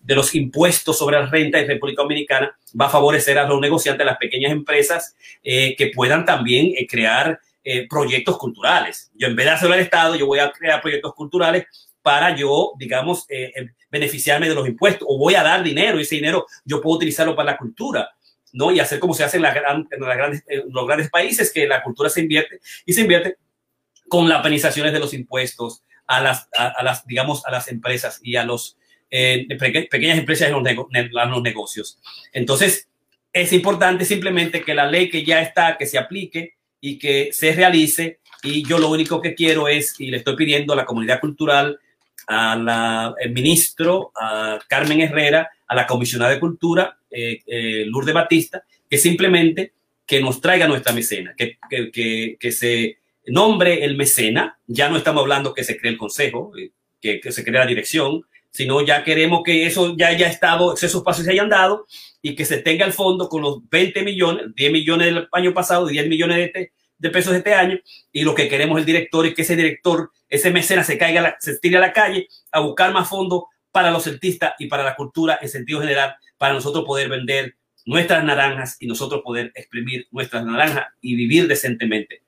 de 0.00 0.14
los 0.14 0.34
impuestos 0.34 0.98
sobre 0.98 1.18
la 1.18 1.26
renta 1.26 1.58
en 1.58 1.68
República 1.68 2.02
Dominicana 2.02 2.56
va 2.78 2.86
a 2.86 2.90
favorecer 2.90 3.38
a 3.38 3.46
los 3.46 3.60
negociantes, 3.60 4.02
a 4.02 4.10
las 4.10 4.18
pequeñas 4.18 4.50
empresas 4.50 5.14
eh, 5.42 5.76
que 5.76 5.88
puedan 5.88 6.24
también 6.24 6.72
eh, 6.76 6.86
crear 6.86 7.40
proyectos 7.88 8.38
culturales. 8.38 9.12
Yo 9.14 9.28
en 9.28 9.36
vez 9.36 9.46
de 9.46 9.52
hacerlo 9.52 9.74
al 9.74 9.80
Estado, 9.80 10.16
yo 10.16 10.26
voy 10.26 10.38
a 10.38 10.50
crear 10.50 10.80
proyectos 10.80 11.14
culturales 11.14 11.66
para 12.02 12.34
yo, 12.34 12.72
digamos, 12.78 13.26
beneficiarme 13.90 14.48
de 14.48 14.54
los 14.54 14.66
impuestos 14.66 15.06
o 15.08 15.18
voy 15.18 15.34
a 15.34 15.42
dar 15.42 15.62
dinero 15.62 15.98
y 15.98 16.02
ese 16.02 16.16
dinero 16.16 16.46
yo 16.64 16.80
puedo 16.80 16.96
utilizarlo 16.96 17.36
para 17.36 17.52
la 17.52 17.58
cultura 17.58 18.10
¿no? 18.52 18.70
Y 18.70 18.80
hacer 18.80 18.98
como 18.98 19.14
se 19.14 19.24
hace 19.24 19.36
en, 19.36 19.42
grandes, 19.42 20.44
los 20.68 20.86
grandes 20.86 21.10
países, 21.10 21.52
que 21.52 21.66
la 21.66 21.82
cultura 21.82 22.10
se 22.10 22.20
invierte 22.20 22.60
y 22.84 22.92
se 22.92 23.02
invierte 23.02 23.36
con 24.08 24.28
las 24.28 24.42
penalizaciones 24.42 24.92
de 24.92 24.98
los 24.98 25.14
impuestos 25.14 25.82
a 26.06 26.20
las, 26.20 26.48
a, 26.56 26.82
las 26.82 27.06
digamos, 27.06 27.46
a 27.46 27.50
las 27.50 27.68
empresas 27.68 28.18
y 28.22 28.36
a 28.36 28.44
los 28.44 28.76
eh, 29.10 29.46
pequeñas 29.58 30.18
empresas 30.18 30.48
en 30.48 30.54
los, 30.54 31.42
negocios. 31.42 31.98
Entonces, 32.32 32.88
es 33.32 33.52
importante 33.52 34.04
simplemente 34.04 34.62
que 34.62 34.74
la 34.74 34.86
ley 34.86 35.08
que 35.08 35.24
ya 35.24 35.42
está, 35.42 35.76
que 35.76 35.86
se 35.86 35.98
aplique 35.98 36.54
y 36.80 36.98
que 36.98 37.30
se 37.32 37.52
realice. 37.52 38.18
Y 38.42 38.66
yo 38.66 38.78
lo 38.78 38.88
único 38.88 39.20
que 39.20 39.34
quiero 39.34 39.68
es, 39.68 39.98
y 40.00 40.06
le 40.10 40.18
estoy 40.18 40.36
pidiendo 40.36 40.72
a 40.72 40.76
la 40.76 40.86
comunidad 40.86 41.20
cultural, 41.20 41.78
al 42.26 43.14
ministro, 43.32 44.12
a 44.14 44.58
Carmen 44.68 45.00
Herrera, 45.00 45.50
a 45.66 45.74
la 45.74 45.86
comisionada 45.86 46.32
de 46.32 46.40
cultura, 46.40 46.98
eh, 47.10 47.40
eh, 47.46 47.84
Lourdes 47.86 48.14
Batista, 48.14 48.64
que 48.88 48.98
simplemente 48.98 49.72
que 50.06 50.20
nos 50.20 50.40
traiga 50.40 50.66
nuestra 50.66 50.92
mecena, 50.92 51.34
que, 51.36 51.58
que, 51.68 52.36
que, 52.38 52.52
se 52.52 52.98
nombre 53.26 53.84
el 53.84 53.96
mecena, 53.96 54.58
ya 54.66 54.88
no 54.88 54.96
estamos 54.96 55.22
hablando 55.22 55.54
que 55.54 55.62
se 55.62 55.76
cree 55.76 55.92
el 55.92 55.98
consejo, 55.98 56.52
eh, 56.58 56.70
que, 57.00 57.20
que 57.20 57.30
se 57.30 57.44
cree 57.44 57.60
la 57.60 57.66
dirección, 57.66 58.24
sino 58.50 58.84
ya 58.84 59.04
queremos 59.04 59.42
que 59.44 59.66
eso 59.66 59.94
ya 59.96 60.08
haya 60.08 60.28
estado, 60.28 60.74
esos 60.74 61.02
pasos 61.02 61.24
se 61.24 61.30
hayan 61.30 61.48
dado 61.48 61.86
y 62.20 62.34
que 62.34 62.44
se 62.44 62.58
tenga 62.58 62.84
el 62.84 62.92
fondo 62.92 63.28
con 63.28 63.42
los 63.42 63.68
20 63.68 64.02
millones, 64.02 64.46
10 64.54 64.72
millones 64.72 65.14
del 65.14 65.28
año 65.32 65.54
pasado, 65.54 65.86
10 65.86 66.08
millones 66.08 66.36
de, 66.36 66.44
este, 66.44 66.72
de 66.98 67.10
pesos 67.10 67.32
de 67.32 67.38
este 67.38 67.54
año, 67.54 67.78
y 68.12 68.24
lo 68.24 68.34
que 68.34 68.48
queremos 68.48 68.78
el 68.78 68.84
director 68.84 69.26
es 69.26 69.34
que 69.34 69.42
ese 69.42 69.56
director, 69.56 70.10
ese 70.28 70.50
mecena 70.50 70.84
se 70.84 70.98
caiga, 70.98 71.36
se 71.40 71.58
tire 71.58 71.78
a 71.78 71.80
la 71.80 71.92
calle 71.92 72.28
a 72.52 72.60
buscar 72.60 72.92
más 72.92 73.08
fondos 73.08 73.44
para 73.72 73.90
los 73.90 74.04
celtistas 74.04 74.54
y 74.58 74.66
para 74.66 74.82
la 74.82 74.96
cultura 74.96 75.38
en 75.40 75.48
sentido 75.48 75.80
general, 75.80 76.16
para 76.36 76.54
nosotros 76.54 76.84
poder 76.84 77.08
vender 77.08 77.56
nuestras 77.86 78.24
naranjas 78.24 78.76
y 78.80 78.86
nosotros 78.86 79.22
poder 79.22 79.52
exprimir 79.54 80.06
nuestras 80.10 80.44
naranjas 80.44 80.88
y 81.00 81.14
vivir 81.14 81.46
decentemente 81.46 82.22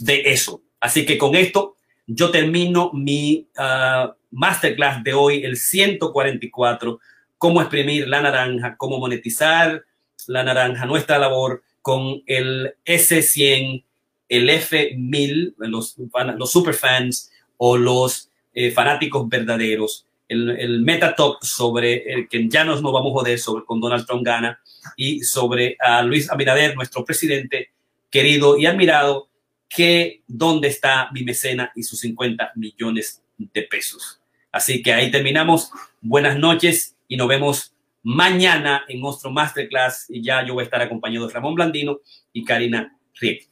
de 0.00 0.22
eso. 0.26 0.62
Así 0.80 1.06
que 1.06 1.18
con 1.18 1.34
esto 1.34 1.76
yo 2.14 2.30
termino 2.30 2.90
mi 2.92 3.48
ah, 3.56 4.14
masterclass 4.30 5.02
de 5.02 5.14
hoy, 5.14 5.44
el 5.44 5.56
144, 5.56 7.00
cómo 7.38 7.60
exprimir 7.60 8.08
la 8.08 8.20
naranja, 8.20 8.76
cómo 8.76 8.98
monetizar 8.98 9.84
la 10.26 10.44
naranja, 10.44 10.86
nuestra 10.86 11.18
labor 11.18 11.62
con 11.80 12.22
el 12.26 12.74
S100, 12.84 13.84
el 14.28 14.48
F1000, 14.48 15.54
los, 15.58 15.96
los 16.36 16.50
superfans 16.50 17.30
o 17.56 17.76
los 17.76 18.30
eh, 18.54 18.70
fanáticos 18.70 19.28
verdaderos. 19.28 20.06
El, 20.28 20.80
meta 20.80 21.14
talk 21.14 21.44
sobre 21.44 22.10
el 22.10 22.26
que 22.26 22.48
ya 22.48 22.64
nos, 22.64 22.80
no 22.80 22.90
vamos 22.90 23.10
a 23.10 23.20
joder 23.20 23.38
sobre 23.38 23.66
con 23.66 23.80
Donald 23.80 24.06
Trump 24.06 24.24
gana 24.24 24.58
y 24.96 25.20
sobre 25.20 25.76
a 25.78 26.02
Luis 26.02 26.30
Abinader, 26.30 26.74
nuestro 26.74 27.04
presidente 27.04 27.72
querido 28.08 28.56
y 28.56 28.64
admirado, 28.64 29.28
que 29.74 30.22
dónde 30.26 30.68
está 30.68 31.08
mi 31.12 31.24
mecena 31.24 31.72
y 31.74 31.82
sus 31.82 32.00
50 32.00 32.52
millones 32.56 33.22
de 33.38 33.62
pesos. 33.62 34.20
Así 34.50 34.82
que 34.82 34.92
ahí 34.92 35.10
terminamos. 35.10 35.70
Buenas 36.00 36.38
noches 36.38 36.96
y 37.08 37.16
nos 37.16 37.28
vemos 37.28 37.74
mañana 38.02 38.84
en 38.88 39.00
nuestro 39.00 39.30
masterclass 39.30 40.06
y 40.10 40.22
ya 40.22 40.44
yo 40.44 40.54
voy 40.54 40.62
a 40.62 40.64
estar 40.64 40.82
acompañado 40.82 41.26
de 41.26 41.32
Ramón 41.32 41.54
Blandino 41.54 42.00
y 42.32 42.44
Karina 42.44 42.96
Riek. 43.20 43.48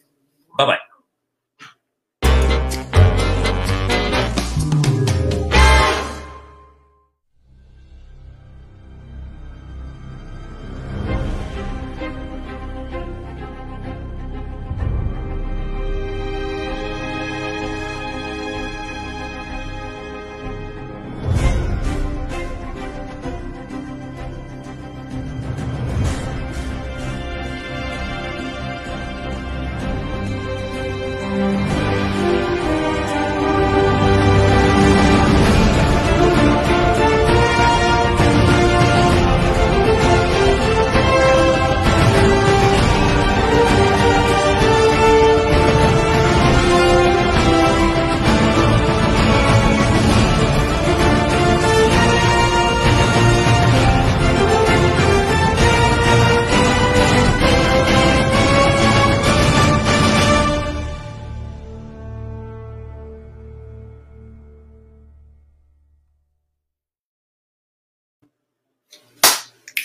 Bye 0.57 0.67
bye. 0.67 0.90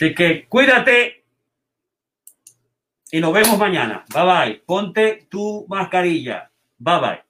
Así 0.06 0.14
que 0.14 0.45
cuídate 0.47 1.26
y 3.10 3.20
nos 3.20 3.34
vemos 3.34 3.58
mañana. 3.58 4.06
Bye 4.14 4.24
bye. 4.24 4.64
Ponte 4.64 5.26
tu 5.30 5.66
mascarilla. 5.68 6.51
Bye 6.78 6.99
bye. 6.99 7.24